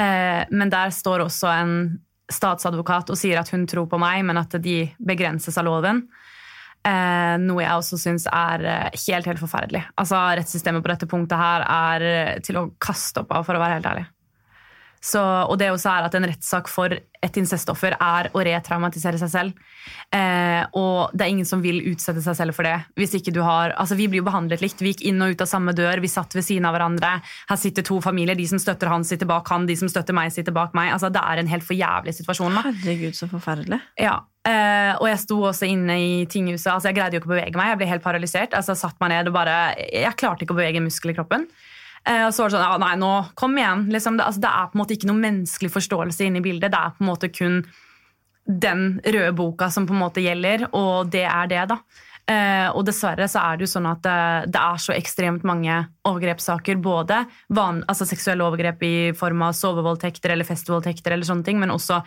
Men 0.00 0.70
der 0.72 0.92
står 0.94 1.20
også 1.26 1.48
en 1.50 1.72
statsadvokat 2.32 3.10
og 3.12 3.18
sier 3.18 3.40
at 3.40 3.50
hun 3.52 3.66
tror 3.68 3.88
på 3.90 3.98
meg, 4.00 4.22
men 4.24 4.38
at 4.40 4.54
de 4.62 4.86
begrenses 4.96 5.58
av 5.60 5.66
loven. 5.66 5.98
Eh, 6.86 7.34
noe 7.42 7.60
jeg 7.60 7.82
også 7.82 7.98
syns 8.00 8.24
er 8.30 8.64
helt 8.94 9.28
helt 9.28 9.42
forferdelig. 9.42 9.82
Altså, 10.00 10.22
Rettssystemet 10.38 10.86
på 10.86 10.92
dette 10.94 11.10
punktet 11.10 11.42
her 11.42 11.66
er 11.66 12.40
til 12.46 12.62
å 12.62 12.70
kaste 12.80 13.26
opp 13.26 13.34
av, 13.34 13.44
for 13.44 13.58
å 13.58 13.60
være 13.60 13.76
helt 13.76 13.90
ærlig. 13.90 14.06
Så, 15.00 15.20
og 15.20 15.56
det 15.56 15.70
også 15.72 15.88
er 15.94 16.06
at 16.10 16.14
en 16.18 16.26
rettssak 16.28 16.68
for 16.68 16.92
et 16.92 17.36
incestoffer 17.40 17.94
er 17.96 18.28
å 18.36 18.42
retraumatisere 18.44 19.16
seg 19.20 19.30
selv. 19.32 19.62
Eh, 20.12 20.60
og 20.76 21.12
det 21.16 21.24
er 21.24 21.32
ingen 21.32 21.48
som 21.48 21.62
vil 21.64 21.78
utsette 21.88 22.20
seg 22.24 22.36
selv 22.36 22.56
for 22.56 22.68
det. 22.68 22.74
Hvis 23.00 23.14
ikke 23.16 23.32
du 23.32 23.40
har, 23.44 23.72
altså 23.80 23.96
Vi 23.96 24.08
blir 24.12 24.20
jo 24.20 24.26
behandlet 24.28 24.60
likt. 24.60 24.80
Vi 24.84 24.92
gikk 24.92 25.04
inn 25.08 25.20
og 25.24 25.32
ut 25.32 25.44
av 25.44 25.48
samme 25.48 25.72
dør, 25.76 26.02
vi 26.04 26.10
satt 26.12 26.36
ved 26.36 26.44
siden 26.44 26.68
av 26.68 26.76
hverandre. 26.76 27.14
Her 27.48 27.60
sitter 27.60 27.86
to 27.86 28.00
familier. 28.04 28.36
De 28.36 28.46
som 28.50 28.60
støtter 28.60 28.92
han, 28.92 29.04
sitter 29.08 29.28
bak 29.28 29.48
han. 29.52 29.64
De 29.68 29.76
som 29.76 29.88
støtter 29.88 30.16
meg, 30.16 30.32
sitter 30.36 30.52
bak 30.56 30.76
meg. 30.76 30.92
Altså 30.96 31.08
Det 31.12 31.24
er 31.24 31.40
en 31.40 31.52
helt 31.52 31.64
for 31.64 31.80
jævlig 31.80 32.16
situasjon. 32.20 32.60
da. 32.60 32.66
Herregud, 32.68 33.16
så 33.16 33.28
forferdelig. 33.32 33.80
Ja, 34.00 34.18
eh, 34.44 34.92
og 35.00 35.08
jeg 35.08 35.24
sto 35.24 35.40
også 35.48 35.68
inne 35.68 35.96
i 35.96 36.12
tinghuset. 36.26 36.72
altså 36.74 36.92
Jeg 36.92 37.00
greide 37.00 37.16
jo 37.16 37.24
ikke 37.24 37.32
å 37.32 37.36
bevege 37.36 37.56
meg. 37.56 37.72
Jeg 37.72 37.80
ble 37.80 37.92
helt 37.94 38.04
paralysert. 38.04 38.52
altså 38.52 38.76
jeg 38.76 38.84
satt 38.84 39.00
meg 39.00 39.16
ned 39.16 39.32
og 39.32 39.36
bare, 39.40 39.76
Jeg 39.80 40.16
klarte 40.16 40.44
ikke 40.44 40.56
å 40.56 40.60
bevege 40.60 40.76
en 40.76 40.88
muskel 40.88 41.12
i 41.12 41.16
kroppen. 41.16 41.48
Eh, 42.08 42.24
og 42.26 42.32
så 42.32 42.44
var 42.44 42.50
det 42.50 42.56
sånn, 42.56 42.66
ja, 42.66 42.80
nei, 42.80 42.94
nå, 43.00 43.12
kom 43.38 43.56
igjen. 43.58 43.86
Liksom, 43.92 44.18
det, 44.18 44.26
altså, 44.26 44.42
det 44.44 44.50
er 44.50 44.68
på 44.68 44.78
en 44.78 44.82
måte 44.82 44.96
ikke 44.96 45.10
noen 45.10 45.24
menneskelig 45.24 45.72
forståelse 45.74 46.28
inne 46.28 46.40
i 46.40 46.44
bildet. 46.44 46.72
Det 46.72 46.80
er 46.80 46.94
på 46.96 47.04
en 47.04 47.10
måte 47.10 47.32
kun 47.32 47.62
den 48.50 48.86
røde 49.04 49.34
boka 49.36 49.68
som 49.70 49.86
på 49.86 49.94
en 49.94 50.00
måte 50.00 50.22
gjelder, 50.24 50.70
og 50.74 51.10
det 51.12 51.26
er 51.28 51.50
det, 51.50 51.66
da. 51.70 51.80
Eh, 52.30 52.68
og 52.76 52.84
dessverre 52.86 53.26
så 53.30 53.42
er 53.42 53.58
det 53.58 53.66
jo 53.66 53.72
sånn 53.72 53.88
at 53.90 54.02
det, 54.04 54.18
det 54.54 54.62
er 54.62 54.82
så 54.82 54.94
ekstremt 54.94 55.46
mange 55.46 55.76
overgrepssaker. 56.06 56.78
Både 56.82 57.24
van, 57.52 57.82
altså 57.90 58.06
seksuelle 58.08 58.46
overgrep 58.46 58.84
i 58.86 58.94
form 59.18 59.44
av 59.46 59.56
sovevoldtekter 59.58 60.34
eller 60.34 60.48
festvoldtekter, 60.48 61.14
eller 61.14 61.26
sånne 61.26 61.46
ting, 61.46 61.60
men 61.62 61.74
også 61.74 62.00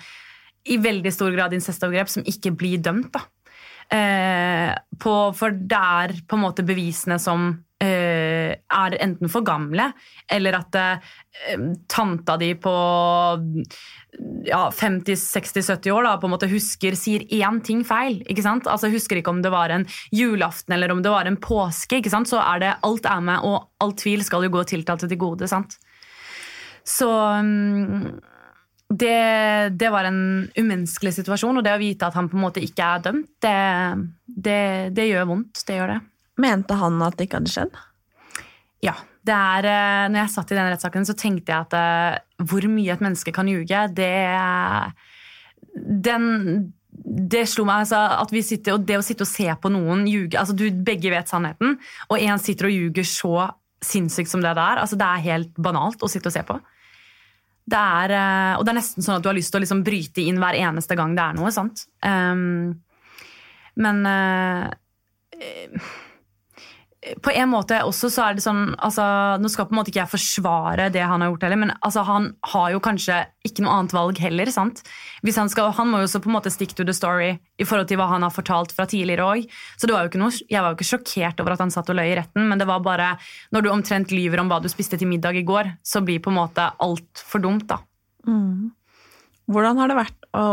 i 0.72 0.78
veldig 0.80 1.12
stor 1.12 1.34
grad 1.36 1.56
incestovergrep 1.58 2.12
som 2.12 2.28
ikke 2.30 2.54
blir 2.56 2.84
dømt. 2.84 3.12
da. 3.14 3.26
Eh, 3.92 4.72
på, 5.00 5.14
for 5.36 5.54
det 5.54 5.80
er 5.80 6.16
på 6.24 6.38
en 6.38 6.46
måte 6.46 6.64
bevisene 6.66 7.20
som 7.20 7.50
eh, 7.52 7.73
er 8.74 8.98
enten 9.04 9.32
for 9.32 9.46
gamle, 9.46 9.92
eller 10.32 10.58
at 10.58 10.78
eh, 10.80 11.14
tanta 11.92 12.38
di 12.42 12.54
på 12.62 12.74
ja, 14.46 14.62
50-60-70 14.70 15.92
år 15.92 16.08
da, 16.08 16.18
på 16.22 16.30
en 16.30 16.34
måte 16.36 16.50
husker, 16.52 16.98
sier 16.98 17.26
én 17.34 17.62
ting 17.66 17.84
feil. 17.88 18.22
ikke 18.30 18.46
sant? 18.46 18.68
Altså 18.70 18.92
Husker 18.94 19.20
ikke 19.20 19.34
om 19.34 19.42
det 19.46 19.54
var 19.54 19.74
en 19.74 19.88
julaften 20.14 20.76
eller 20.76 20.94
om 20.94 21.02
det 21.06 21.14
var 21.14 21.30
en 21.30 21.40
påske. 21.42 22.02
ikke 22.02 22.14
sant? 22.14 22.30
Så 22.30 22.42
er 22.42 22.62
det 22.64 22.76
alt 22.86 23.10
er 23.10 23.24
med, 23.26 23.42
og 23.48 23.70
all 23.84 23.96
tvil 23.98 24.26
skal 24.26 24.46
jo 24.46 24.54
gå 24.54 24.68
tiltalte 24.76 25.10
til 25.10 25.22
gode. 25.22 25.50
sant? 25.50 25.78
Så 26.84 27.10
mm, 27.10 28.20
det, 28.90 29.70
det, 29.80 29.90
var 29.90 30.10
en 30.10 30.50
umenneskelig 30.56 31.16
situasjon, 31.20 31.58
og 31.58 31.66
det 31.66 31.74
å 31.74 31.82
vite 31.82 32.10
at 32.10 32.18
han 32.20 32.30
på 32.30 32.38
en 32.38 32.46
måte 32.46 32.64
ikke 32.64 32.90
er 32.96 33.06
dømt, 33.08 33.30
det, 33.42 33.56
det, 34.28 34.60
det 34.94 35.08
gjør 35.10 35.32
vondt. 35.32 35.64
Det 35.66 35.80
gjør 35.80 35.96
det. 35.96 36.02
Mente 36.44 36.78
han 36.78 37.02
at 37.06 37.18
det 37.18 37.28
ikke 37.28 37.42
hadde 37.42 37.54
skjedd? 37.54 37.82
Ja. 38.84 38.98
det 39.24 39.34
er, 39.34 39.66
eh, 39.72 40.06
når 40.12 40.20
jeg 40.26 40.32
satt 40.34 40.52
i 40.52 40.58
den 40.58 40.70
rettssaken, 40.74 41.06
så 41.08 41.16
tenkte 41.16 41.54
jeg 41.54 41.68
at 41.70 41.76
uh, 41.80 42.44
hvor 42.44 42.66
mye 42.68 42.92
et 42.92 43.04
menneske 43.04 43.32
kan 43.36 43.48
ljuge, 43.48 43.86
det 43.96 44.12
den, 45.74 46.26
det 47.32 47.46
slo 47.50 47.66
meg 47.66 47.86
altså, 47.86 48.02
at 48.20 48.34
vi 48.34 48.44
sitter, 48.46 48.76
og 48.76 48.84
det 48.88 49.00
å 49.00 49.06
sitte 49.06 49.26
og 49.26 49.32
se 49.32 49.48
på 49.48 49.72
noen 49.74 50.04
ljuge 50.10 50.38
altså 50.38 50.56
du, 50.58 50.68
Begge 50.86 51.14
vet 51.14 51.32
sannheten, 51.32 51.78
og 52.10 52.20
én 52.20 52.42
sitter 52.42 52.70
og 52.70 52.76
ljuger 52.76 53.08
så 53.08 53.34
sinnssykt 53.84 54.32
som 54.32 54.44
det 54.44 54.54
der. 54.54 54.62
er. 54.76 54.84
Altså, 54.84 55.00
det 55.00 55.08
er 55.08 55.26
helt 55.26 55.58
banalt 55.60 56.04
å 56.04 56.12
sitte 56.12 56.30
og 56.30 56.36
se 56.36 56.44
på. 56.48 56.60
Det 57.64 57.80
er, 57.80 58.14
uh, 58.20 58.54
og 58.60 58.68
det 58.68 58.74
er 58.74 58.82
nesten 58.82 59.06
sånn 59.06 59.18
at 59.18 59.26
du 59.26 59.32
har 59.32 59.40
lyst 59.40 59.56
til 59.56 59.62
å 59.62 59.64
liksom 59.64 59.84
bryte 59.88 60.24
inn 60.28 60.40
hver 60.44 60.60
eneste 60.60 61.00
gang 61.00 61.16
det 61.16 61.26
er 61.26 61.40
noe. 61.40 61.52
sant? 61.56 61.86
Um, 62.04 62.74
men 63.80 64.04
uh, 64.04 64.68
på 67.24 67.32
en 67.34 67.50
måte 67.52 67.80
også 67.84 68.10
så 68.12 68.26
er 68.26 68.38
det 68.38 68.44
sånn 68.46 68.74
altså, 68.78 69.04
Nå 69.42 69.50
skal 69.52 69.68
på 69.68 69.76
en 69.76 69.80
måte 69.80 69.92
ikke 69.92 70.02
jeg 70.02 70.12
forsvare 70.14 70.90
det 70.94 71.04
han 71.04 71.24
har 71.24 71.32
gjort, 71.32 71.46
heller, 71.46 71.60
men 71.60 71.74
altså, 71.80 72.04
han 72.08 72.30
har 72.54 72.70
jo 72.74 72.82
kanskje 72.84 73.20
ikke 73.48 73.66
noe 73.66 73.78
annet 73.78 73.96
valg 73.96 74.20
heller. 74.24 74.52
sant? 74.54 74.84
Han 75.26 75.52
skal, 75.52 75.72
han 75.76 75.90
må 75.90 76.02
jo 76.02 76.08
også 76.08 76.22
på 76.24 76.32
en 76.32 76.38
måte 76.38 76.54
stick 76.54 76.76
to 76.78 76.86
the 76.88 76.96
story 76.96 77.34
i 77.60 77.68
forhold 77.68 77.90
til 77.92 78.00
hva 78.00 78.10
han 78.14 78.26
har 78.26 78.34
fortalt 78.34 78.74
fra 78.76 78.86
tidligere 78.90 79.26
òg. 79.26 79.48
Jeg 79.82 79.92
var 79.94 80.70
jo 80.72 80.78
ikke 80.78 80.90
sjokkert 80.90 81.44
over 81.44 81.56
at 81.56 81.66
han 81.66 81.74
satt 81.74 81.92
og 81.92 82.00
løy 82.00 82.14
i 82.14 82.20
retten, 82.20 82.48
men 82.50 82.62
det 82.62 82.70
var 82.70 82.84
bare 82.86 83.16
når 83.56 83.66
du 83.66 83.74
omtrent 83.74 84.14
lyver 84.16 84.44
om 84.44 84.52
hva 84.52 84.62
du 84.64 84.70
spiste 84.72 85.00
til 85.00 85.12
middag 85.12 85.40
i 85.40 85.48
går, 85.48 85.76
så 85.84 86.04
blir 86.06 86.24
på 86.24 86.32
en 86.32 86.40
måte 86.40 86.70
alt 86.84 87.26
for 87.28 87.44
dumt. 87.44 87.68
da. 87.72 87.82
Mm. 88.28 88.72
Hvordan 89.52 89.82
har 89.82 89.92
det 89.92 90.00
vært 90.00 90.32
å 90.40 90.48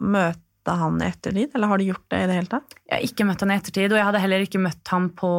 møte 0.00 0.40
han 0.70 1.00
i 1.02 1.08
ettertid, 1.08 1.50
eller 1.54 1.70
har 1.72 1.80
du 1.80 1.88
gjort 1.88 2.06
det 2.12 2.20
i 2.22 2.28
det 2.30 2.36
hele 2.38 2.50
tatt? 2.52 2.76
Jeg 2.86 2.94
har 2.94 3.06
ikke 3.08 3.26
møtt 3.26 3.42
han 3.42 3.52
i 3.52 3.56
ettertid, 3.58 3.90
og 3.90 3.98
jeg 3.98 4.08
hadde 4.08 4.22
heller 4.22 4.44
ikke 4.46 4.62
møtt 4.62 4.92
han 4.92 5.08
på 5.18 5.32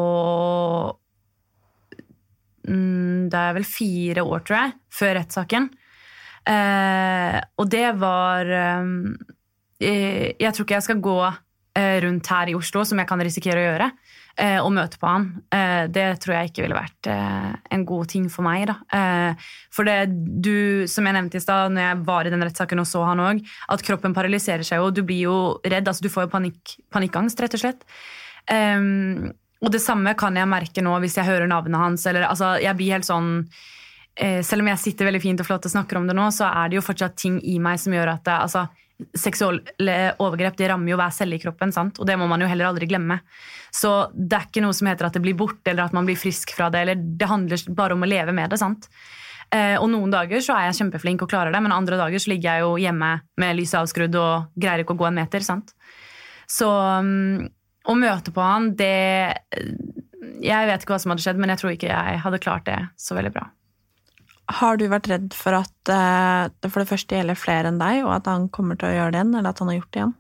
mm, 2.68 3.30
Det 3.32 3.40
er 3.40 3.56
vel 3.60 3.68
fire 3.68 4.26
år, 4.28 4.44
tror 4.44 4.60
jeg, 4.60 4.76
før 5.00 5.16
rettssaken. 5.20 5.70
Eh, 6.44 7.38
og 7.56 7.70
det 7.72 7.86
var 8.02 8.50
eh, 8.52 8.88
Jeg 9.80 10.50
tror 10.52 10.66
ikke 10.66 10.76
jeg 10.76 10.88
skal 10.90 11.04
gå 11.06 11.20
eh, 11.24 11.98
rundt 12.04 12.32
her 12.36 12.52
i 12.52 12.58
Oslo, 12.58 12.84
som 12.84 13.00
jeg 13.00 13.08
kan 13.08 13.24
risikere 13.24 13.62
å 13.62 13.68
gjøre 13.70 13.92
å 14.42 14.70
møte 14.74 14.98
på 14.98 15.06
han, 15.06 15.28
eh, 15.54 15.86
det 15.94 16.08
tror 16.24 16.34
jeg 16.34 16.50
ikke 16.50 16.64
ville 16.66 16.78
vært 16.78 17.10
eh, 17.12 17.52
en 17.76 17.84
god 17.86 18.10
ting 18.10 18.26
for 18.34 18.46
meg. 18.48 18.66
Da. 18.72 18.76
Eh, 18.98 19.52
for 19.74 19.86
det 19.86 20.10
du, 20.10 20.88
som 20.90 21.06
jeg 21.06 21.14
nevnte 21.14 21.38
i 21.38 21.44
stad, 21.44 21.76
når 21.76 21.86
jeg 21.86 22.02
var 22.08 22.26
i 22.26 22.34
den 22.34 22.46
rettssaken 22.46 22.82
og 22.82 22.90
så 22.90 23.04
han 23.06 23.22
òg, 23.22 23.44
at 23.76 23.86
kroppen 23.86 24.16
paralyserer 24.18 24.66
seg, 24.66 24.82
jo, 24.82 24.90
du 24.90 25.04
blir 25.06 25.28
jo 25.28 25.38
redd. 25.62 25.86
altså 25.86 26.08
Du 26.08 26.10
får 26.10 26.26
jo 26.26 26.34
panikk, 26.34 26.76
panikkangst, 26.94 27.46
rett 27.46 27.60
og 27.60 27.62
slett. 27.62 27.86
Um, 28.50 29.32
og 29.64 29.72
det 29.72 29.80
samme 29.80 30.12
kan 30.20 30.36
jeg 30.36 30.50
merke 30.52 30.84
nå 30.84 30.98
hvis 31.04 31.16
jeg 31.20 31.30
hører 31.30 31.48
navnet 31.48 31.80
hans. 31.80 32.06
Eller, 32.10 32.28
altså, 32.28 32.56
jeg 32.62 32.76
blir 32.80 32.98
helt 32.98 33.08
sånn 33.08 33.30
eh, 34.20 34.42
Selv 34.44 34.66
om 34.66 34.72
jeg 34.74 34.82
sitter 34.82 35.08
veldig 35.08 35.22
fint 35.24 35.44
og 35.44 35.48
flott 35.48 35.70
og 35.70 35.74
snakker 35.74 36.00
om 36.00 36.10
det 36.10 36.18
nå, 36.18 36.28
så 36.36 36.50
er 36.50 36.72
det 36.72 36.82
jo 36.82 36.86
fortsatt 36.86 37.16
ting 37.22 37.40
i 37.48 37.60
meg 37.64 37.80
som 37.82 37.96
gjør 37.96 38.16
at 38.18 38.26
det, 38.28 38.40
altså, 38.50 38.66
seksuelle 39.18 39.98
overgrep 40.22 40.58
det 40.60 40.70
rammer 40.72 40.94
jo 40.94 41.00
hver 41.00 41.14
celle 41.16 41.38
i 41.38 41.42
kroppen, 41.42 41.74
sant? 41.76 42.00
og 42.00 42.08
det 42.08 42.18
må 42.20 42.28
man 42.30 42.44
jo 42.44 42.48
heller 42.50 42.70
aldri 42.70 42.88
glemme. 42.90 43.20
Så 43.74 43.92
det 44.14 44.38
er 44.38 44.48
ikke 44.48 44.64
noe 44.66 44.76
som 44.78 44.90
heter 44.90 45.10
at 45.10 45.18
det 45.18 45.24
blir 45.24 45.38
borte 45.38 45.72
eller 45.72 45.88
at 45.88 45.96
man 45.96 46.08
blir 46.08 46.20
frisk 46.20 46.54
fra 46.56 46.70
det. 46.74 46.84
eller 46.86 47.02
Det 47.02 47.30
handler 47.30 47.66
bare 47.76 47.98
om 47.98 48.06
å 48.06 48.10
leve 48.10 48.36
med 48.36 48.54
det. 48.54 48.62
sant? 48.62 48.90
Eh, 49.54 49.76
og 49.78 49.90
Noen 49.92 50.14
dager 50.14 50.42
så 50.42 50.56
er 50.58 50.70
jeg 50.70 50.80
kjempeflink 50.82 51.26
og 51.26 51.32
klarer 51.34 51.54
det, 51.54 51.62
men 51.62 51.76
andre 51.76 52.00
dager 52.00 52.22
så 52.22 52.32
ligger 52.32 52.50
jeg 52.50 52.66
jo 52.66 52.78
hjemme 52.82 53.12
med 53.42 53.58
lyset 53.60 53.82
avskrudd 53.82 54.16
og 54.18 54.54
greier 54.58 54.84
ikke 54.84 54.96
å 54.96 55.02
gå 55.04 55.10
en 55.10 55.20
meter. 55.20 55.46
sant? 55.46 55.76
Så 56.50 56.70
um, 56.70 57.44
å 57.90 57.98
møte 57.98 58.34
på 58.34 58.44
han, 58.44 58.74
det 58.78 59.42
Jeg 60.44 60.68
vet 60.70 60.84
ikke 60.84 60.96
hva 60.96 61.02
som 61.02 61.14
hadde 61.14 61.24
skjedd, 61.26 61.40
men 61.42 61.54
jeg 61.54 61.62
tror 61.62 61.76
ikke 61.76 61.92
jeg 61.92 62.24
hadde 62.24 62.42
klart 62.44 62.66
det 62.70 62.80
så 63.00 63.18
veldig 63.18 63.34
bra. 63.36 63.48
Har 64.52 64.78
du 64.78 64.90
vært 64.92 65.08
redd 65.08 65.32
for 65.38 65.56
at 65.56 65.72
det 65.88 66.70
for 66.72 66.84
det 66.84 66.90
første 66.90 67.16
gjelder 67.16 67.40
flere 67.40 67.70
enn 67.72 67.80
deg, 67.80 68.02
og 68.04 68.12
at 68.18 68.28
han 68.28 68.50
kommer 68.52 68.76
til 68.80 68.90
å 68.90 68.96
gjøre 68.98 69.14
det 69.14 69.22
igjen, 69.22 69.38
eller 69.40 69.54
at 69.54 69.62
han 69.64 69.72
har 69.72 69.78
gjort 69.78 69.92
det 69.94 70.02
igjen? 70.02 70.14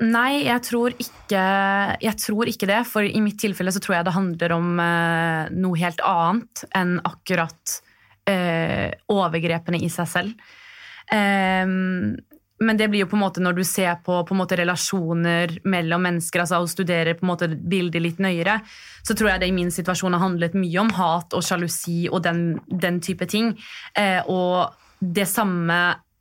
Nei, 0.00 0.44
jeg 0.46 0.62
tror, 0.66 0.94
ikke, 1.00 1.42
jeg 2.04 2.16
tror 2.20 2.50
ikke 2.50 2.68
det. 2.70 2.80
For 2.88 3.06
i 3.06 3.22
mitt 3.24 3.40
tilfelle 3.42 3.72
så 3.74 3.82
tror 3.82 3.98
jeg 3.98 4.08
det 4.08 4.16
handler 4.16 4.54
om 4.56 4.72
uh, 4.78 5.50
noe 5.54 5.80
helt 5.80 6.02
annet 6.06 6.64
enn 6.76 6.98
akkurat 7.06 7.76
uh, 8.30 8.88
overgrepene 9.10 9.80
i 9.82 9.90
seg 9.92 10.10
selv. 10.10 10.50
Um, 11.10 12.20
men 12.60 12.76
det 12.76 12.88
blir 12.92 13.04
jo 13.04 13.08
på 13.08 13.16
en 13.16 13.22
måte 13.22 13.40
når 13.40 13.56
du 13.56 13.62
ser 13.64 13.94
på, 14.04 14.18
på 14.28 14.36
måte, 14.36 14.58
relasjoner 14.60 15.56
mellom 15.64 16.04
mennesker 16.04 16.42
altså, 16.42 16.60
og 16.60 16.68
studerer 16.68 17.16
på 17.16 17.24
en 17.24 17.32
måte 17.32 17.48
bildet 17.48 18.04
litt 18.04 18.20
nøyere, 18.20 18.58
så 19.00 19.16
tror 19.16 19.32
jeg 19.32 19.42
det 19.42 19.48
i 19.48 19.56
min 19.56 19.72
situasjon 19.72 20.16
har 20.16 20.24
handlet 20.26 20.56
mye 20.58 20.82
om 20.82 20.92
hat 20.98 21.36
og 21.36 21.44
sjalusi 21.46 22.02
og 22.10 22.20
den, 22.26 22.44
den 22.68 23.00
type 23.00 23.24
ting. 23.32 23.54
Eh, 23.96 24.20
og 24.28 24.76
det 25.00 25.24
samme 25.30 25.78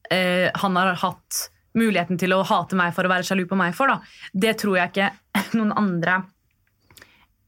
eh, 0.08 0.48
han 0.64 0.80
har 0.80 0.96
hatt 1.04 1.46
muligheten 1.76 2.20
til 2.20 2.34
å 2.34 2.46
hate 2.48 2.78
meg 2.80 2.96
for 2.96 3.06
å 3.06 3.12
være 3.12 3.28
sjalu 3.28 3.44
på 3.50 3.60
meg 3.60 3.76
for, 3.76 3.92
da, 3.92 4.00
det 4.32 4.56
tror 4.64 4.80
jeg 4.80 4.94
ikke 4.94 5.12
noen 5.60 5.76
andre 5.76 6.22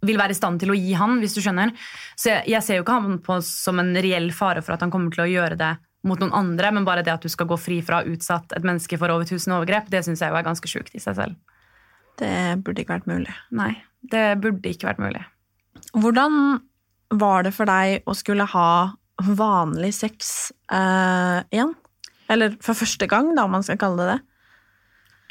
vil 0.02 0.18
være 0.18 0.34
i 0.34 0.38
stand 0.38 0.60
til 0.60 0.74
å 0.74 0.76
gi 0.76 0.96
han, 0.98 1.20
hvis 1.22 1.38
du 1.38 1.44
skjønner. 1.46 1.72
Så 2.18 2.34
jeg, 2.34 2.44
jeg 2.50 2.66
ser 2.66 2.80
jo 2.80 2.84
ikke 2.84 3.00
han 3.00 3.20
på 3.24 3.38
som 3.46 3.80
en 3.80 3.94
reell 3.96 4.32
fare 4.36 4.66
for 4.66 4.76
at 4.76 4.84
han 4.84 4.92
kommer 4.92 5.14
til 5.14 5.24
å 5.24 5.32
gjøre 5.32 5.60
det 5.62 5.76
mot 6.08 6.22
noen 6.22 6.34
andre, 6.34 6.72
men 6.74 6.88
bare 6.88 7.04
det 7.06 7.14
at 7.14 7.26
du 7.26 7.30
skal 7.30 7.50
gå 7.50 7.58
fri 7.62 7.80
fra 7.86 8.02
utsatt 8.08 8.56
et 8.58 8.66
menneske 8.66 8.98
for 8.98 9.14
over 9.14 9.28
1000 9.28 9.54
overgrep, 9.58 9.92
det 9.94 10.04
syns 10.06 10.24
jeg 10.24 10.34
jo 10.34 10.40
er 10.40 10.48
ganske 10.48 10.72
sjukt 10.72 10.96
i 10.98 11.04
seg 11.04 11.18
selv. 11.20 11.38
Det 12.22 12.34
burde 12.66 12.84
ikke 12.84 12.98
vært 12.98 13.10
mulig. 13.10 13.36
Nei, 13.56 13.76
det 14.14 14.26
burde 14.42 14.74
ikke 14.74 14.90
vært 14.90 15.02
mulig. 15.02 15.22
Hvordan 15.94 16.34
var 17.22 17.46
det 17.46 17.54
for 17.56 17.70
deg 17.70 18.08
å 18.08 18.16
skulle 18.18 18.48
ha 18.50 18.72
vanlig 19.22 19.94
sex 19.98 20.52
eh, 20.72 21.40
igjen? 21.54 21.76
Eller 22.32 22.56
for 22.64 22.78
første 22.78 23.08
gang, 23.12 23.34
da, 23.36 23.46
om 23.46 23.58
man 23.58 23.66
skal 23.66 23.80
kalle 23.82 24.06
det 24.06 24.14
det? 24.14 24.20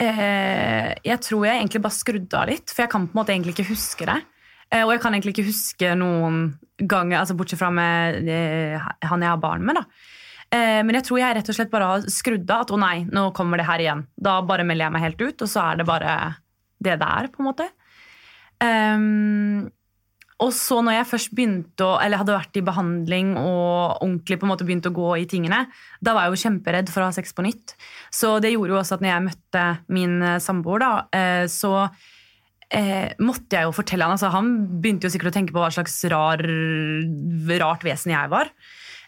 Eh, 0.01 0.91
jeg 1.05 1.21
tror 1.25 1.47
jeg 1.47 1.61
egentlig 1.61 1.83
bare 1.85 1.97
skrudde 1.97 2.39
av 2.39 2.49
litt, 2.49 2.73
for 2.73 2.85
jeg 2.85 2.93
kan 2.93 3.09
på 3.09 3.15
en 3.15 3.21
måte 3.21 3.35
egentlig 3.35 3.57
ikke 3.57 3.73
huske 3.73 4.09
det. 4.09 4.21
Eh, 4.71 4.85
og 4.85 4.95
jeg 4.95 5.03
kan 5.03 5.17
egentlig 5.17 5.35
ikke 5.35 5.49
huske 5.51 5.93
noen 5.99 6.43
ganger, 6.79 7.21
altså 7.21 7.37
bortsett 7.37 7.61
fra 7.61 7.73
med 7.75 8.29
eh, 8.31 8.91
han 9.11 9.25
jeg 9.25 9.33
har 9.33 9.43
barn 9.43 9.67
med. 9.67 9.81
da. 9.81 9.85
Eh, 10.51 10.81
men 10.83 10.97
jeg 10.99 11.07
tror 11.07 11.21
jeg 11.23 11.37
rett 11.39 11.51
og 11.53 11.57
slett 11.57 11.73
bare 11.73 11.91
har 11.93 12.07
skrudd 12.11 12.49
av 12.51 12.65
at 12.65 12.73
å 12.75 12.79
nei, 12.81 12.97
nå 13.07 13.29
kommer 13.37 13.61
det 13.61 13.69
her 13.69 13.83
igjen. 13.85 14.07
Da 14.19 14.41
bare 14.47 14.67
melder 14.67 14.89
jeg 14.89 14.97
meg 14.97 15.05
helt 15.07 15.27
ut, 15.27 15.45
og 15.47 15.51
så 15.51 15.67
er 15.69 15.81
det 15.81 15.91
bare 15.91 16.17
det 16.81 16.97
det 16.99 17.11
er, 17.21 17.29
på 17.31 17.43
en 17.43 17.51
måte. 17.51 17.69
Um, 18.61 19.69
og 20.41 20.53
så 20.57 20.79
når 20.81 20.97
jeg 20.97 21.09
først 21.11 21.33
begynte 21.37 21.85
å, 21.85 21.97
eller 22.01 22.23
hadde 22.23 22.33
vært 22.33 22.57
i 22.57 22.65
behandling 22.65 23.35
og 23.37 24.01
ordentlig 24.01 24.39
på 24.41 24.47
en 24.47 24.53
måte 24.55 24.65
begynte 24.69 24.89
å 24.89 24.97
gå 24.97 25.11
i 25.21 25.27
tingene, 25.29 25.67
da 26.01 26.15
var 26.17 26.27
jeg 26.27 26.33
jo 26.33 26.43
kjemperedd 26.47 26.93
for 26.93 27.05
å 27.05 27.11
ha 27.11 27.17
sex 27.17 27.37
på 27.37 27.45
nytt. 27.45 27.75
Så 28.09 28.39
det 28.41 28.55
gjorde 28.55 28.73
jo 28.73 28.79
også 28.81 28.97
at 28.97 29.05
når 29.05 29.13
jeg 29.13 29.27
møtte 29.27 29.67
min 29.93 30.17
eh, 30.25 30.41
samboer, 30.41 30.81
da, 30.81 30.93
eh, 31.13 31.45
så 31.53 31.75
eh, 32.73 33.13
måtte 33.21 33.59
jeg 33.59 33.69
jo 33.69 33.77
fortelle 33.77 34.09
han, 34.09 34.17
altså 34.17 34.33
Han 34.33 34.55
begynte 34.81 35.09
jo 35.09 35.13
sikkert 35.13 35.35
å 35.35 35.37
tenke 35.37 35.57
på 35.57 35.61
hva 35.61 35.71
slags 35.77 35.99
rar, 36.09 36.41
rart 37.61 37.85
vesen 37.85 38.17
jeg 38.17 38.33
var. 38.33 38.49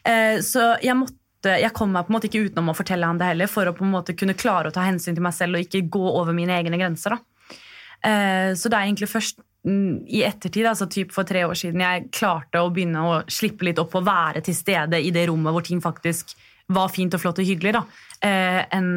Eh, 0.04 0.36
så 0.44 0.74
jeg 0.84 1.00
måtte 1.00 1.21
jeg 1.50 1.74
kom 1.74 1.92
meg 1.94 2.06
på 2.06 2.12
en 2.12 2.16
måte 2.18 2.28
ikke 2.28 2.44
utenom 2.46 2.70
å 2.70 2.76
fortelle 2.76 3.08
han 3.08 3.18
det 3.20 3.32
heller, 3.32 3.50
for 3.50 3.68
å 3.68 3.74
på 3.76 3.84
en 3.86 3.94
måte 3.94 4.14
kunne 4.18 4.36
klare 4.38 4.70
å 4.70 4.74
ta 4.74 4.84
hensyn 4.86 5.16
til 5.16 5.24
meg 5.24 5.34
selv 5.36 5.58
og 5.58 5.64
ikke 5.66 5.86
gå 5.92 6.02
over 6.12 6.36
mine 6.36 6.54
egne 6.58 6.78
grenser. 6.80 7.16
da. 7.16 7.58
Eh, 8.02 8.52
så 8.58 8.70
det 8.70 8.78
er 8.78 8.88
egentlig 8.88 9.10
først 9.10 9.42
mm, 9.66 10.06
i 10.10 10.22
ettertid, 10.26 10.66
altså 10.66 10.88
typ 10.90 11.12
for 11.14 11.28
tre 11.28 11.44
år 11.46 11.58
siden, 11.58 11.82
jeg 11.84 12.08
klarte 12.14 12.62
å 12.62 12.70
begynne 12.74 13.02
å 13.06 13.18
slippe 13.30 13.66
litt 13.68 13.80
opp 13.82 13.94
og 13.98 14.06
være 14.06 14.42
til 14.46 14.56
stede 14.58 15.00
i 15.02 15.12
det 15.14 15.28
rommet 15.30 15.54
hvor 15.54 15.66
ting 15.66 15.82
faktisk 15.82 16.34
var 16.72 16.90
fint 16.94 17.14
og 17.14 17.22
flott 17.22 17.42
og 17.42 17.48
hyggelig, 17.48 17.74
da. 17.78 17.84
Eh, 18.26 18.62
enn 18.78 18.90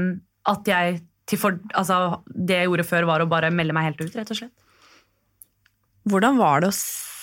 at 0.49 0.69
jeg 0.69 1.03
for, 1.41 1.57
altså, 1.73 2.21
Det 2.29 2.53
jeg 2.53 2.67
gjorde 2.67 2.83
før, 2.85 3.05
var 3.09 3.23
å 3.23 3.25
bare 3.25 3.49
melde 3.49 3.73
meg 3.73 3.87
helt 3.87 4.01
ut, 4.03 4.13
rett 4.13 4.29
og 4.29 4.37
slett. 4.37 4.53
Hvordan 6.05 6.37
var 6.37 6.61
det 6.61 6.69
å 6.69 6.75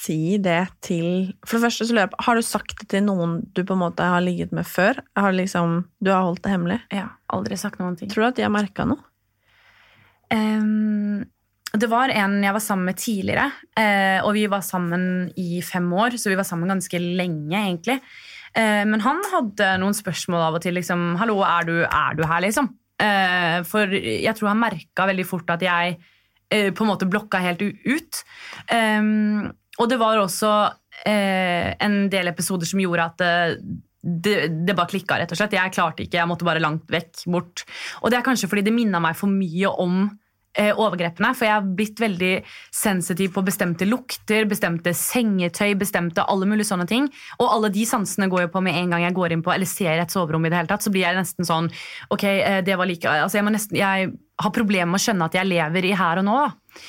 si 0.03 0.39
det 0.43 0.67
til 0.85 1.33
For 1.47 1.59
det 1.59 1.69
første 1.69 1.87
så 1.87 1.95
lurer 1.95 2.07
jeg 2.07 2.13
på, 2.15 2.23
Har 2.27 2.39
du 2.39 2.45
sagt 2.47 2.75
det 2.81 2.89
til 2.95 3.05
noen 3.07 3.39
du 3.55 3.63
på 3.67 3.77
en 3.77 3.83
måte 3.85 4.07
har 4.07 4.25
ligget 4.25 4.53
med 4.55 4.67
før? 4.69 4.99
Har 5.19 5.35
liksom, 5.37 5.85
du 6.03 6.11
har 6.13 6.27
holdt 6.27 6.43
det 6.45 6.55
hemmelig? 6.55 6.81
Ja, 6.95 7.13
aldri 7.33 7.59
sagt 7.61 7.81
noen 7.83 7.97
ting. 7.99 8.11
Tror 8.13 8.27
du 8.27 8.31
at 8.33 8.41
de 8.41 8.47
har 8.47 8.53
merka 8.53 8.87
noe? 8.89 9.01
Um, 10.33 11.23
det 11.73 11.89
var 11.93 12.13
en 12.13 12.39
jeg 12.45 12.57
var 12.57 12.65
sammen 12.65 12.89
med 12.89 13.01
tidligere, 13.01 13.49
uh, 13.77 14.21
og 14.25 14.33
vi 14.37 14.47
var 14.51 14.65
sammen 14.65 15.05
i 15.41 15.61
fem 15.65 15.89
år, 15.93 16.17
så 16.21 16.33
vi 16.33 16.39
var 16.41 16.49
sammen 16.49 16.73
ganske 16.73 17.01
lenge, 17.01 17.57
egentlig. 17.57 17.99
Uh, 18.57 18.85
men 18.89 19.01
han 19.05 19.21
hadde 19.33 19.75
noen 19.81 19.97
spørsmål 19.97 20.49
av 20.49 20.57
og 20.59 20.65
til. 20.65 20.77
liksom, 20.77 21.17
'Hallo, 21.21 21.41
er 21.45 21.69
du, 21.69 21.77
er 21.85 22.17
du 22.17 22.25
her?' 22.25 22.45
liksom. 22.45 22.73
Uh, 23.03 23.61
for 23.69 23.89
jeg 23.93 24.35
tror 24.37 24.53
han 24.53 24.63
merka 24.63 25.09
veldig 25.09 25.27
fort 25.27 25.51
at 25.51 25.63
jeg 25.63 26.01
på 26.53 26.85
en 26.85 26.91
måte 26.91 27.09
blokka 27.09 27.39
helt 27.41 27.63
ut. 27.65 28.19
Um, 28.69 29.49
og 29.81 29.89
det 29.89 29.99
var 30.01 30.21
også 30.21 30.53
eh, 31.09 31.73
en 31.81 32.05
del 32.13 32.29
episoder 32.33 32.69
som 32.69 32.83
gjorde 32.83 33.09
at 33.13 33.25
eh, 33.25 33.55
det, 34.03 34.37
det, 34.67 34.75
bare 34.75 34.91
klikka, 34.91 35.17
rett 35.21 35.33
og 35.33 35.39
slett. 35.39 35.55
Jeg 35.55 35.75
klarte 35.75 36.05
ikke, 36.05 36.19
jeg 36.19 36.29
måtte 36.29 36.47
bare 36.47 36.63
langt 36.63 36.91
vekk 36.91 37.23
bort. 37.31 37.63
Og 38.03 38.11
det 38.11 38.19
er 38.19 38.27
kanskje 38.27 38.51
fordi 38.51 38.67
det 38.67 38.75
minna 38.75 39.01
meg 39.03 39.15
for 39.19 39.31
mye 39.31 39.71
om 39.71 40.03
eh, 40.59 40.73
overgrepene. 40.75 41.31
For 41.39 41.47
jeg 41.47 41.55
har 41.55 41.69
blitt 41.79 42.03
veldig 42.03 42.33
sensitiv 42.75 43.33
på 43.37 43.45
bestemte 43.47 43.87
lukter, 43.89 44.49
bestemte 44.51 44.95
sengetøy, 44.99 45.77
bestemte 45.81 46.27
alle 46.27 46.49
mulige 46.51 46.69
sånne 46.73 46.89
ting. 46.91 47.07
Og 47.39 47.47
alle 47.47 47.71
de 47.73 47.87
sansene 47.89 48.29
går 48.33 48.47
jo 48.47 48.53
på 48.57 48.65
med 48.67 48.81
en 48.81 48.93
gang 48.97 49.07
jeg 49.07 49.17
går 49.17 49.37
inn 49.37 49.47
på 49.47 49.55
eller 49.55 49.71
ser 49.71 50.03
et 50.03 50.13
soverom. 50.13 50.45
i 50.47 50.53
det 50.53 50.61
hele 50.61 50.73
tatt, 50.73 50.83
Så 50.83 50.91
blir 50.91 51.07
jeg 51.07 51.19
nesten 51.19 51.49
sånn 51.49 51.71
Ok, 52.11 52.25
eh, 52.25 52.61
det 52.67 52.77
var 52.77 52.91
like 52.91 53.07
altså 53.07 53.39
jeg, 53.39 53.47
nesten, 53.55 53.79
jeg 53.79 54.13
har 54.43 54.51
problemer 54.51 54.91
med 54.91 55.01
å 55.01 55.05
skjønne 55.07 55.31
at 55.31 55.39
jeg 55.39 55.47
lever 55.47 55.85
i 55.85 55.95
her 55.95 56.19
og 56.19 56.27
nå. 56.27 56.37
da. 56.43 56.83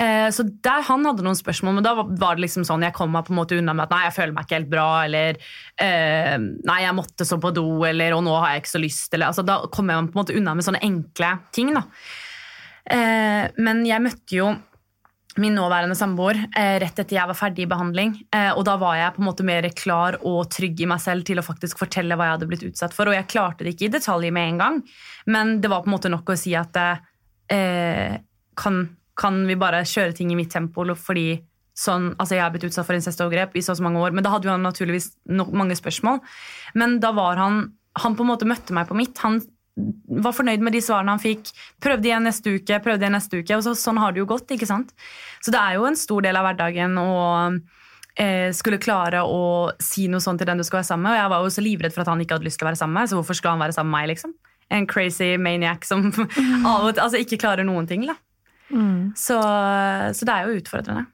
Eh, 0.00 0.28
så 0.32 0.46
der 0.64 0.84
Han 0.88 1.04
hadde 1.04 1.24
noen 1.24 1.38
spørsmål, 1.38 1.76
men 1.76 1.84
da 1.84 1.94
var 1.98 2.36
det 2.36 2.46
liksom 2.46 2.64
sånn 2.66 2.84
jeg 2.86 2.96
kom 2.96 3.12
meg 3.12 3.26
på 3.26 3.34
en 3.34 3.40
måte 3.42 3.58
unna 3.58 3.74
med 3.76 3.86
at 3.86 3.94
nei, 3.94 4.02
jeg 4.06 4.16
føler 4.16 4.34
meg 4.36 4.46
ikke 4.46 4.58
helt 4.60 4.72
bra, 4.72 4.88
eller 5.04 5.38
eh, 5.84 6.36
nei, 6.40 6.80
jeg 6.84 6.96
måtte 6.96 7.28
så 7.28 7.38
på 7.42 7.52
do, 7.54 7.66
eller 7.88 8.16
og 8.16 8.24
nå 8.26 8.34
har 8.38 8.54
jeg 8.54 8.64
ikke 8.64 8.74
så 8.74 8.82
lyst. 8.82 9.08
Eller, 9.12 9.30
altså, 9.30 9.46
da 9.46 9.60
kom 9.72 9.92
jeg 9.92 10.00
meg 10.00 10.12
på 10.12 10.18
en 10.18 10.24
måte 10.24 10.36
unna 10.38 10.56
med 10.56 10.68
sånne 10.68 10.84
enkle 10.88 11.32
ting. 11.54 11.72
da. 11.76 11.86
Eh, 12.92 13.48
men 13.62 13.86
jeg 13.88 14.04
møtte 14.04 14.38
jo 14.40 14.52
min 15.40 15.54
nåværende 15.56 15.96
samboer 15.96 16.36
rett 16.52 16.98
etter 17.00 17.16
jeg 17.16 17.28
var 17.28 17.36
ferdig 17.36 17.64
i 17.64 17.70
behandling. 17.70 18.14
Eh, 18.34 18.50
og 18.52 18.66
da 18.68 18.74
var 18.80 18.98
jeg 18.98 19.14
på 19.14 19.22
en 19.22 19.28
måte 19.30 19.46
mer 19.48 19.68
klar 19.76 20.18
og 20.28 20.50
trygg 20.52 20.82
i 20.84 20.88
meg 20.90 21.00
selv 21.00 21.24
til 21.28 21.40
å 21.40 21.46
faktisk 21.46 21.80
fortelle 21.80 22.18
hva 22.18 22.28
jeg 22.28 22.36
hadde 22.36 22.48
blitt 22.50 22.66
utsatt 22.68 22.96
for. 22.96 23.08
Og 23.08 23.16
jeg 23.16 23.30
klarte 23.32 23.64
det 23.64 23.72
ikke 23.74 23.88
i 23.88 23.94
detalj 23.94 24.28
med 24.34 24.50
en 24.50 24.60
gang, 24.60 24.82
men 25.32 25.54
det 25.64 25.72
var 25.72 25.84
på 25.84 25.90
en 25.90 25.96
måte 25.96 26.12
nok 26.12 26.34
å 26.34 26.38
si 26.38 26.52
at 26.58 26.76
eh, 26.82 28.18
kan, 28.60 28.82
kan, 29.18 29.42
vi 29.46 29.58
bare 29.60 29.84
kjøre 29.88 30.16
ting 30.16 30.32
i 30.32 30.38
mitt 30.38 30.52
tempo 30.52 30.84
fordi 30.96 31.42
sånn, 31.78 32.12
altså 32.20 32.36
jeg 32.36 32.44
har 32.44 32.52
blitt 32.52 32.66
utsatt 32.68 32.86
for 32.88 32.96
incestovergrep 32.96 33.56
i 33.56 33.64
så, 33.64 33.76
mange 33.84 34.00
år. 34.02 34.12
Men 34.12 34.24
da 34.24 34.34
hadde 34.34 34.50
han 34.50 34.64
naturligvis 34.64 35.12
no 35.32 35.46
mange 35.56 35.76
spørsmål. 35.78 36.20
Men 36.74 37.00
da 37.00 37.12
var 37.16 37.40
han 37.40 37.72
Han 38.00 38.14
på 38.16 38.24
en 38.24 38.30
måte 38.30 38.46
møtte 38.48 38.72
meg 38.72 38.86
på 38.88 38.94
mitt. 38.96 39.18
Han 39.20 39.34
var 40.24 40.32
fornøyd 40.32 40.62
med 40.64 40.72
de 40.72 40.80
svarene 40.80 41.12
han 41.12 41.20
fikk. 41.20 41.50
Prøvde 41.76 42.08
igjen 42.08 42.24
neste 42.24 42.54
uke, 42.56 42.78
prøvde 42.80 43.04
igjen 43.04 43.12
neste 43.12 43.42
uke. 43.42 43.52
og 43.52 43.66
så, 43.66 43.74
Sånn 43.76 44.00
har 44.00 44.14
det 44.14 44.22
jo 44.22 44.30
gått. 44.30 44.48
ikke 44.48 44.64
sant? 44.64 44.94
Så 45.44 45.52
det 45.52 45.60
er 45.60 45.76
jo 45.76 45.84
en 45.84 45.98
stor 46.00 46.24
del 46.24 46.38
av 46.40 46.46
hverdagen 46.46 46.96
å 46.96 47.10
eh, 48.16 48.48
skulle 48.56 48.80
klare 48.80 49.20
å 49.28 49.72
si 49.76 50.06
noe 50.08 50.24
sånt 50.24 50.40
til 50.40 50.48
den 50.48 50.60
du 50.60 50.64
skal 50.64 50.80
være 50.80 50.88
sammen 50.88 51.04
med. 51.04 51.18
Og 51.18 51.20
jeg 51.20 51.32
var 51.34 51.44
jo 51.44 51.52
så 51.52 51.66
livredd 51.66 51.92
for 51.92 52.04
at 52.04 52.12
han 52.12 52.24
ikke 52.24 52.38
hadde 52.38 52.48
lyst 52.48 52.60
til 52.60 52.66
å 52.66 52.70
være 52.70 52.80
sammen 52.80 52.96
med, 52.96 53.12
så 53.12 53.20
hvorfor 53.20 53.36
skulle 53.36 53.56
han 53.56 53.64
være 53.64 53.76
sammen 53.76 53.92
med 53.92 54.00
meg? 54.00 54.10
liksom? 54.14 54.34
En 54.72 54.88
crazy 54.88 55.36
maniac 55.36 55.84
som 55.84 56.08
altså, 56.64 57.20
ikke 57.20 57.40
klarer 57.44 57.68
noen 57.68 57.88
ting. 57.88 58.08
da. 58.08 58.16
Mm. 58.72 59.12
Så, 59.18 59.36
så, 60.16 60.26
det 60.26 60.34
er 60.34 60.48
jo 60.48 60.58
utfordrende. 60.60 61.06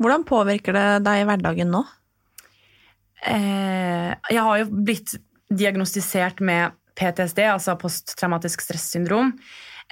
Hvordan 0.00 0.26
påvirker 0.26 0.76
det 0.76 0.86
deg 1.06 1.22
i 1.22 1.26
hverdagen 1.28 1.72
nå? 1.72 1.82
Eh, 3.20 4.12
jeg 4.32 4.44
har 4.46 4.62
jo 4.62 4.70
blitt 4.88 5.14
diagnostisert 5.50 6.40
med 6.46 6.76
PTSD, 6.98 7.42
altså 7.50 7.76
posttraumatisk 7.80 8.62
stressyndrom, 8.64 9.34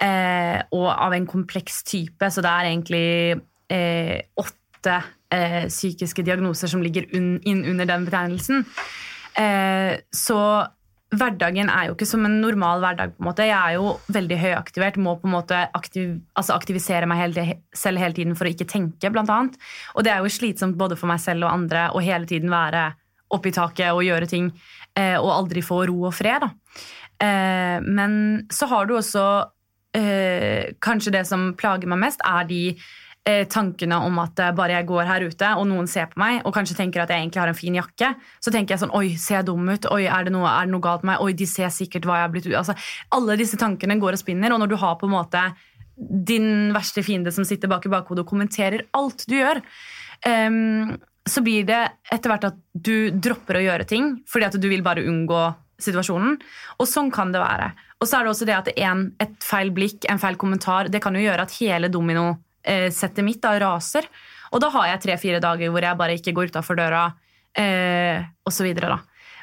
eh, 0.01 0.59
og 0.74 0.88
av 0.92 1.14
en 1.16 1.28
kompleks 1.28 1.82
type. 1.88 2.30
Så 2.32 2.44
det 2.44 2.53
er 2.53 2.70
egentlig 2.70 3.09
eh, 3.72 4.16
åtte 4.40 4.96
eh, 5.34 5.68
psykiske 5.68 6.24
diagnoser 6.24 6.72
som 6.72 6.82
ligger 6.84 7.09
un, 7.16 7.36
inn 7.49 7.64
under 7.68 7.88
den 7.88 8.09
betegnelsen. 8.09 8.64
Eh, 9.38 10.01
så 10.14 10.40
hverdagen 11.14 11.70
er 11.72 11.88
jo 11.88 11.94
ikke 11.96 12.09
som 12.09 12.26
en 12.28 12.40
normal 12.42 12.82
hverdag. 12.82 13.14
på 13.16 13.22
en 13.22 13.28
måte. 13.30 13.46
Jeg 13.48 13.56
er 13.56 13.76
jo 13.78 13.96
veldig 14.12 14.38
høyaktivert, 14.38 14.98
må 15.00 15.16
på 15.16 15.28
en 15.28 15.36
måte 15.38 15.61
aktiv, 15.74 16.18
altså 16.36 16.56
aktivisere 16.56 17.09
meg 17.09 17.22
hele, 17.22 17.46
selv 17.72 17.98
hele 18.02 18.14
tiden 18.14 18.36
for 18.36 18.48
å 18.48 18.52
ikke 18.52 18.68
tenke, 18.68 19.11
blant 19.11 19.30
annet. 19.32 19.56
Og 19.96 20.04
det 20.04 20.12
er 20.12 20.20
jo 20.20 20.32
slitsomt 20.32 20.76
både 20.76 20.98
for 21.00 21.09
meg 21.09 21.20
selv 21.20 21.46
og 21.46 21.54
andre 21.54 21.88
å 21.94 22.04
hele 22.04 22.28
tiden 22.28 22.52
være 22.52 22.90
oppe 23.32 23.50
i 23.50 23.56
taket 23.56 23.92
og 23.92 24.04
gjøre 24.04 24.28
ting 24.28 24.50
eh, 24.96 25.16
og 25.16 25.32
aldri 25.32 25.64
få 25.64 25.82
ro 25.88 26.09
og 26.09 26.14
fred. 26.16 26.44
da. 26.44 26.52
Eh, 27.24 27.78
men 27.84 28.46
så 28.52 28.68
har 28.70 28.86
du 28.86 28.94
også 28.94 29.24
eh, 29.96 30.70
Kanskje 30.80 31.12
det 31.16 31.24
som 31.26 31.50
plager 31.59 31.90
meg 31.90 32.02
mest, 32.04 32.22
er 32.24 32.46
de 32.48 32.62
tankene 33.50 33.98
om 34.06 34.20
at 34.22 34.40
bare 34.56 34.76
jeg 34.78 34.86
går 34.88 35.08
her 35.08 35.24
ute 35.28 35.48
og 35.60 35.66
noen 35.68 35.88
ser 35.90 36.06
på 36.10 36.20
meg 36.22 36.40
og 36.46 36.54
kanskje 36.56 36.78
tenker 36.78 37.02
at 37.02 37.12
jeg 37.12 37.24
egentlig 37.24 37.42
har 37.42 37.50
en 37.50 37.58
fin 37.58 37.76
jakke, 37.76 38.12
så 38.40 38.52
tenker 38.54 38.74
jeg 38.74 38.82
sånn 38.84 38.94
Oi, 38.96 39.16
ser 39.20 39.40
jeg 39.40 39.48
dum 39.50 39.68
ut? 39.68 39.88
Oi, 39.92 40.04
er 40.08 40.28
det 40.28 40.32
noe, 40.34 40.48
er 40.48 40.68
det 40.68 40.72
noe 40.72 40.84
galt 40.84 41.04
med 41.04 41.12
meg? 41.12 41.24
Oi, 41.24 41.34
de 41.36 41.48
ser 41.50 41.72
sikkert 41.74 42.08
hva 42.08 42.20
jeg 42.20 42.26
har 42.26 42.32
blitt 42.34 42.48
altså, 42.56 42.76
Alle 43.14 43.36
disse 43.40 43.58
tankene 43.60 43.98
går 44.00 44.16
og 44.16 44.22
spinner, 44.22 44.54
og 44.54 44.62
når 44.62 44.72
du 44.72 44.78
har 44.80 44.96
på 45.00 45.08
en 45.08 45.16
måte 45.16 45.44
din 45.98 46.70
verste 46.74 47.02
fiende 47.02 47.32
som 47.34 47.46
sitter 47.46 47.70
bak 47.70 47.86
i 47.86 47.92
bakhodet 47.92 48.22
og 48.22 48.30
kommenterer 48.30 48.84
alt 48.96 49.24
du 49.26 49.34
gjør, 49.40 49.60
um, 50.46 50.92
så 51.28 51.42
blir 51.44 51.66
det 51.68 51.80
etter 52.14 52.32
hvert 52.32 52.46
at 52.48 52.60
du 52.72 53.10
dropper 53.10 53.58
å 53.58 53.64
gjøre 53.64 53.88
ting 53.88 54.12
fordi 54.30 54.46
at 54.48 54.58
du 54.60 54.68
vil 54.70 54.84
bare 54.86 55.04
unngå 55.04 55.42
situasjonen. 55.82 56.38
Og 56.82 56.88
sånn 56.90 57.10
kan 57.14 57.30
det 57.34 57.42
være. 57.42 57.70
Og 57.98 58.08
så 58.08 58.18
er 58.18 58.26
det 58.26 58.32
også 58.32 58.48
det 58.48 58.56
at 58.56 58.70
en, 58.74 59.04
et 59.22 59.34
feil 59.44 59.70
blikk, 59.74 60.06
en 60.10 60.20
feil 60.22 60.38
kommentar, 60.40 60.90
det 60.90 61.02
kan 61.02 61.14
jo 61.14 61.22
gjøre 61.22 61.44
at 61.46 61.54
hele 61.58 61.90
dominosettet 62.68 63.24
mitt 63.24 63.42
da 63.42 63.58
raser. 63.58 64.08
Og 64.52 64.60
da 64.60 64.70
har 64.72 64.92
jeg 64.92 65.04
tre-fire 65.04 65.40
dager 65.40 65.70
hvor 65.72 65.84
jeg 65.84 65.98
bare 65.98 66.16
ikke 66.16 66.34
går 66.36 66.52
utafor 66.52 66.76
døra, 66.78 67.12
eh, 67.56 68.24
osv. 68.48 68.68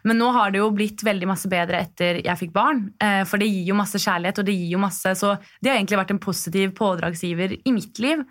Men 0.06 0.20
nå 0.22 0.32
har 0.32 0.52
det 0.52 0.62
jo 0.62 0.72
blitt 0.74 1.02
veldig 1.06 1.28
masse 1.28 1.50
bedre 1.50 1.82
etter 1.82 2.22
jeg 2.22 2.40
fikk 2.40 2.54
barn. 2.54 2.92
Eh, 3.02 3.24
for 3.26 3.42
det 3.42 3.50
gir 3.50 3.72
jo 3.72 3.78
masse 3.78 3.98
kjærlighet, 4.02 4.40
og 4.40 4.46
det 4.46 4.58
gir 4.58 4.76
jo 4.76 4.82
masse, 4.82 5.16
så 5.18 5.38
det 5.62 5.72
har 5.72 5.80
egentlig 5.80 6.02
vært 6.02 6.14
en 6.14 6.22
positiv 6.22 6.76
pådragsgiver 6.78 7.58
i 7.66 7.74
mitt 7.74 8.00
liv. 8.00 8.22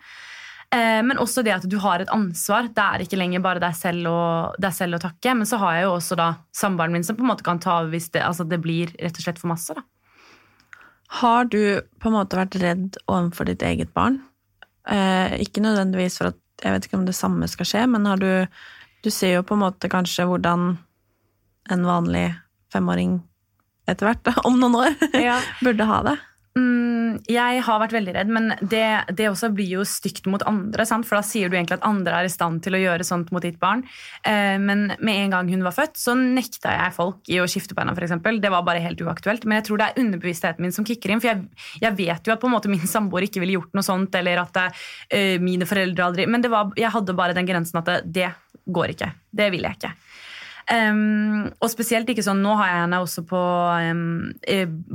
Eh, 0.74 1.00
men 1.06 1.18
også 1.18 1.44
det 1.46 1.54
at 1.54 1.66
du 1.70 1.78
har 1.82 2.02
et 2.02 2.10
ansvar. 2.14 2.70
Det 2.74 2.84
er 2.84 3.04
ikke 3.04 3.18
lenger 3.18 3.42
bare 3.42 3.62
deg 3.62 3.74
selv, 3.78 4.06
og, 4.10 4.60
deg 4.62 4.74
selv 4.74 4.98
å 4.98 5.02
takke. 5.02 5.34
Men 5.34 5.46
så 5.46 5.58
har 5.62 5.78
jeg 5.78 5.88
jo 5.88 5.96
også 5.96 6.18
da 6.18 6.28
samboeren 6.54 6.94
min 6.94 7.06
som 7.06 7.18
på 7.18 7.26
en 7.26 7.30
måte 7.30 7.46
kan 7.46 7.62
ta 7.62 7.80
over 7.80 7.94
hvis 7.94 8.10
det, 8.14 8.22
altså 8.22 8.46
det 8.46 8.62
blir 8.62 8.94
rett 8.98 9.18
og 9.18 9.26
slett 9.26 9.42
for 9.42 9.50
masse. 9.54 9.74
da. 9.74 9.82
Har 11.20 11.46
du 11.46 11.82
på 12.02 12.10
en 12.10 12.16
måte 12.16 12.38
vært 12.38 12.56
redd 12.58 12.96
overfor 13.06 13.46
ditt 13.46 13.62
eget 13.62 13.92
barn? 13.94 14.22
Eh, 14.88 15.36
ikke 15.40 15.62
nødvendigvis 15.64 16.18
for 16.20 16.32
at 16.32 16.40
jeg 16.62 16.74
vet 16.74 16.86
ikke 16.86 16.98
om 17.00 17.06
det 17.08 17.16
samme 17.16 17.48
skal 17.50 17.68
skje, 17.68 17.84
men 17.90 18.06
har 18.06 18.20
du 18.20 18.46
Du 19.04 19.10
ser 19.12 19.34
jo 19.34 19.42
på 19.44 19.52
en 19.52 19.60
måte 19.60 19.88
kanskje 19.92 20.24
hvordan 20.24 20.78
en 21.70 21.82
vanlig 21.84 22.34
femåring 22.72 23.18
etter 23.86 24.08
hvert, 24.08 24.30
om 24.48 24.56
noen 24.56 24.78
år, 24.80 24.94
ja. 25.12 25.34
burde 25.60 25.84
ha 25.84 25.98
det. 26.06 26.14
Mm, 26.54 27.16
jeg 27.26 27.62
har 27.66 27.80
vært 27.82 27.94
veldig 27.96 28.12
redd, 28.14 28.28
men 28.30 28.52
det, 28.62 28.86
det 29.18 29.26
også 29.26 29.48
blir 29.54 29.72
jo 29.72 29.86
stygt 29.88 30.28
mot 30.30 30.42
andre. 30.46 30.84
Sant? 30.86 31.06
For 31.08 31.18
da 31.18 31.24
sier 31.26 31.50
du 31.50 31.56
egentlig 31.56 31.80
at 31.80 31.86
andre 31.88 32.20
er 32.20 32.28
i 32.28 32.30
stand 32.30 32.62
til 32.62 32.76
å 32.78 32.80
gjøre 32.80 33.06
sånt 33.06 33.32
mot 33.34 33.42
ditt 33.42 33.58
barn. 33.62 33.82
Eh, 34.22 34.54
men 34.62 34.86
med 34.94 35.24
en 35.24 35.34
gang 35.34 35.50
hun 35.50 35.66
var 35.66 35.74
født, 35.74 35.98
så 35.98 36.14
nekta 36.14 36.76
jeg 36.76 36.94
folk 36.94 37.32
i 37.32 37.40
å 37.42 37.48
skifte 37.50 37.74
på 37.74 37.82
henne. 37.82 37.96
For 37.98 38.06
eksempel. 38.06 38.38
det 38.42 38.54
var 38.54 38.62
bare 38.66 38.84
helt 38.84 39.02
uaktuelt. 39.02 39.48
Men 39.48 39.58
jeg 39.58 39.68
tror 39.68 39.82
det 39.82 39.88
er 39.88 40.04
underbevisstheten 40.04 40.62
min 40.62 40.76
som 40.76 40.86
kicker 40.86 41.10
inn. 41.10 41.24
For 41.24 41.32
jeg, 41.32 41.66
jeg 41.82 41.98
vet 41.98 42.30
jo 42.30 42.36
at 42.36 42.42
på 42.42 42.50
en 42.50 42.54
måte 42.54 42.70
min 42.70 42.86
samboer 42.94 43.26
ikke 43.26 43.42
ville 43.42 43.58
gjort 43.58 43.74
noe 43.74 43.86
sånt, 43.86 44.14
eller 44.14 44.44
at 44.46 44.62
eh, 44.62 45.40
mine 45.42 45.66
foreldre 45.66 46.06
aldri 46.06 46.30
Men 46.30 46.46
var, 46.52 46.70
jeg 46.78 46.94
hadde 46.94 47.18
bare 47.18 47.34
den 47.34 47.50
grensen 47.50 47.82
at 47.82 47.90
det, 47.90 48.00
det 48.14 48.30
går 48.70 48.94
ikke. 48.94 49.10
Det 49.34 49.50
vil 49.50 49.66
jeg 49.66 49.80
ikke. 49.80 49.96
Um, 50.64 51.50
og 51.60 51.68
spesielt 51.68 52.08
ikke 52.08 52.22
sånn, 52.24 52.40
Nå 52.40 52.54
har 52.56 52.70
jeg 52.70 52.78
henne 52.86 53.00
også 53.04 53.24
på 53.28 53.40
um, 53.84 54.30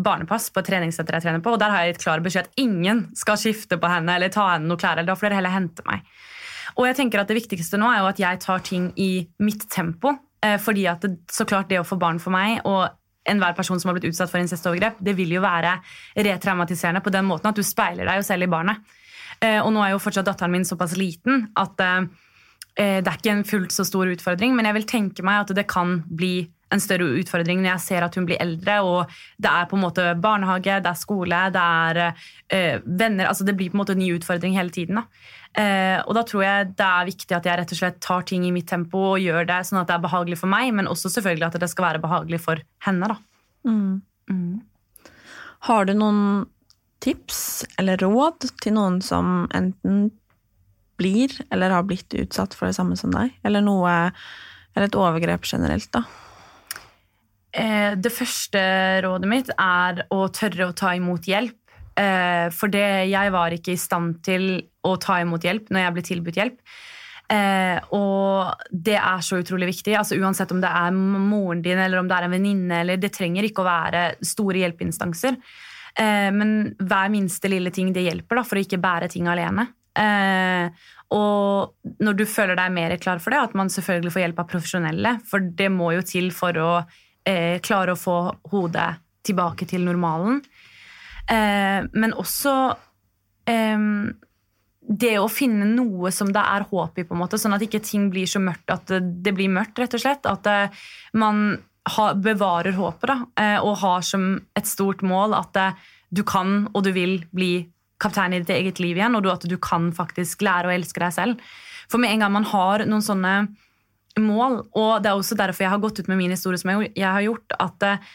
barnepass 0.02 0.48
på 0.50 0.64
et 0.64 0.70
treningssenter 0.72 1.20
jeg 1.20 1.28
trener 1.28 1.44
på. 1.46 1.54
og 1.54 1.62
Der 1.62 1.74
har 1.74 1.84
jeg 1.84 1.94
gitt 1.94 2.06
klar 2.08 2.24
beskjed 2.26 2.50
at 2.50 2.62
ingen 2.62 3.04
skal 3.18 3.38
skifte 3.38 3.78
på 3.78 3.92
henne 3.92 4.16
eller 4.18 4.34
ta 4.34 4.48
henne 4.56 4.70
noe 4.70 4.82
klær. 4.82 4.98
eller 4.98 5.12
Da 5.12 5.18
får 5.20 5.30
dere 5.30 5.42
heller 5.42 5.54
hente 5.54 5.86
meg. 5.86 6.08
Og 6.78 6.88
jeg 6.88 6.98
tenker 6.98 7.22
at 7.22 7.30
Det 7.30 7.38
viktigste 7.38 7.78
nå 7.82 7.90
er 7.92 8.02
jo 8.02 8.10
at 8.10 8.22
jeg 8.22 8.42
tar 8.42 8.64
ting 8.66 8.90
i 8.98 9.28
mitt 9.46 9.68
tempo. 9.70 10.16
Uh, 10.42 10.58
fordi 10.58 10.88
at 10.90 11.06
det, 11.06 11.20
så 11.30 11.46
klart 11.46 11.70
det 11.70 11.82
å 11.82 11.86
få 11.88 12.00
barn 12.02 12.22
for 12.24 12.34
meg 12.34 12.64
og 12.66 12.88
enhver 13.30 13.54
person 13.54 13.78
som 13.78 13.92
har 13.92 13.98
blitt 13.98 14.10
utsatt 14.10 14.32
for 14.32 14.42
incestovergrep, 14.42 15.02
det 15.06 15.14
vil 15.18 15.36
jo 15.36 15.44
være 15.44 15.76
retraumatiserende 16.16 17.04
på 17.06 17.12
den 17.14 17.28
måten 17.28 17.52
at 17.52 17.60
du 17.60 17.62
speiler 17.68 18.08
deg 18.08 18.22
jo 18.22 18.26
selv 18.26 18.48
i 18.48 18.50
barnet. 18.50 18.82
Uh, 19.38 19.62
og 19.62 19.70
nå 19.76 19.84
er 19.86 19.94
jo 19.94 20.02
fortsatt 20.02 20.26
datteren 20.26 20.56
min 20.56 20.66
såpass 20.66 20.98
liten 20.98 21.46
at 21.60 21.86
uh, 21.86 22.10
det 22.80 23.10
er 23.12 23.18
ikke 23.18 23.34
en 23.34 23.44
fullt 23.44 23.74
så 23.76 23.84
stor 23.84 24.08
utfordring, 24.08 24.54
men 24.56 24.68
jeg 24.70 24.78
vil 24.78 24.86
tenke 24.88 25.24
meg 25.28 25.42
at 25.44 25.52
det 25.58 25.66
kan 25.68 25.98
bli 26.08 26.48
en 26.74 26.82
større 26.82 27.08
utfordring 27.20 27.62
når 27.64 27.72
jeg 27.74 27.86
ser 27.86 28.06
at 28.06 28.16
hun 28.18 28.28
blir 28.30 28.40
eldre, 28.42 28.80
og 28.86 29.18
det 29.42 29.50
er 29.52 29.68
på 29.70 29.78
en 29.78 29.84
måte 29.84 30.06
barnehage, 30.22 30.80
det 30.84 30.92
er 30.92 31.00
skole, 31.00 31.42
det 31.56 31.64
er 31.64 32.02
øh, 32.06 32.86
venner 32.86 33.30
altså 33.30 33.48
Det 33.48 33.56
blir 33.58 33.72
på 33.72 33.78
en 33.78 33.84
måte 33.84 33.96
en 33.98 34.02
ny 34.02 34.12
utfordring 34.18 34.56
hele 34.58 34.74
tiden. 34.74 35.02
Da. 35.02 35.06
Eh, 35.58 35.98
og 36.06 36.14
da 36.18 36.24
tror 36.28 36.46
jeg 36.46 36.70
det 36.78 36.86
er 36.86 37.10
viktig 37.10 37.38
at 37.38 37.50
jeg 37.50 37.62
rett 37.62 37.74
og 37.74 37.82
slett 37.82 38.00
tar 38.06 38.28
ting 38.30 38.46
i 38.46 38.54
mitt 38.54 38.70
tempo 38.70 39.02
og 39.16 39.24
gjør 39.24 39.50
det 39.50 39.64
sånn 39.68 39.82
at 39.82 39.90
det 39.90 39.98
er 39.98 40.06
behagelig 40.06 40.40
for 40.44 40.52
meg, 40.52 40.72
men 40.78 40.90
også 40.92 41.12
selvfølgelig 41.16 41.50
at 41.50 41.60
det 41.64 41.72
skal 41.72 41.90
være 41.90 42.04
behagelig 42.06 42.42
for 42.46 42.62
henne. 42.86 43.10
Da. 43.10 43.18
Mm. 43.66 44.02
Mm. 44.30 44.62
Har 45.68 45.90
du 45.90 45.96
noen 45.98 46.24
tips 47.04 47.66
eller 47.80 48.00
råd 48.04 48.52
til 48.62 48.76
noen 48.76 49.00
som 49.02 49.48
enten 49.56 50.10
blir 51.00 51.34
eller 51.50 51.74
har 51.74 51.88
blitt 51.88 52.14
utsatt 52.20 52.54
for 52.58 52.70
det 52.70 52.78
samme 52.78 53.00
som 53.00 53.14
deg? 53.16 53.34
Eller 53.48 53.66
noe 53.66 54.12
Eller 54.76 54.86
et 54.86 54.96
overgrep 54.96 55.48
generelt, 55.50 55.90
da? 55.96 56.04
Eh, 57.50 57.96
det 57.98 58.12
første 58.14 58.62
rådet 59.06 59.30
mitt 59.30 59.50
er 59.56 60.04
å 60.14 60.28
tørre 60.34 60.70
å 60.70 60.76
ta 60.78 60.94
imot 60.98 61.26
hjelp. 61.30 61.58
Eh, 61.98 62.48
for 62.56 62.72
det, 62.72 63.10
jeg 63.10 63.34
var 63.34 63.56
ikke 63.56 63.74
i 63.74 63.82
stand 63.82 64.20
til 64.26 64.52
å 64.86 64.96
ta 65.02 65.20
imot 65.24 65.44
hjelp 65.44 65.72
når 65.74 65.84
jeg 65.84 65.96
ble 65.96 66.06
tilbudt 66.12 66.40
hjelp. 66.40 66.60
Eh, 67.30 67.78
og 67.94 68.70
det 68.72 68.98
er 68.98 69.26
så 69.26 69.42
utrolig 69.42 69.72
viktig. 69.74 69.98
altså 69.98 70.18
Uansett 70.18 70.54
om 70.54 70.62
det 70.62 70.70
er 70.70 70.94
moren 70.94 71.64
din 71.66 71.82
eller 71.82 72.02
om 72.02 72.08
det 72.10 72.18
er 72.18 72.30
en 72.30 72.38
venninne. 72.38 73.00
Det 73.02 73.12
trenger 73.14 73.50
ikke 73.50 73.66
å 73.66 73.70
være 73.70 74.06
store 74.26 74.64
hjelpeinstanser. 74.64 75.42
men 76.00 76.76
hver 76.80 77.10
minste 77.12 77.50
lille 77.50 77.72
ting 77.76 77.90
det 77.92 78.06
hjelper 78.06 78.38
da, 78.38 78.44
for 78.46 78.56
å 78.56 78.62
ikke 78.64 78.80
bære 78.80 79.10
ting 79.12 79.28
alene. 79.28 79.66
Eh, 79.98 80.70
og 81.16 81.94
når 82.04 82.18
du 82.20 82.26
føler 82.30 82.58
deg 82.60 82.74
mer 82.76 82.96
klar 83.02 83.22
for 83.24 83.34
det, 83.34 83.42
at 83.50 83.56
man 83.58 83.72
selvfølgelig 83.74 84.14
får 84.14 84.24
hjelp 84.26 84.42
av 84.44 84.50
profesjonelle, 84.52 85.14
for 85.26 85.46
det 85.62 85.70
må 85.74 85.94
jo 85.96 86.06
til 86.06 86.30
for 86.36 86.60
å 86.62 86.72
eh, 87.26 87.58
klare 87.66 87.96
å 87.96 88.00
få 88.00 88.20
hodet 88.52 88.92
tilbake 89.26 89.68
til 89.70 89.86
normalen. 89.88 90.42
Eh, 91.30 91.82
men 91.90 92.14
også 92.18 92.56
eh, 93.50 93.88
det 94.90 95.16
å 95.22 95.30
finne 95.30 95.68
noe 95.70 96.14
som 96.14 96.32
det 96.34 96.44
er 96.44 96.68
håp 96.70 97.02
i, 97.02 97.06
på 97.06 97.18
en 97.18 97.24
måte, 97.24 97.42
sånn 97.42 97.58
at 97.58 97.66
ikke 97.66 97.82
ting 97.86 98.10
blir 98.14 98.30
så 98.30 98.42
mørkt 98.42 98.74
at 98.74 98.94
det 99.00 99.34
blir 99.38 99.52
mørkt, 99.54 99.82
rett 99.82 99.98
og 99.98 100.06
slett. 100.06 100.30
At 100.30 100.50
eh, 100.50 100.86
man 101.18 101.58
ha, 101.96 102.12
bevarer 102.14 102.78
håpet 102.78 103.10
da, 103.10 103.20
eh, 103.42 103.58
og 103.66 103.82
har 103.82 104.06
som 104.06 104.32
et 104.58 104.70
stort 104.70 105.02
mål 105.06 105.38
at 105.38 105.58
du 106.10 106.24
kan 106.26 106.68
og 106.74 106.84
du 106.86 106.94
vil 106.94 107.20
bli 107.34 107.54
kaptein 108.02 108.36
i 108.36 108.42
ditt 108.44 108.54
eget 108.56 108.80
liv 108.84 108.98
igjen, 108.98 109.18
og 109.18 109.28
at 109.32 109.48
du 109.50 109.58
kan 109.62 109.90
faktisk 109.96 110.44
lære 110.46 110.70
å 110.70 110.76
elske 110.76 111.02
deg 111.04 111.16
selv. 111.16 111.52
For 111.90 112.02
med 112.02 112.14
en 112.14 112.26
gang 112.26 112.34
man 112.38 112.48
har 112.48 112.86
noen 112.88 113.06
sånne 113.06 113.36
mål, 114.20 114.64
og 114.78 115.04
det 115.04 115.12
er 115.12 115.20
også 115.20 115.38
derfor 115.40 115.66
jeg 115.66 115.74
har 115.74 115.84
gått 115.84 116.02
ut 116.02 116.10
med 116.12 116.20
min 116.22 116.34
historie 116.34 116.60
som 116.62 116.74
jeg 116.82 117.06
har 117.06 117.24
gjort, 117.26 117.56
at 117.60 117.88
eh, 117.88 118.10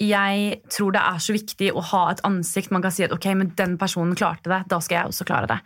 jeg 0.00 0.60
tror 0.72 0.94
det 0.94 1.02
er 1.04 1.20
så 1.20 1.34
viktig 1.36 1.70
å 1.76 1.84
ha 1.90 2.06
et 2.12 2.22
ansikt 2.24 2.72
man 2.72 2.84
kan 2.84 2.94
si 2.94 3.04
at 3.04 3.12
ok, 3.12 3.26
men 3.36 3.52
den 3.58 3.76
personen 3.80 4.16
klarte 4.16 4.52
det, 4.52 4.62
da 4.70 4.80
skal 4.80 4.96
jeg 4.96 5.12
også 5.12 5.26
klare 5.28 5.50
det. 5.50 5.60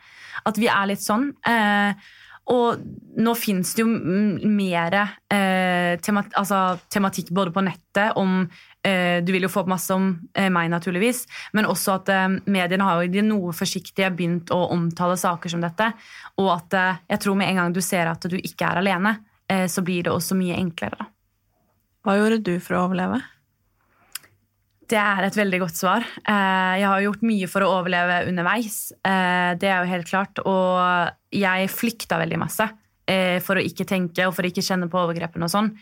At 0.49 0.59
vi 0.59 0.71
er 0.73 0.89
litt 0.91 1.05
sånn. 1.05 1.29
Eh, 1.47 2.07
og 2.53 2.83
nå 3.25 3.33
fins 3.41 3.73
det 3.77 3.85
jo 3.85 3.89
mer 3.89 4.97
eh, 5.33 5.95
altså, 5.97 6.59
tematikk 6.93 7.31
både 7.33 7.55
på 7.55 7.65
nettet 7.65 8.19
om 8.21 8.43
Du 8.85 9.33
vil 9.33 9.47
jo 9.47 9.49
få 9.49 9.63
opp 9.63 9.71
masse 9.73 9.95
om 9.97 10.11
eh, 10.37 10.51
meg, 10.53 10.69
naturligvis, 10.73 11.23
men 11.57 11.69
også 11.71 11.95
at 11.99 12.11
eh, 12.13 12.27
mediene 12.53 12.85
har 12.85 13.01
jo 13.01 13.13
de 13.15 13.23
noe 13.25 13.55
forsiktige 13.57 14.11
begynt 14.13 14.53
å 14.53 14.61
omtale 14.75 15.17
saker 15.21 15.55
som 15.55 15.65
dette. 15.65 15.89
Og 16.43 16.51
at 16.53 16.77
eh, 16.77 17.03
jeg 17.15 17.25
tror 17.25 17.39
med 17.41 17.49
en 17.49 17.63
gang 17.63 17.77
du 17.77 17.81
ser 17.85 18.11
at 18.11 18.29
du 18.29 18.37
ikke 18.37 18.69
er 18.69 18.83
alene, 18.83 19.17
eh, 19.49 19.65
så 19.73 19.85
blir 19.87 20.05
det 20.05 20.13
også 20.13 20.37
mye 20.37 20.59
enklere. 20.61 21.01
Da. 21.01 21.09
Hva 22.05 22.19
gjorde 22.19 22.43
du 22.45 22.59
for 22.61 22.77
å 22.77 22.85
overleve? 22.91 23.23
Det 24.85 25.01
er 25.01 25.25
et 25.25 25.37
veldig 25.39 25.61
godt 25.63 25.79
svar. 25.79 26.05
Eh, 26.05 26.75
jeg 26.83 26.89
har 26.91 27.05
gjort 27.07 27.25
mye 27.25 27.49
for 27.49 27.65
å 27.65 27.71
overleve 27.79 28.25
underveis. 28.29 28.79
Eh, 29.01 29.57
det 29.61 29.71
er 29.71 29.81
jo 29.81 29.93
helt 29.95 30.09
klart. 30.11 30.41
Og 30.45 31.35
jeg 31.35 31.73
flykta 31.73 32.21
veldig 32.21 32.41
masse 32.43 32.67
eh, 33.09 33.41
for 33.45 33.57
å 33.57 33.65
ikke 33.65 33.89
tenke 33.89 34.29
og 34.29 34.35
for 34.37 34.45
å 34.45 34.51
ikke 34.53 34.65
kjenne 34.65 34.91
på 34.93 35.01
overgrepene 35.01 35.49
og 35.49 35.55
sånn. 35.55 35.73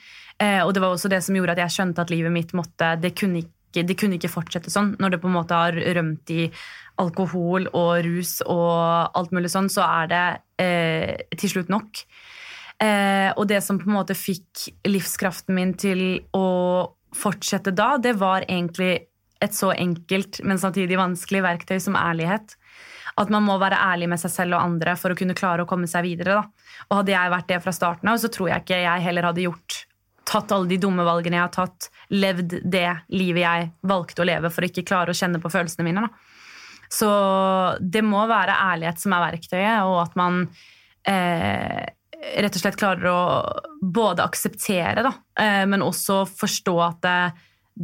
Og 0.43 0.73
det 0.75 0.81
var 0.83 0.91
også 0.91 1.11
det 1.13 1.21
som 1.23 1.37
gjorde 1.37 1.55
at 1.55 1.61
jeg 1.63 1.75
skjønte 1.77 2.03
at 2.03 2.11
livet 2.11 2.33
mitt 2.35 2.51
måtte 2.57 2.89
Det 2.99 3.13
kunne 3.15 3.45
ikke, 3.45 3.85
det 3.87 3.95
kunne 4.01 4.17
ikke 4.19 4.31
fortsette 4.33 4.73
sånn. 4.73 4.97
Når 4.99 5.15
det 5.15 5.21
på 5.23 5.29
en 5.31 5.37
måte 5.37 5.55
har 5.55 5.77
rømt 5.99 6.33
i 6.35 6.49
alkohol 7.01 7.69
og 7.73 8.03
rus 8.05 8.41
og 8.45 9.17
alt 9.17 9.33
mulig 9.35 9.53
sånn, 9.53 9.71
så 9.73 9.85
er 9.87 10.11
det 10.11 10.25
eh, 10.65 11.37
til 11.39 11.55
slutt 11.55 11.73
nok. 11.73 12.03
Eh, 12.83 13.31
og 13.37 13.47
det 13.51 13.61
som 13.65 13.79
på 13.81 13.89
en 13.89 13.97
måte 14.01 14.17
fikk 14.19 14.67
livskraften 14.89 15.55
min 15.57 15.77
til 15.79 16.23
å 16.37 16.47
fortsette 17.17 17.75
da, 17.77 17.95
det 18.01 18.17
var 18.21 18.47
egentlig 18.49 19.07
et 19.43 19.55
så 19.57 19.73
enkelt, 19.75 20.41
men 20.47 20.61
samtidig 20.61 20.99
vanskelig 21.01 21.43
verktøy 21.45 21.79
som 21.83 21.99
ærlighet. 21.99 22.57
At 23.21 23.33
man 23.33 23.45
må 23.45 23.59
være 23.61 23.81
ærlig 23.93 24.09
med 24.09 24.21
seg 24.23 24.33
selv 24.33 24.57
og 24.57 24.63
andre 24.65 24.95
for 24.97 25.13
å 25.13 25.19
kunne 25.19 25.37
klare 25.37 25.65
å 25.65 25.69
komme 25.69 25.89
seg 25.91 26.07
videre. 26.07 26.39
Da. 26.39 26.77
Og 26.89 27.01
Hadde 27.01 27.15
jeg 27.15 27.33
vært 27.35 27.51
det 27.51 27.59
fra 27.65 27.75
starten 27.77 28.09
av, 28.09 28.21
så 28.23 28.31
tror 28.33 28.53
jeg 28.53 28.65
ikke 28.65 28.85
jeg 28.85 29.05
heller 29.05 29.29
hadde 29.29 29.45
gjort 29.45 29.83
tatt 30.29 30.53
alle 30.55 30.71
de 30.71 30.79
dumme 30.83 31.05
valgene 31.07 31.39
jeg 31.39 31.47
har 31.47 31.55
tatt, 31.55 31.89
levd 32.15 32.61
det 32.71 32.89
livet 33.15 33.43
jeg 33.43 33.71
valgte 33.89 34.23
å 34.23 34.29
leve 34.29 34.51
for 34.53 34.65
å 34.65 34.71
ikke 34.71 34.87
klare 34.87 35.15
å 35.15 35.19
kjenne 35.19 35.41
på 35.43 35.51
følelsene 35.53 35.87
mine. 35.87 36.05
Da. 36.07 36.33
Så 36.93 37.09
det 37.81 38.05
må 38.05 38.23
være 38.29 38.59
ærlighet 38.69 39.01
som 39.01 39.15
er 39.17 39.27
verktøyet, 39.31 39.89
og 39.89 39.99
at 40.03 40.17
man 40.21 40.43
eh, 41.09 41.83
rett 42.23 42.59
og 42.59 42.63
slett 42.63 42.79
klarer 42.81 43.09
å 43.11 43.23
både 43.83 44.25
akseptere, 44.27 45.05
da, 45.05 45.15
eh, 45.41 45.65
men 45.69 45.85
også 45.85 46.23
forstå 46.29 46.75
at 46.85 47.01
det, 47.07 47.19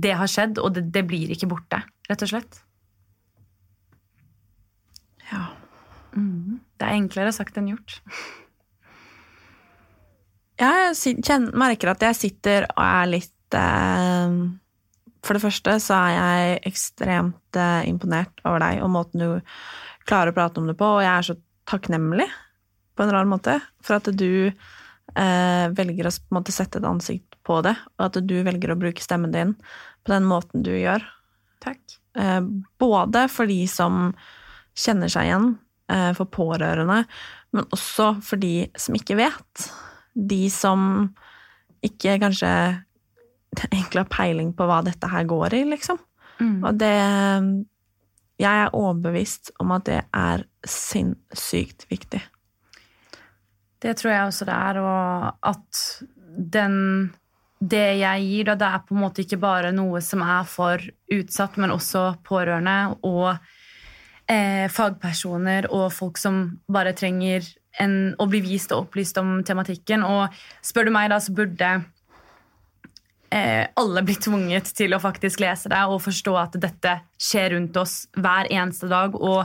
det 0.07 0.15
har 0.21 0.31
skjedd, 0.31 0.61
og 0.63 0.75
det, 0.77 0.89
det, 0.95 1.05
blir 1.09 1.33
ikke 1.35 1.49
borte, 1.51 1.81
rett 2.11 2.25
og 2.27 2.33
slett. 2.35 2.61
Ja. 5.33 5.49
Mm. 6.17 6.61
Det 6.79 6.87
er 6.87 6.95
enklere 6.95 7.33
sagt 7.35 7.59
enn 7.59 7.73
gjort. 7.73 7.99
Jeg 10.59 11.19
kjenner, 11.23 11.53
merker 11.55 11.93
at 11.93 12.03
jeg 12.03 12.19
sitter 12.19 12.67
og 12.73 12.81
er 12.83 13.11
litt 13.13 13.55
eh, 13.55 14.39
For 15.23 15.37
det 15.39 15.43
første 15.45 15.77
så 15.83 15.99
er 15.99 16.17
jeg 16.17 16.59
ekstremt 16.73 17.59
eh, 17.59 17.87
imponert 17.91 18.43
over 18.45 18.65
deg 18.65 18.83
og 18.83 18.91
måten 18.97 19.23
du 19.23 19.31
klarer 20.09 20.33
å 20.33 20.37
prate 20.37 20.61
om 20.61 20.69
det 20.71 20.75
på, 20.79 20.89
og 20.89 21.05
jeg 21.05 21.13
er 21.13 21.27
så 21.27 21.37
takknemlig 21.69 22.27
på 22.97 23.05
en 23.05 23.13
rar 23.13 23.29
måte. 23.29 23.59
For 23.85 23.99
at 23.99 24.09
du 24.17 24.49
eh, 24.49 25.67
velger 25.77 26.09
å 26.09 26.15
måte, 26.35 26.55
sette 26.55 26.81
et 26.81 26.89
ansikt 26.89 27.37
på 27.47 27.61
det, 27.65 27.75
og 27.99 28.07
at 28.09 28.19
du 28.25 28.37
velger 28.47 28.73
å 28.73 28.79
bruke 28.81 29.05
stemmen 29.05 29.35
din 29.35 29.55
på 30.03 30.15
den 30.15 30.27
måten 30.29 30.65
du 30.65 30.73
gjør. 30.73 31.05
Takk. 31.65 31.83
Eh, 32.19 32.41
både 32.81 33.27
for 33.33 33.51
de 33.51 33.61
som 33.71 34.09
kjenner 34.79 35.13
seg 35.13 35.29
igjen, 35.29 35.51
eh, 35.93 36.11
for 36.17 36.31
pårørende, 36.33 37.03
men 37.53 37.69
også 37.75 38.15
for 38.25 38.41
de 38.41 38.71
som 38.81 38.97
ikke 38.97 39.19
vet. 39.21 39.69
De 40.19 40.43
som 40.51 40.81
ikke 41.85 42.19
kanskje 42.23 42.51
egentlig 43.71 44.03
har 44.05 44.13
peiling 44.13 44.53
på 44.57 44.67
hva 44.69 44.83
dette 44.87 45.11
her 45.11 45.27
går 45.29 45.59
i, 45.61 45.65
liksom. 45.75 46.01
Mm. 46.39 46.59
Og 46.63 46.79
det 46.79 46.95
Jeg 48.39 48.55
er 48.63 48.75
overbevist 48.75 49.51
om 49.59 49.73
at 49.75 49.89
det 49.89 50.03
er 50.15 50.45
sinnssykt 50.63 51.89
viktig. 51.91 52.21
Det 53.83 53.97
tror 53.99 54.13
jeg 54.13 54.27
også 54.27 54.47
det 54.47 54.55
er, 54.55 54.79
og 54.79 55.49
at 55.51 55.81
den 56.55 56.77
det 57.59 57.99
jeg 57.99 58.23
gir, 58.23 58.45
da, 58.47 58.55
det 58.55 58.67
er 58.69 58.83
på 58.87 58.95
en 58.95 59.03
måte 59.03 59.25
ikke 59.25 59.41
bare 59.43 59.73
noe 59.75 60.01
som 60.05 60.23
er 60.23 60.45
for 60.47 60.83
utsatt, 61.15 61.57
men 61.59 61.75
også 61.75 62.05
pårørende. 62.27 62.77
Og 63.03 63.33
eh, 64.31 64.69
fagpersoner 64.71 65.67
og 65.75 65.89
folk 65.95 66.21
som 66.23 66.45
bare 66.71 66.95
trenger 66.97 67.47
en, 67.83 67.95
å 68.19 68.27
bli 68.31 68.41
vist 68.45 68.73
og 68.75 68.87
opplyst 68.87 69.21
om 69.21 69.39
tematikken. 69.47 70.05
Og 70.07 70.35
spør 70.65 70.89
du 70.89 70.95
meg, 70.95 71.11
da, 71.13 71.21
så 71.23 71.35
burde 71.37 71.71
eh, 73.31 73.65
alle 73.79 74.05
bli 74.07 74.17
tvunget 74.19 74.73
til 74.79 74.97
å 74.97 75.03
faktisk 75.03 75.43
lese 75.45 75.71
det 75.73 75.85
og 75.87 76.03
forstå 76.05 76.37
at 76.41 76.59
dette 76.61 76.99
skjer 77.21 77.55
rundt 77.57 77.79
oss 77.81 78.01
hver 78.19 78.51
eneste 78.51 78.91
dag. 78.91 79.15
Og 79.15 79.45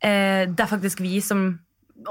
eh, 0.00 0.44
det 0.50 0.66
er 0.66 0.70
faktisk 0.70 1.02
vi 1.04 1.18
som 1.24 1.50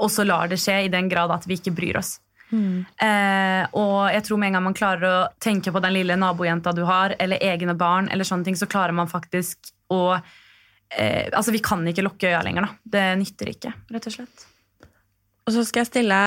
også 0.00 0.24
lar 0.26 0.48
det 0.50 0.58
skje, 0.62 0.84
i 0.86 0.92
den 0.92 1.08
grad 1.10 1.32
at 1.34 1.44
vi 1.48 1.58
ikke 1.58 1.74
bryr 1.76 2.00
oss. 2.00 2.18
Eh, 2.54 3.64
og 3.74 3.98
jeg 4.12 4.24
tror 4.26 4.38
med 4.40 4.50
en 4.50 4.58
gang 4.58 4.66
man 4.68 4.76
klarer 4.76 5.04
å 5.08 5.26
tenke 5.42 5.72
på 5.74 5.82
den 5.82 5.96
lille 5.96 6.16
nabojenta 6.20 6.74
du 6.76 6.84
har, 6.88 7.16
eller 7.18 7.42
egne 7.42 7.76
barn, 7.78 8.08
eller 8.12 8.26
sånne 8.28 8.48
ting, 8.48 8.58
så 8.58 8.70
klarer 8.70 8.94
man 8.96 9.10
faktisk 9.10 9.72
å 9.92 10.02
eh, 10.14 11.30
Altså, 11.32 11.50
vi 11.54 11.62
kan 11.64 11.82
ikke 11.88 12.04
lukke 12.06 12.30
øya 12.30 12.42
lenger, 12.46 12.68
da. 12.68 12.90
Det 12.96 13.06
nytter 13.20 13.54
ikke, 13.54 13.74
rett 13.94 14.10
og 14.10 14.18
slett. 14.18 14.46
Og 15.44 15.54
så 15.54 15.64
skal 15.66 15.84
jeg 15.84 15.92
stille 15.92 16.20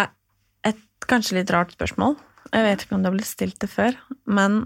et 0.67 1.07
kanskje 1.09 1.39
litt 1.39 1.53
rart 1.53 1.73
spørsmål. 1.73 2.17
Jeg 2.53 2.65
vet 2.65 2.83
ikke 2.83 2.95
om 2.95 3.03
det 3.03 3.09
har 3.09 3.15
blitt 3.17 3.29
stilt 3.29 3.57
det 3.63 3.69
før, 3.71 3.97
men 4.29 4.65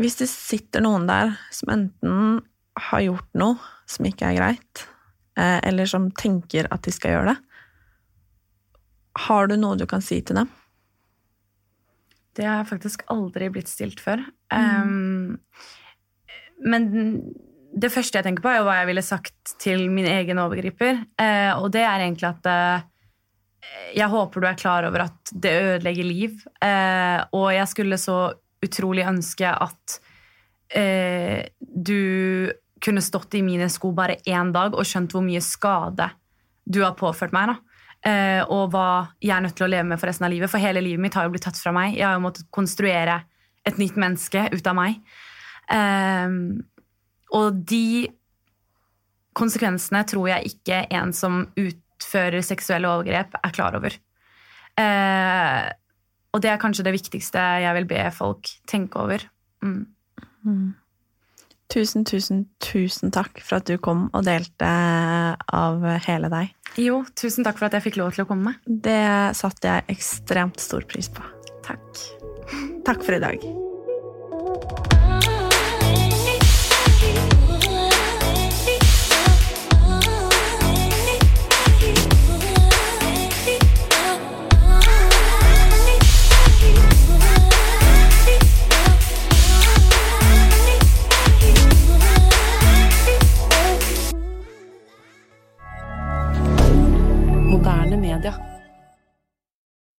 hvis 0.00 0.18
det 0.20 0.28
sitter 0.28 0.84
noen 0.84 1.06
der 1.08 1.34
som 1.54 1.72
enten 1.72 2.44
har 2.90 3.02
gjort 3.04 3.28
noe 3.38 3.56
som 3.88 4.06
ikke 4.08 4.28
er 4.28 4.38
greit, 4.38 4.84
eh, 5.40 5.58
eller 5.64 5.88
som 5.88 6.10
tenker 6.12 6.68
at 6.72 6.84
de 6.84 6.92
skal 6.92 7.14
gjøre 7.14 7.32
det, 7.32 7.36
har 9.26 9.48
du 9.48 9.56
noe 9.56 9.78
du 9.80 9.86
kan 9.88 10.04
si 10.04 10.20
til 10.20 10.42
dem? 10.42 10.50
Det 12.36 12.44
har 12.44 12.68
faktisk 12.68 13.06
aldri 13.12 13.48
blitt 13.52 13.70
stilt 13.72 14.02
før. 14.04 14.20
Um, 14.52 15.38
men 16.60 16.90
det 17.76 17.88
første 17.94 18.18
jeg 18.18 18.26
tenker 18.26 18.44
på, 18.44 18.50
er 18.52 18.60
jo 18.60 18.66
hva 18.68 18.76
jeg 18.82 18.90
ville 18.90 19.04
sagt 19.04 19.54
til 19.62 19.86
min 19.92 20.08
egen 20.10 20.40
overgriper. 20.42 21.00
Uh, 21.16 21.56
og 21.62 21.70
det 21.72 21.86
er 21.86 22.04
egentlig 22.04 22.28
at 22.28 22.50
eh, 22.52 22.84
jeg 23.96 24.10
håper 24.12 24.42
du 24.42 24.48
er 24.48 24.58
klar 24.58 24.86
over 24.88 25.06
at 25.06 25.32
det 25.32 25.52
ødelegger 25.60 26.06
liv. 26.06 26.42
Eh, 26.62 27.20
og 27.36 27.48
jeg 27.54 27.70
skulle 27.70 27.98
så 28.00 28.18
utrolig 28.64 29.06
ønske 29.06 29.50
at 29.50 29.98
eh, 30.74 31.46
du 31.60 32.50
kunne 32.82 33.04
stått 33.04 33.38
i 33.38 33.44
mine 33.44 33.68
sko 33.72 33.92
bare 33.96 34.18
én 34.28 34.52
dag 34.54 34.74
og 34.76 34.86
skjønt 34.86 35.14
hvor 35.14 35.24
mye 35.24 35.42
skade 35.44 36.10
du 36.66 36.82
har 36.82 36.96
påført 36.98 37.34
meg. 37.36 37.56
Eh, 38.06 38.42
og 38.52 38.70
hva 38.74 38.88
jeg 39.22 39.34
er 39.34 39.46
nødt 39.46 39.56
til 39.58 39.66
å 39.66 39.72
leve 39.72 39.88
med 39.88 40.00
for 40.00 40.10
resten 40.10 40.28
av 40.28 40.34
livet. 40.34 40.52
For 40.52 40.62
hele 40.62 40.84
livet 40.84 41.02
mitt 41.02 41.16
har 41.18 41.26
jo 41.26 41.34
blitt 41.34 41.46
tatt 41.48 41.60
fra 41.60 41.72
meg. 41.74 41.96
Jeg 41.96 42.06
har 42.06 42.18
jo 42.18 42.26
måttet 42.26 42.50
konstruere 42.54 43.22
et 43.66 43.80
nytt 43.82 43.96
menneske 43.98 44.46
ut 44.52 44.70
av 44.70 44.78
meg. 44.78 45.00
Eh, 45.72 46.36
og 47.36 47.64
de 47.66 48.06
konsekvensene 49.36 50.04
tror 50.08 50.30
jeg 50.30 50.54
ikke 50.54 50.84
en 50.96 51.12
som 51.16 51.42
utfører 51.96 52.44
seksuelle 52.44 52.90
overgrep, 52.90 53.36
er 53.42 53.54
klar 53.56 53.76
over. 53.78 53.96
Eh, 54.76 55.68
og 56.36 56.42
det 56.44 56.52
er 56.52 56.60
kanskje 56.60 56.84
det 56.84 56.96
viktigste 56.98 57.42
jeg 57.64 57.76
vil 57.78 57.88
be 57.88 58.02
folk 58.12 58.50
tenke 58.68 59.00
over. 59.00 59.24
Mm. 59.64 60.74
Tusen, 61.72 62.04
tusen, 62.06 62.44
tusen 62.62 63.10
takk 63.10 63.40
for 63.42 63.58
at 63.58 63.66
du 63.66 63.74
kom 63.82 64.06
og 64.12 64.26
delte 64.28 64.68
av 64.68 65.82
hele 66.06 66.30
deg. 66.30 66.52
Jo, 66.78 67.02
tusen 67.18 67.46
takk 67.46 67.58
for 67.58 67.70
at 67.70 67.78
jeg 67.78 67.88
fikk 67.88 68.00
lov 68.02 68.14
til 68.14 68.26
å 68.26 68.30
komme. 68.30 68.54
Det 68.66 69.34
satte 69.38 69.72
jeg 69.72 69.96
ekstremt 69.96 70.62
stor 70.62 70.86
pris 70.86 71.10
på. 71.10 71.24
Takk. 71.66 72.02
Takk 72.86 73.02
for 73.02 73.16
i 73.16 73.22
dag. 73.22 73.65